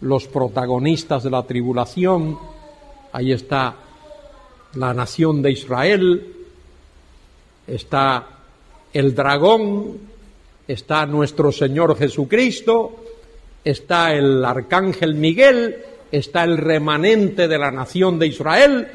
[0.00, 2.38] los protagonistas de la tribulación,
[3.12, 3.76] ahí está
[4.74, 6.34] la nación de Israel,
[7.66, 8.26] está
[8.92, 9.98] el dragón,
[10.66, 13.04] está nuestro Señor Jesucristo,
[13.64, 15.76] está el arcángel Miguel,
[16.10, 18.88] está el remanente de la nación de Israel,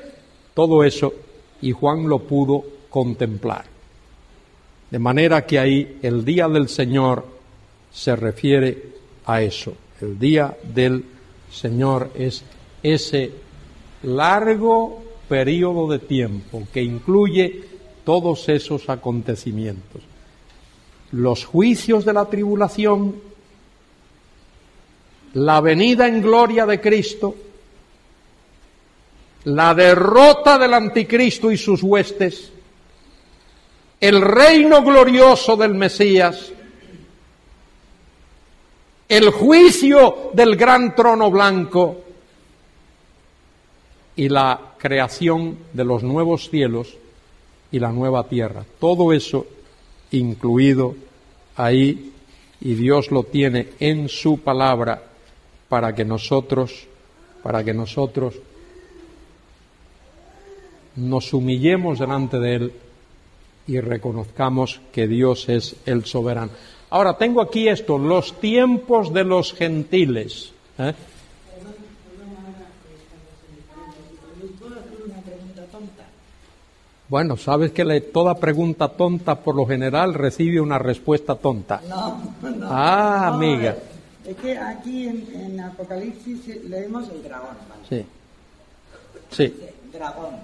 [0.54, 1.14] todo eso,
[1.62, 3.66] y Juan lo pudo contemplar.
[4.90, 7.26] De manera que ahí el día del Señor
[7.92, 8.84] se refiere
[9.26, 9.74] a eso.
[10.02, 11.04] El día del
[11.52, 12.44] Señor es
[12.84, 13.32] ese
[14.06, 17.64] largo periodo de tiempo que incluye
[18.04, 20.02] todos esos acontecimientos.
[21.12, 23.16] Los juicios de la tribulación,
[25.34, 27.36] la venida en gloria de Cristo,
[29.46, 32.52] la derrota del anticristo y sus huestes,
[34.00, 36.52] el reino glorioso del Mesías,
[39.08, 42.05] el juicio del gran trono blanco
[44.16, 46.98] y la creación de los nuevos cielos
[47.72, 48.66] y la nueva tierra.
[48.80, 49.46] Todo eso
[50.12, 50.96] incluido
[51.56, 52.14] ahí
[52.62, 55.04] y Dios lo tiene en su palabra
[55.68, 56.88] para que nosotros,
[57.44, 58.36] para que nosotros
[60.96, 62.74] nos humillemos delante de Él
[63.68, 66.52] y reconozcamos que Dios es el soberano.
[66.90, 70.54] Ahora tengo aquí esto, los tiempos de los gentiles.
[70.78, 70.94] ¿eh?
[77.08, 81.82] Bueno, sabes que toda pregunta tonta por lo general recibe una respuesta tonta.
[81.88, 82.68] No, no.
[82.70, 83.76] Ah, amiga.
[84.26, 87.56] Es que aquí en, en Apocalipsis leemos el dragón.
[87.70, 87.84] ¿vale?
[87.88, 88.06] Sí.
[89.30, 89.56] Sí.
[89.94, 90.36] Dragón.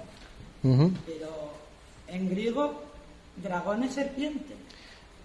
[0.62, 1.52] Pero
[2.06, 2.74] en griego,
[3.42, 4.54] dragón es serpiente.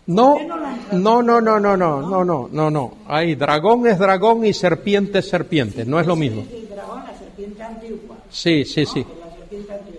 [0.08, 0.58] No, ¿Por qué no
[0.94, 2.94] no, no, no, no, no, no, no, no.
[3.08, 6.44] Ahí, dragón es dragón y serpiente es serpiente, no es lo mismo.
[6.50, 8.16] Sí, el dragón, la serpiente antigua.
[8.30, 8.88] Sí, sí, ¿no?
[8.88, 9.04] sí.
[9.04, 9.97] Que La serpiente antigua.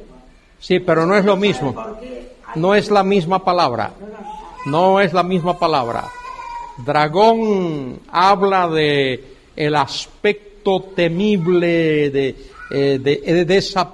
[0.58, 1.74] Sí, pero no es lo mismo.
[2.54, 3.92] No es la misma palabra.
[4.66, 6.04] No es la misma palabra.
[6.84, 9.24] Dragón habla de
[9.56, 12.36] el aspecto temible de,
[12.70, 13.90] eh, de, eh, de esa,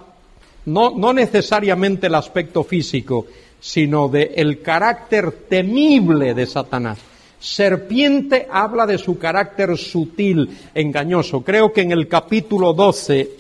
[0.67, 3.27] no, no necesariamente el aspecto físico,
[3.61, 6.99] sino de el carácter temible de Satanás.
[7.41, 11.43] Serpiente habla de su carácter sutil, engañoso.
[11.43, 13.31] Creo que en el capítulo 12,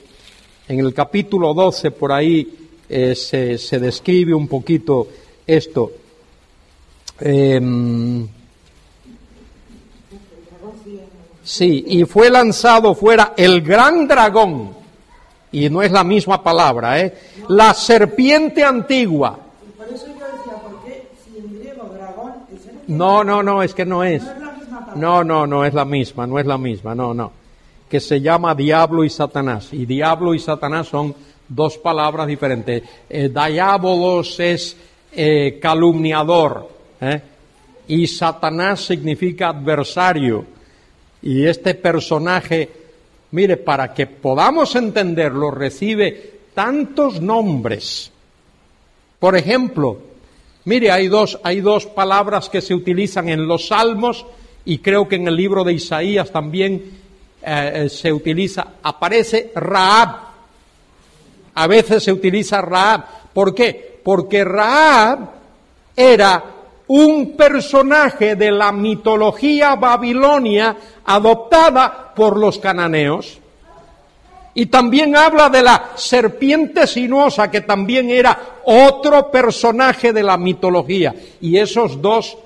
[0.68, 5.08] en el capítulo 12 por ahí eh, se, se describe un poquito
[5.46, 5.92] esto.
[7.20, 8.26] Em,
[11.42, 14.74] sí, y fue lanzado fuera el gran dragón,
[15.52, 17.14] y no es la misma palabra, ¿eh?
[17.48, 19.38] la serpiente antigua.
[22.86, 24.22] No, no, no, es que no es.
[24.22, 25.00] No es la misma palabra.
[25.00, 27.32] No, no, no es la misma, no es la misma, no, no.
[27.88, 29.72] Que se llama diablo y Satanás.
[29.72, 31.14] Y diablo y Satanás son
[31.48, 32.82] dos palabras diferentes.
[33.08, 34.76] Eh, diabolos es
[35.12, 36.68] eh, calumniador.
[37.00, 37.20] ¿eh?
[37.88, 40.44] Y Satanás significa adversario.
[41.22, 42.68] Y este personaje,
[43.30, 48.10] mire, para que podamos entenderlo, recibe tantos nombres.
[49.18, 49.98] Por ejemplo,
[50.64, 54.26] mire, hay dos, hay dos palabras que se utilizan en los salmos
[54.64, 56.82] y creo que en el libro de Isaías también
[57.42, 60.33] eh, se utiliza, aparece Raab.
[61.54, 63.04] A veces se utiliza Raab.
[63.32, 64.00] ¿Por qué?
[64.02, 65.18] Porque Raab
[65.96, 66.44] era
[66.86, 73.38] un personaje de la mitología babilonia adoptada por los cananeos.
[74.56, 81.12] Y también habla de la serpiente sinuosa, que también era otro personaje de la mitología.
[81.40, 82.36] Y esos dos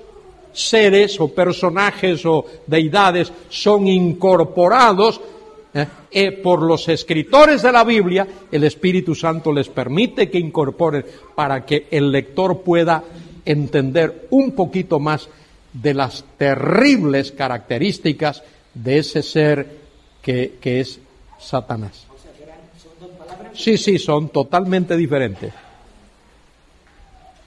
[0.51, 5.21] seres o personajes o deidades son incorporados
[5.73, 5.87] ¿eh?
[6.11, 11.05] Eh, por los escritores de la Biblia, el Espíritu Santo les permite que incorporen
[11.35, 13.03] para que el lector pueda
[13.45, 15.29] entender un poquito más
[15.73, 18.43] de las terribles características
[18.73, 19.77] de ese ser
[20.21, 20.99] que, que es
[21.39, 22.05] Satanás.
[23.53, 25.53] Sí, sí, son totalmente diferentes.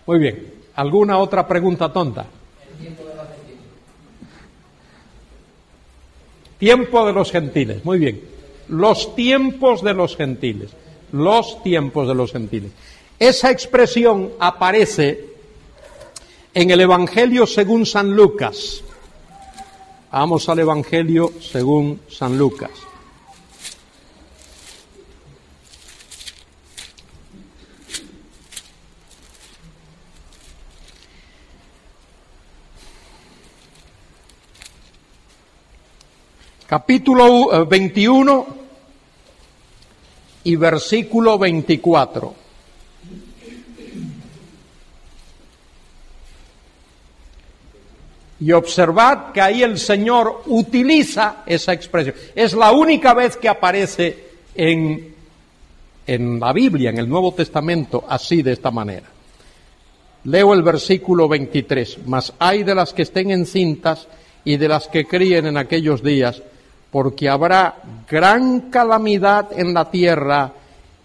[0.06, 0.54] Muy bien.
[0.74, 2.26] ¿Alguna otra pregunta tonta?
[6.62, 7.84] Tiempo de los gentiles.
[7.84, 8.20] Muy bien.
[8.68, 10.70] Los tiempos de los gentiles.
[11.10, 12.70] Los tiempos de los gentiles.
[13.18, 15.24] Esa expresión aparece
[16.54, 18.84] en el Evangelio según San Lucas.
[20.12, 22.70] Vamos al Evangelio según San Lucas.
[36.72, 38.54] Capítulo 21 eh,
[40.44, 42.34] y versículo 24.
[48.40, 52.14] Y observad que ahí el Señor utiliza esa expresión.
[52.34, 55.14] Es la única vez que aparece en,
[56.06, 59.08] en la Biblia, en el Nuevo Testamento, así de esta manera.
[60.24, 61.98] Leo el versículo 23.
[62.06, 64.08] Mas hay de las que estén encintas
[64.42, 66.42] y de las que críen en aquellos días
[66.92, 67.76] porque habrá
[68.08, 70.52] gran calamidad en la tierra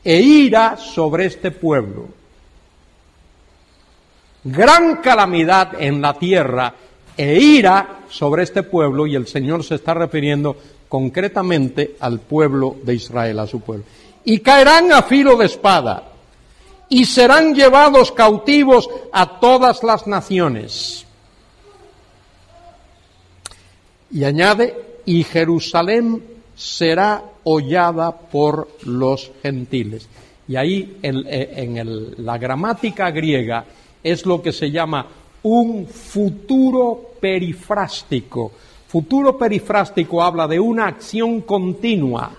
[0.04, 2.10] e ira sobre este pueblo.
[4.44, 6.74] Gran calamidad en la tierra
[7.16, 10.58] e ira sobre este pueblo y el Señor se está refiriendo
[10.90, 13.86] concretamente al pueblo de Israel, a su pueblo.
[14.26, 16.04] Y caerán a filo de espada
[16.90, 21.06] y serán llevados cautivos a todas las naciones.
[24.12, 26.22] Y añade, y Jerusalén
[26.54, 30.08] será hollada por los gentiles.
[30.50, 33.66] Y ahí en, eh, la gramática griega
[34.04, 35.08] es lo que se llama
[35.44, 38.52] un futuro perifrástico.
[38.88, 42.30] Futuro perifrástico habla de una acción continua,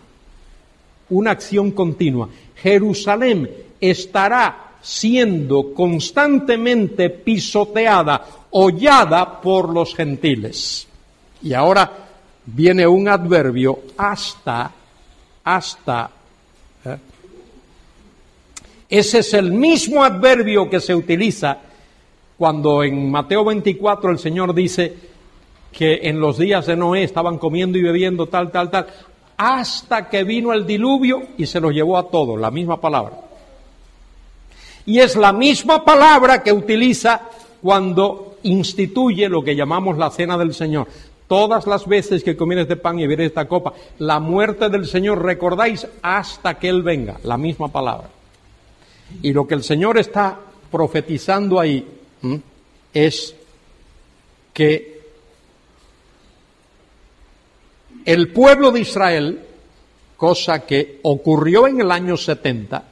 [1.09, 2.29] una acción continua.
[2.55, 3.49] Jerusalén
[3.81, 10.87] estará siendo constantemente pisoteada, hollada por los gentiles.
[11.43, 12.08] Y ahora
[12.55, 14.71] viene un adverbio hasta,
[15.45, 16.11] hasta.
[16.85, 16.99] ¿eh?
[18.89, 21.59] Ese es el mismo adverbio que se utiliza
[22.39, 24.95] cuando en Mateo 24 el Señor dice
[25.73, 28.87] que en los días de Noé estaban comiendo y bebiendo tal, tal, tal,
[29.37, 33.13] hasta que vino el diluvio y se los llevó a todos, la misma palabra.
[34.87, 37.21] Y es la misma palabra que utiliza
[37.61, 40.89] cuando instituye lo que llamamos la cena del Señor.
[41.29, 45.23] Todas las veces que comieres de pan y bebieres esta copa, la muerte del Señor
[45.23, 48.09] recordáis hasta que Él venga, la misma palabra.
[49.23, 50.41] Y lo que el Señor está
[50.71, 51.87] profetizando ahí
[52.95, 53.35] es
[54.55, 55.03] que
[58.07, 59.45] el pueblo de Israel,
[60.17, 62.83] cosa que ocurrió en el año 70,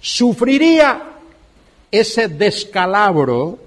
[0.00, 1.02] sufriría
[1.90, 3.58] ese descalabro,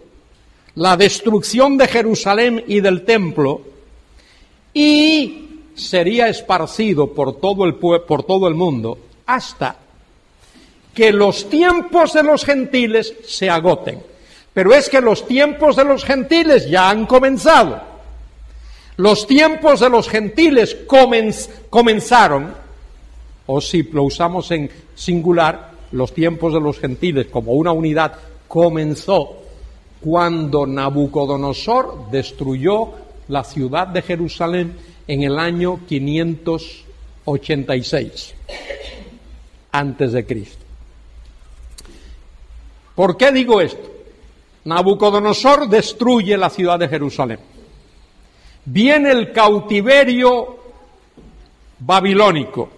[0.76, 3.69] la destrucción de Jerusalén y del templo,
[4.74, 9.76] y sería esparcido por todo el, por todo el mundo hasta
[10.94, 14.04] que los tiempos de los gentiles se agoten.
[14.54, 17.80] Pero es que los tiempos de los gentiles ya han comenzado.
[18.98, 20.76] Los tiempos de los gentiles
[21.70, 22.54] comenzaron,
[23.46, 28.14] o si lo usamos en singular, los tiempos de los gentiles como una unidad
[28.48, 29.38] comenzó
[30.02, 32.91] cuando Nabucodonosor destruyó
[33.30, 34.76] la ciudad de Jerusalén
[35.07, 38.35] en el año 586
[39.72, 40.65] antes de Cristo.
[42.95, 43.88] ¿Por qué digo esto?
[44.65, 47.39] Nabucodonosor destruye la ciudad de Jerusalén.
[48.65, 50.57] Viene el cautiverio
[51.80, 52.72] babilónico.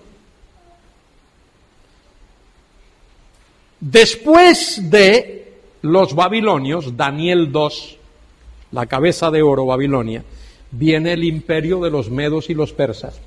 [3.79, 7.97] Después de los babilonios, Daniel 2,
[8.73, 10.23] la cabeza de oro Babilonia,
[10.71, 13.19] viene el imperio de los medos y los persas.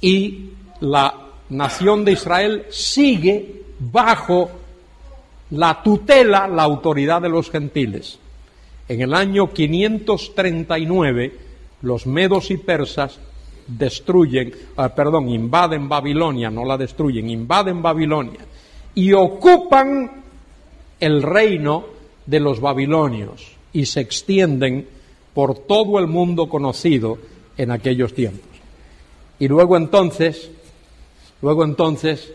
[0.00, 1.14] Y la
[1.50, 4.50] nación de Israel sigue bajo
[5.50, 8.18] la tutela, la autoridad de los gentiles.
[8.88, 11.38] En el año 539,
[11.82, 13.18] los medos y persas
[13.66, 18.40] destruyen, ah, perdón, invaden Babilonia, no la destruyen, invaden Babilonia
[18.94, 20.10] y ocupan
[21.00, 21.84] el reino
[22.26, 24.88] de los babilonios y se extienden
[25.34, 27.18] por todo el mundo conocido
[27.56, 28.48] en aquellos tiempos.
[29.38, 30.50] Y luego entonces,
[31.42, 32.32] luego entonces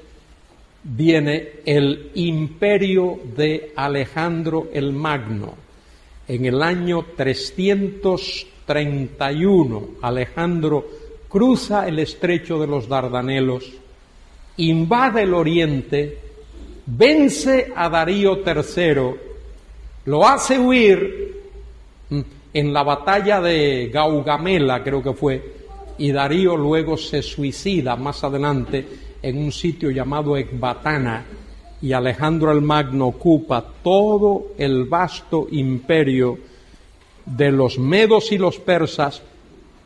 [0.84, 5.56] viene el imperio de Alejandro el Magno.
[6.28, 10.86] En el año 331, Alejandro
[11.28, 13.72] cruza el estrecho de los Dardanelos,
[14.58, 16.20] invade el oriente,
[16.86, 19.16] vence a Darío III,
[20.06, 21.30] lo hace huir
[22.54, 25.60] en la batalla de Gaugamela, creo que fue,
[25.98, 28.86] y Darío luego se suicida más adelante
[29.22, 31.26] en un sitio llamado Ecbatana
[31.82, 36.38] y Alejandro el Magno ocupa todo el vasto imperio
[37.26, 39.22] de los medos y los persas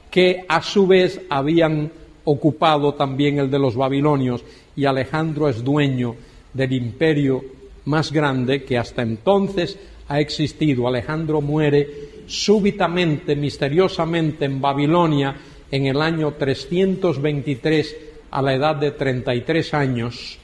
[0.10, 1.91] que a su vez habían
[2.26, 4.44] ocupado también el de los babilonios
[4.76, 6.15] y Alejandro es dueño
[6.53, 7.44] del imperio
[7.85, 9.77] más grande que hasta entonces
[10.07, 10.88] ha existido.
[10.88, 15.36] Alejandro muere súbitamente, misteriosamente en Babilonia
[15.70, 17.95] en el año 323
[18.32, 20.38] a la edad de 33 años.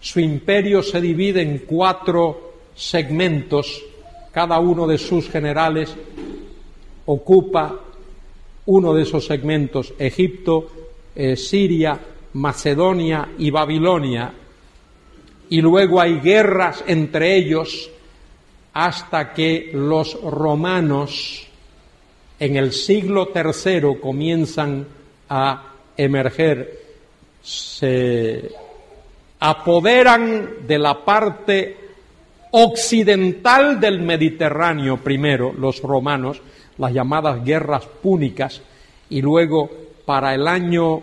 [0.00, 3.82] Su imperio se divide en cuatro segmentos,
[4.32, 5.94] cada uno de sus generales
[7.06, 7.80] ocupa
[8.66, 10.70] uno de esos segmentos, Egipto,
[11.14, 11.98] eh, Siria,
[12.34, 14.32] Macedonia y Babilonia,
[15.48, 17.90] y luego hay guerras entre ellos
[18.78, 21.46] hasta que los romanos
[22.38, 24.86] en el siglo III comienzan
[25.30, 26.84] a emerger.
[27.42, 28.50] Se
[29.40, 31.74] apoderan de la parte
[32.50, 36.42] occidental del Mediterráneo primero, los romanos,
[36.76, 38.60] las llamadas guerras púnicas,
[39.08, 39.70] y luego
[40.04, 41.02] para el año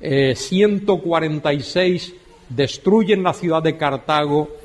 [0.00, 2.14] 146 eh,
[2.48, 4.61] destruyen la ciudad de Cartago,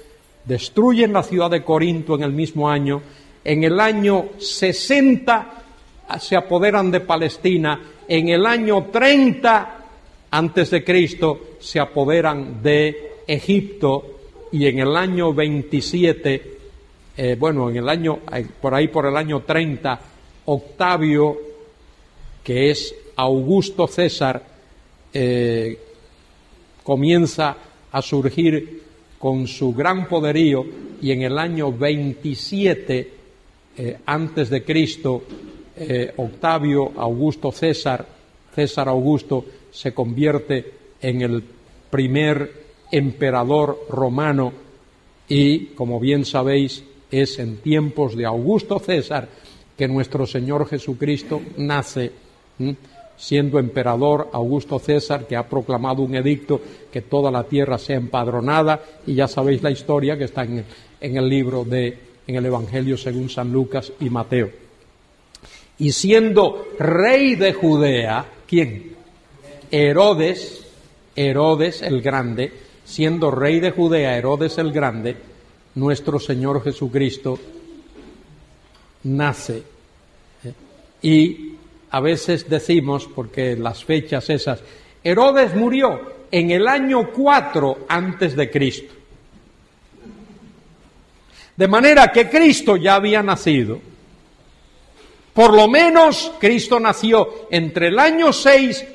[0.47, 3.01] destruyen la ciudad de Corinto en el mismo año,
[3.43, 5.63] en el año 60
[6.19, 9.77] se apoderan de Palestina, en el año 30
[10.31, 14.13] antes de Cristo se apoderan de Egipto.
[14.51, 16.57] Y en el año 27,
[17.17, 19.99] eh, bueno, en el año, eh, por ahí por el año 30,
[20.45, 21.37] Octavio,
[22.43, 24.41] que es Augusto César,
[25.13, 25.77] eh,
[26.83, 27.57] comienza
[27.91, 28.83] a surgir
[29.19, 30.65] con su gran poderío
[31.01, 33.13] y en el año 27
[34.05, 35.23] antes de Cristo,
[36.15, 38.05] Octavio Augusto César,
[38.55, 41.43] César Augusto, se convierte en el
[41.89, 42.51] primer
[42.91, 44.51] emperador romano
[45.27, 49.27] y, como bien sabéis, es en tiempos de Augusto César
[49.77, 52.11] que nuestro Señor Jesucristo nace,
[53.17, 56.61] siendo emperador Augusto César, que ha proclamado un edicto
[56.91, 60.63] que toda la tierra sea empadronada, y ya sabéis la historia que está en
[61.01, 64.49] en el libro de, en el Evangelio según San Lucas y Mateo.
[65.79, 68.95] Y siendo rey de Judea, ¿quién?
[69.69, 70.65] Herodes,
[71.15, 72.51] Herodes el Grande,
[72.83, 75.15] siendo rey de Judea, Herodes el Grande,
[75.75, 77.37] nuestro Señor Jesucristo
[79.03, 79.61] nace.
[81.01, 81.56] Y
[81.91, 84.61] a veces decimos, porque las fechas esas,
[85.03, 88.93] Herodes murió en el año 4 antes de Cristo.
[91.55, 93.79] De manera que Cristo ya había nacido.
[95.33, 98.85] Por lo menos Cristo nació entre el año 6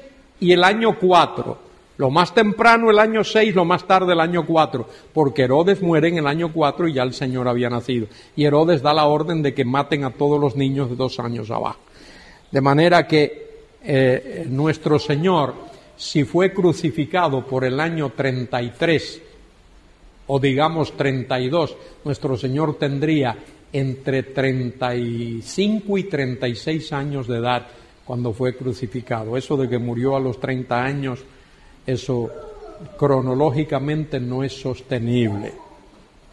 [0.40, 1.59] y el año 4.
[1.98, 6.09] Lo más temprano el año 6, lo más tarde el año 4, porque Herodes muere
[6.09, 8.06] en el año 4 y ya el Señor había nacido.
[8.35, 11.51] Y Herodes da la orden de que maten a todos los niños de dos años
[11.51, 11.78] abajo.
[12.53, 13.43] De manera que
[13.83, 15.55] eh, nuestro Señor,
[15.97, 19.23] si fue crucificado por el año 33,
[20.27, 23.37] o digamos 32, nuestro Señor tendría
[23.73, 27.66] entre 35 y 36 años de edad
[28.05, 29.37] cuando fue crucificado.
[29.37, 31.20] Eso de que murió a los 30 años,
[31.87, 32.31] eso
[32.99, 35.53] cronológicamente no es sostenible.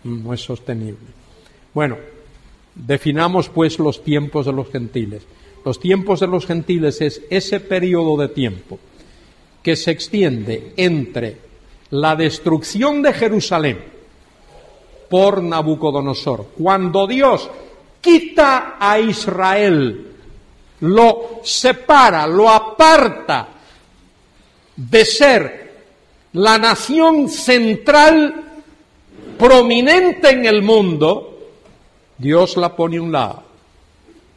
[0.04, 1.08] No es sostenible.
[1.74, 1.98] Bueno,
[2.76, 5.24] definamos pues los tiempos de los gentiles.
[5.66, 8.80] Los tiempos de los gentiles es ese periodo de tiempo
[9.62, 11.38] que se extiende entre
[11.92, 13.84] la destrucción de Jerusalén
[15.10, 17.50] por Nabucodonosor, cuando Dios
[18.00, 20.06] quita a Israel
[20.82, 23.48] lo separa, lo aparta
[24.76, 25.70] de ser
[26.34, 28.46] la nación central
[29.38, 31.40] prominente en el mundo,
[32.18, 33.49] Dios la pone a un lado.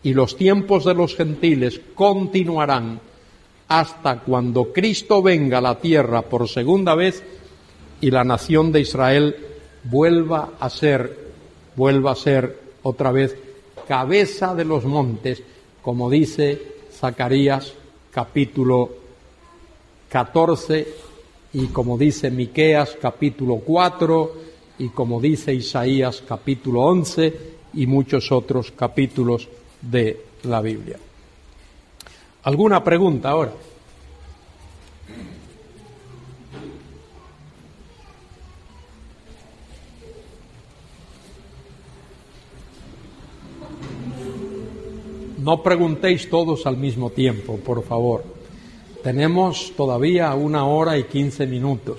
[0.02, 3.00] Y los tiempos de los gentiles continuarán
[3.68, 7.22] hasta cuando Cristo venga a la tierra por segunda vez
[8.00, 9.36] y la nación de Israel
[9.84, 11.16] vuelva a ser,
[11.76, 13.36] vuelva a ser otra vez
[13.86, 15.42] cabeza de los montes
[15.82, 16.60] como dice
[16.92, 17.72] Zacarías
[18.10, 18.90] capítulo
[20.08, 20.86] 14
[21.54, 24.32] y como dice Miqueas capítulo 4
[24.78, 27.40] y como dice Isaías capítulo 11
[27.74, 29.48] y muchos otros capítulos
[29.82, 30.98] de la Biblia.
[32.44, 33.52] ¿Alguna pregunta ahora?
[45.38, 48.24] No preguntéis todos al mismo tiempo, por favor.
[49.02, 51.98] Tenemos todavía una hora y quince minutos.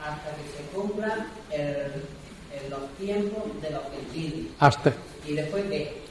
[0.00, 4.46] Hasta que se cumplan el- el- los tiempos de los gentiles.
[4.60, 4.92] Hasta,
[5.26, 6.03] ¿Y después qué?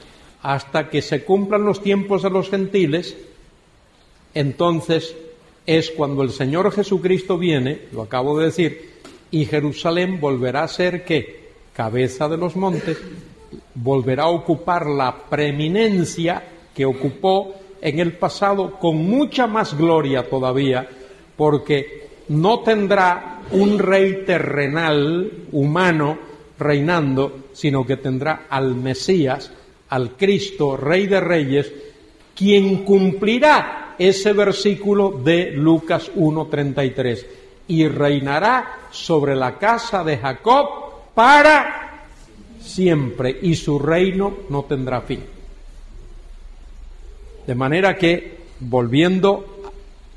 [0.44, 3.16] Hasta que se cumplan los tiempos de los gentiles,
[4.34, 5.16] entonces
[5.64, 8.90] es cuando el Señor Jesucristo viene, lo acabo de decir,
[9.30, 11.44] y Jerusalén volverá a ser qué?
[11.72, 12.98] Cabeza de los montes,
[13.74, 16.44] volverá a ocupar la preeminencia
[16.74, 20.86] que ocupó en el pasado con mucha más gloria todavía,
[21.38, 26.18] porque no tendrá un rey terrenal, humano,
[26.58, 29.50] reinando, sino que tendrá al Mesías,
[29.94, 31.72] al Cristo, Rey de Reyes,
[32.34, 37.24] quien cumplirá ese versículo de Lucas 1.33
[37.68, 40.66] y reinará sobre la casa de Jacob
[41.14, 42.06] para
[42.60, 45.20] siempre y su reino no tendrá fin.
[47.46, 49.62] De manera que, volviendo,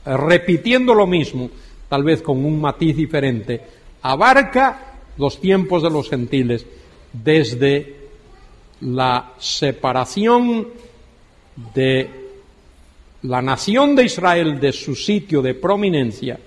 [0.04, 1.52] repitiendo lo mismo,
[1.88, 3.62] tal vez con un matiz diferente,
[4.02, 6.66] abarca los tiempos de los gentiles
[7.14, 8.07] desde
[8.82, 10.68] la separación
[11.74, 12.10] de
[13.24, 16.40] la nación de Israel de su sitio de prominencia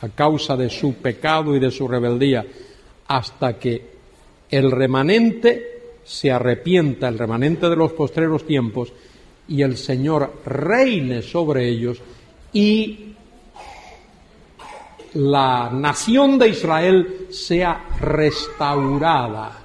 [0.00, 2.44] a causa de su pecado y de su rebeldía
[3.08, 3.96] hasta que
[4.50, 8.92] el remanente se arrepienta, el remanente de los postreros tiempos,
[9.48, 11.98] y el Señor reine sobre ellos
[12.52, 13.14] y
[15.14, 19.64] la nación de Israel sea restaurada,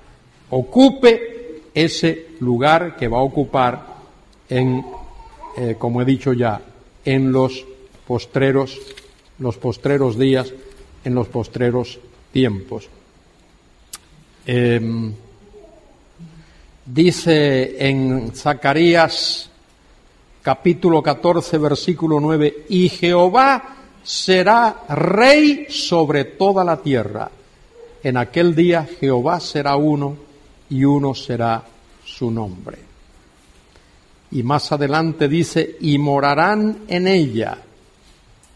[0.51, 1.30] ocupe
[1.73, 3.85] ese lugar que va a ocupar
[4.49, 4.85] en,
[5.57, 6.61] eh, como he dicho ya,
[7.05, 7.65] en los
[8.05, 8.77] postreros,
[9.39, 10.53] los postreros días,
[11.03, 11.99] en los postreros
[12.31, 12.89] tiempos.
[14.45, 15.13] Em,
[16.85, 19.49] dice en Zacarías
[20.41, 27.29] capítulo 14, versículo 9, y Jehová será rey sobre toda la tierra.
[28.03, 30.30] En aquel día Jehová será uno
[30.71, 31.63] y uno será
[32.03, 32.79] su nombre.
[34.31, 37.57] Y más adelante dice, y morarán en ella,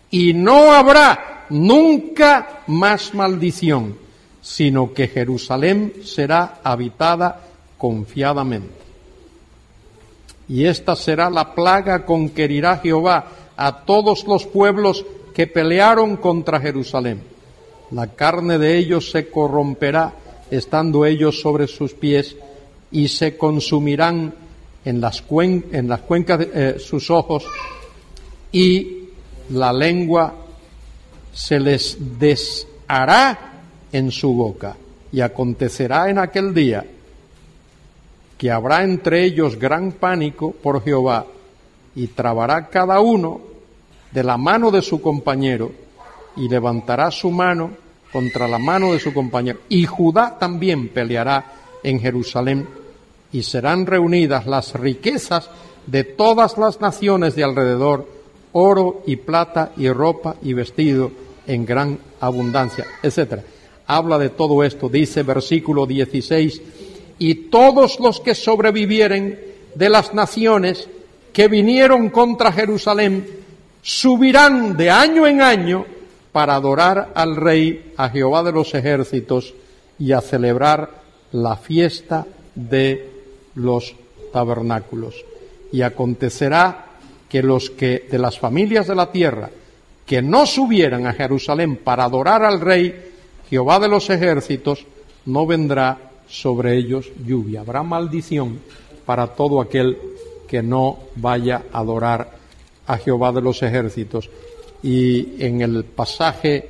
[0.10, 3.98] y no habrá nunca más maldición,
[4.42, 7.42] sino que Jerusalén será habitada
[7.78, 8.86] confiadamente.
[10.48, 13.28] Y esta será la plaga con que herirá Jehová
[13.58, 17.22] a todos los pueblos que pelearon contra Jerusalén.
[17.92, 20.14] La carne de ellos se corromperá
[20.52, 22.36] estando ellos sobre sus pies
[22.92, 24.34] y se consumirán
[24.84, 27.46] en las, cuen en las cuencas de eh, sus ojos
[28.52, 29.10] y
[29.50, 30.34] la lengua
[31.34, 33.54] se les deshará
[33.92, 34.78] en su boca.
[35.12, 36.86] Y acontecerá en aquel día
[38.38, 41.26] que habrá entre ellos gran pánico por Jehová
[41.96, 43.42] y trabará cada uno
[44.12, 45.72] de la mano de su compañero
[46.36, 47.72] y levantará su mano
[48.12, 49.60] contra la mano de su compañero.
[49.70, 51.54] Y Judá también peleará
[51.84, 52.68] en Jerusalén
[53.32, 55.50] y serán reunidas las riquezas
[55.86, 58.08] de todas las naciones de alrededor,
[58.54, 61.12] oro y plata y ropa y vestido
[61.46, 63.44] en gran abundancia, etcétera.
[63.88, 66.62] Habla de todo esto, dice versículo 16,
[67.20, 69.40] y todos los que sobrevivieren
[69.76, 70.88] de las naciones
[71.32, 73.28] que vinieron contra Jerusalén
[73.82, 75.86] subirán de año en año
[76.36, 79.54] para adorar al Rey, a Jehová de los ejércitos
[79.98, 80.90] y a celebrar
[81.32, 83.10] la fiesta de
[83.56, 83.96] los
[84.34, 85.24] tabernáculos.
[85.72, 86.88] Y acontecerá
[87.30, 89.50] que los que de las familias de la tierra
[90.06, 93.14] que no subieran a Jerusalén para adorar al Rey,
[93.50, 94.86] Jehová de los ejércitos,
[95.26, 95.98] no vendrá
[96.28, 97.62] sobre ellos lluvia.
[97.62, 98.60] Habrá maldición
[99.06, 99.98] para todo aquel
[100.50, 102.30] que no vaya a adorar
[102.88, 104.30] a Jehová de los ejércitos.
[104.86, 106.70] Y en el pasaje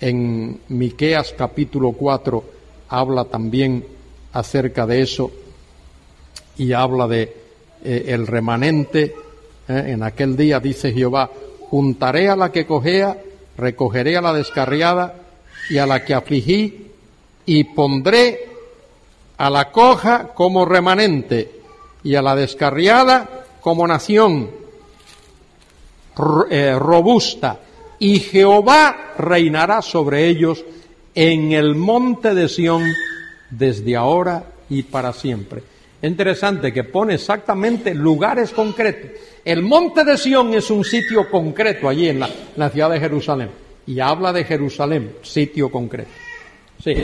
[0.00, 2.44] en Miqueas capítulo 4
[2.88, 3.84] habla también
[4.32, 5.32] acerca de eso
[6.56, 7.22] y habla de
[7.84, 9.16] eh, el remanente.
[9.66, 11.28] eh, en aquel día dice Jehová,
[11.68, 13.18] juntaré a la que cojea,
[13.58, 15.16] recogeré a la descarriada
[15.70, 16.92] y a la que afligí
[17.46, 18.48] y pondré
[19.38, 21.50] a la coja como remanente
[22.04, 23.28] y a la descarriada
[23.60, 24.59] como nación.
[26.50, 27.60] Eh, robusta,
[27.98, 30.64] y Jehová reinará sobre ellos
[31.14, 32.82] en el monte de Sión
[33.50, 35.62] desde ahora y para siempre.
[36.02, 39.10] Interesante que pone exactamente lugares concretos.
[39.44, 43.50] El monte de Sión es un sitio concreto allí en la, la ciudad de Jerusalén.
[43.86, 46.10] Y habla de Jerusalén, sitio concreto.
[46.82, 46.94] Sí.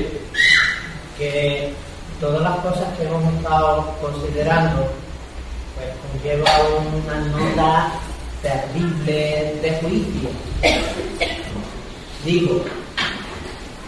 [1.18, 1.72] que
[2.20, 4.88] todas las cosas que hemos estado considerando
[5.74, 6.50] pues conlleva
[7.04, 7.92] una nota
[8.46, 10.28] terrible de juicio.
[12.24, 12.62] Digo,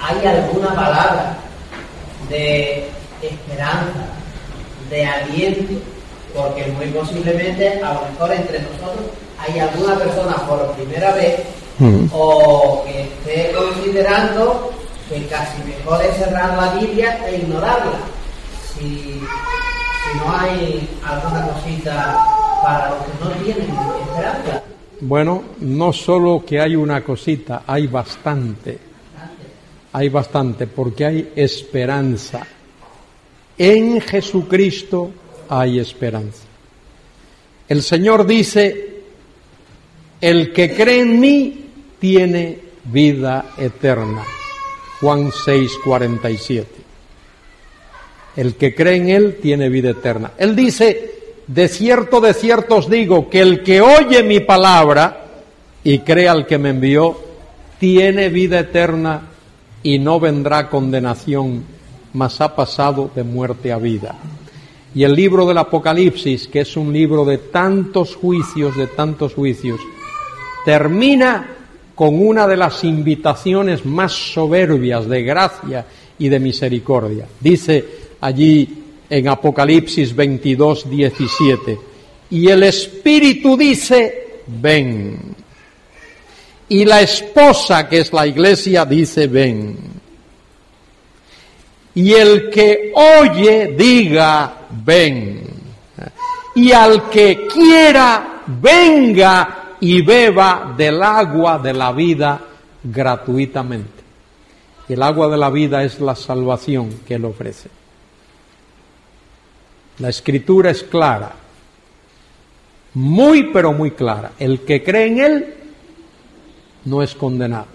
[0.01, 1.39] ¿hay alguna palabra
[2.29, 2.89] de
[3.23, 4.07] esperanza,
[4.91, 5.75] de aliento?
[6.35, 9.07] Porque muy posiblemente, a lo mejor entre nosotros,
[9.39, 11.41] hay alguna persona por primera vez
[12.13, 14.73] o que esté considerando
[15.09, 17.99] que casi mejor es cerrar la Biblia e ignorarla.
[18.75, 19.21] Si
[20.17, 22.19] no hay alguna cosita
[22.63, 24.63] para los que no tienen esperanza.
[25.01, 28.79] Bueno, no solo que hay una cosita, hay bastante.
[29.93, 32.47] Hay bastante porque hay esperanza.
[33.57, 35.11] En Jesucristo
[35.49, 36.45] hay esperanza.
[37.69, 39.03] El Señor dice,
[40.21, 41.65] el que cree en mí
[41.99, 44.25] tiene vida eterna.
[45.01, 46.78] Juan 6, 47.
[48.39, 50.31] El que cree en Él tiene vida eterna.
[50.39, 51.11] Él dice,
[51.49, 55.25] de cierto, de cierto os digo, que el que oye mi palabra
[55.83, 57.19] y cree al que me envió,
[57.81, 59.23] tiene vida eterna
[59.83, 61.65] y no vendrá condenación,
[62.13, 64.15] mas ha pasado de muerte a vida.
[64.95, 69.81] Y el libro del Apocalipsis, que es un libro de tantos juicios, de tantos juicios,
[70.65, 71.57] termina
[71.97, 75.87] con una de las invitaciones más soberbias de gracia
[76.21, 77.27] y de misericordia.
[77.41, 81.79] Dice allí en Apocalipsis 22, 17,
[82.31, 85.35] y el Espíritu dice, ven.
[86.69, 89.77] Y la esposa, que es la iglesia, dice, ven.
[91.95, 95.43] Y el que oye, diga, ven.
[96.55, 102.41] Y al que quiera, venga y beba del agua de la vida
[102.83, 104.03] gratuitamente.
[104.89, 107.78] El agua de la vida es la salvación que Él ofrece.
[109.99, 111.35] La escritura es clara,
[112.95, 114.33] muy pero muy clara.
[114.39, 115.55] El que cree en Él
[116.85, 117.67] no es condenado,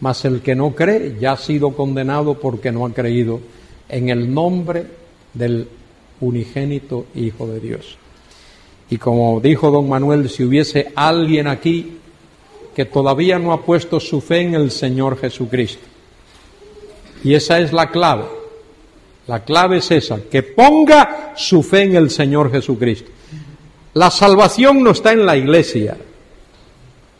[0.00, 3.40] mas el que no cree ya ha sido condenado porque no ha creído
[3.88, 4.86] en el nombre
[5.34, 5.68] del
[6.20, 7.98] unigénito Hijo de Dios.
[8.88, 11.98] Y como dijo don Manuel, si hubiese alguien aquí
[12.74, 15.84] que todavía no ha puesto su fe en el Señor Jesucristo.
[17.24, 18.24] Y esa es la clave.
[19.26, 23.10] La clave es esa, que ponga su fe en el Señor Jesucristo.
[23.94, 25.96] La salvación no está en la iglesia,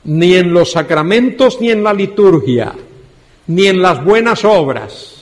[0.04, 2.72] ni en los sacramentos, ni en la liturgia,
[3.48, 5.14] ni en las buenas obras.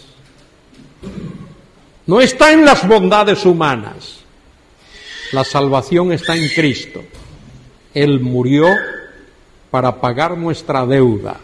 [2.06, 4.18] No está en las bondades humanas.
[5.32, 7.02] La salvación está en Cristo.
[7.94, 8.66] Él murió
[9.70, 11.40] para pagar nuestra deuda.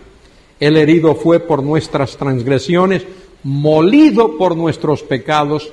[0.58, 3.06] El herido fue por nuestras transgresiones,
[3.44, 5.72] molido por nuestros pecados.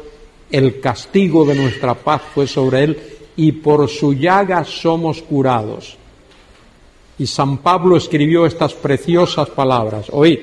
[0.49, 2.99] El castigo de nuestra paz fue sobre él
[3.35, 5.97] y por su llaga somos curados.
[7.19, 10.07] Y San Pablo escribió estas preciosas palabras.
[10.11, 10.39] Oíd,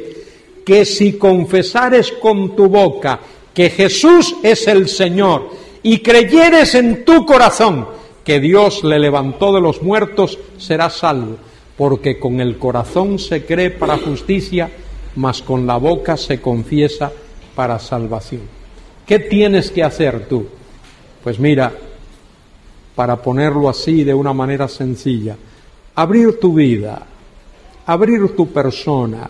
[0.65, 3.21] que si confesares con tu boca
[3.53, 5.51] que Jesús es el Señor,
[5.85, 7.87] y creyeres en tu corazón
[8.25, 11.37] que Dios le levantó de los muertos, serás salvo,
[11.77, 14.71] porque con el corazón se cree para justicia,
[15.17, 17.11] mas con la boca se confiesa
[17.55, 18.43] para salvación.
[19.07, 20.47] ¿Qué tienes que hacer tú?
[21.23, 21.73] Pues mira,
[22.95, 25.37] para ponerlo así de una manera sencilla,
[25.95, 27.07] abrir tu vida,
[27.87, 29.29] abrir tu persona,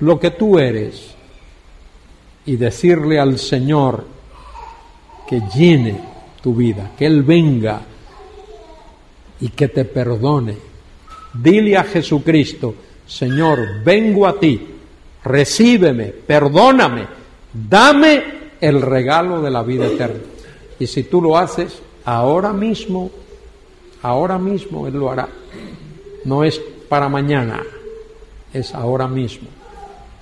[0.00, 1.14] lo que tú eres,
[2.46, 4.04] y decirle al Señor,
[5.28, 6.00] que llene
[6.42, 7.82] tu vida, que Él venga
[9.40, 10.56] y que te perdone.
[11.32, 12.74] Dile a Jesucristo,
[13.06, 14.66] Señor, vengo a ti,
[15.24, 17.06] recíbeme, perdóname,
[17.52, 18.22] dame
[18.60, 20.20] el regalo de la vida eterna.
[20.78, 23.10] Y si tú lo haces, ahora mismo,
[24.02, 25.28] ahora mismo Él lo hará.
[26.24, 27.62] No es para mañana,
[28.52, 29.48] es ahora mismo.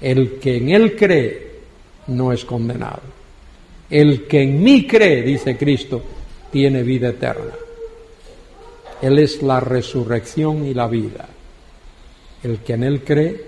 [0.00, 1.60] El que en Él cree
[2.08, 3.02] no es condenado.
[3.90, 6.02] El que en mí cree, dice Cristo,
[6.50, 7.52] tiene vida eterna.
[9.00, 11.28] Él es la resurrección y la vida.
[12.42, 13.44] El que en Él cree,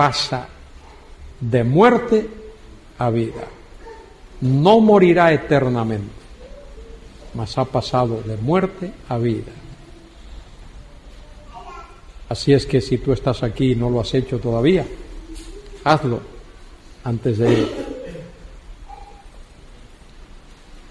[0.00, 0.48] pasa
[1.38, 2.26] de muerte
[2.96, 3.44] a vida.
[4.40, 6.20] No morirá eternamente.
[7.34, 9.52] mas ha pasado de muerte a vida.
[12.30, 14.86] Así es que si tú estás aquí y no lo has hecho todavía,
[15.84, 16.20] hazlo
[17.04, 17.68] antes de ir.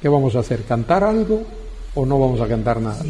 [0.01, 0.63] ¿Qué vamos a hacer?
[0.65, 1.41] ¿Cantar algo
[1.95, 3.03] o no vamos a cantar nada?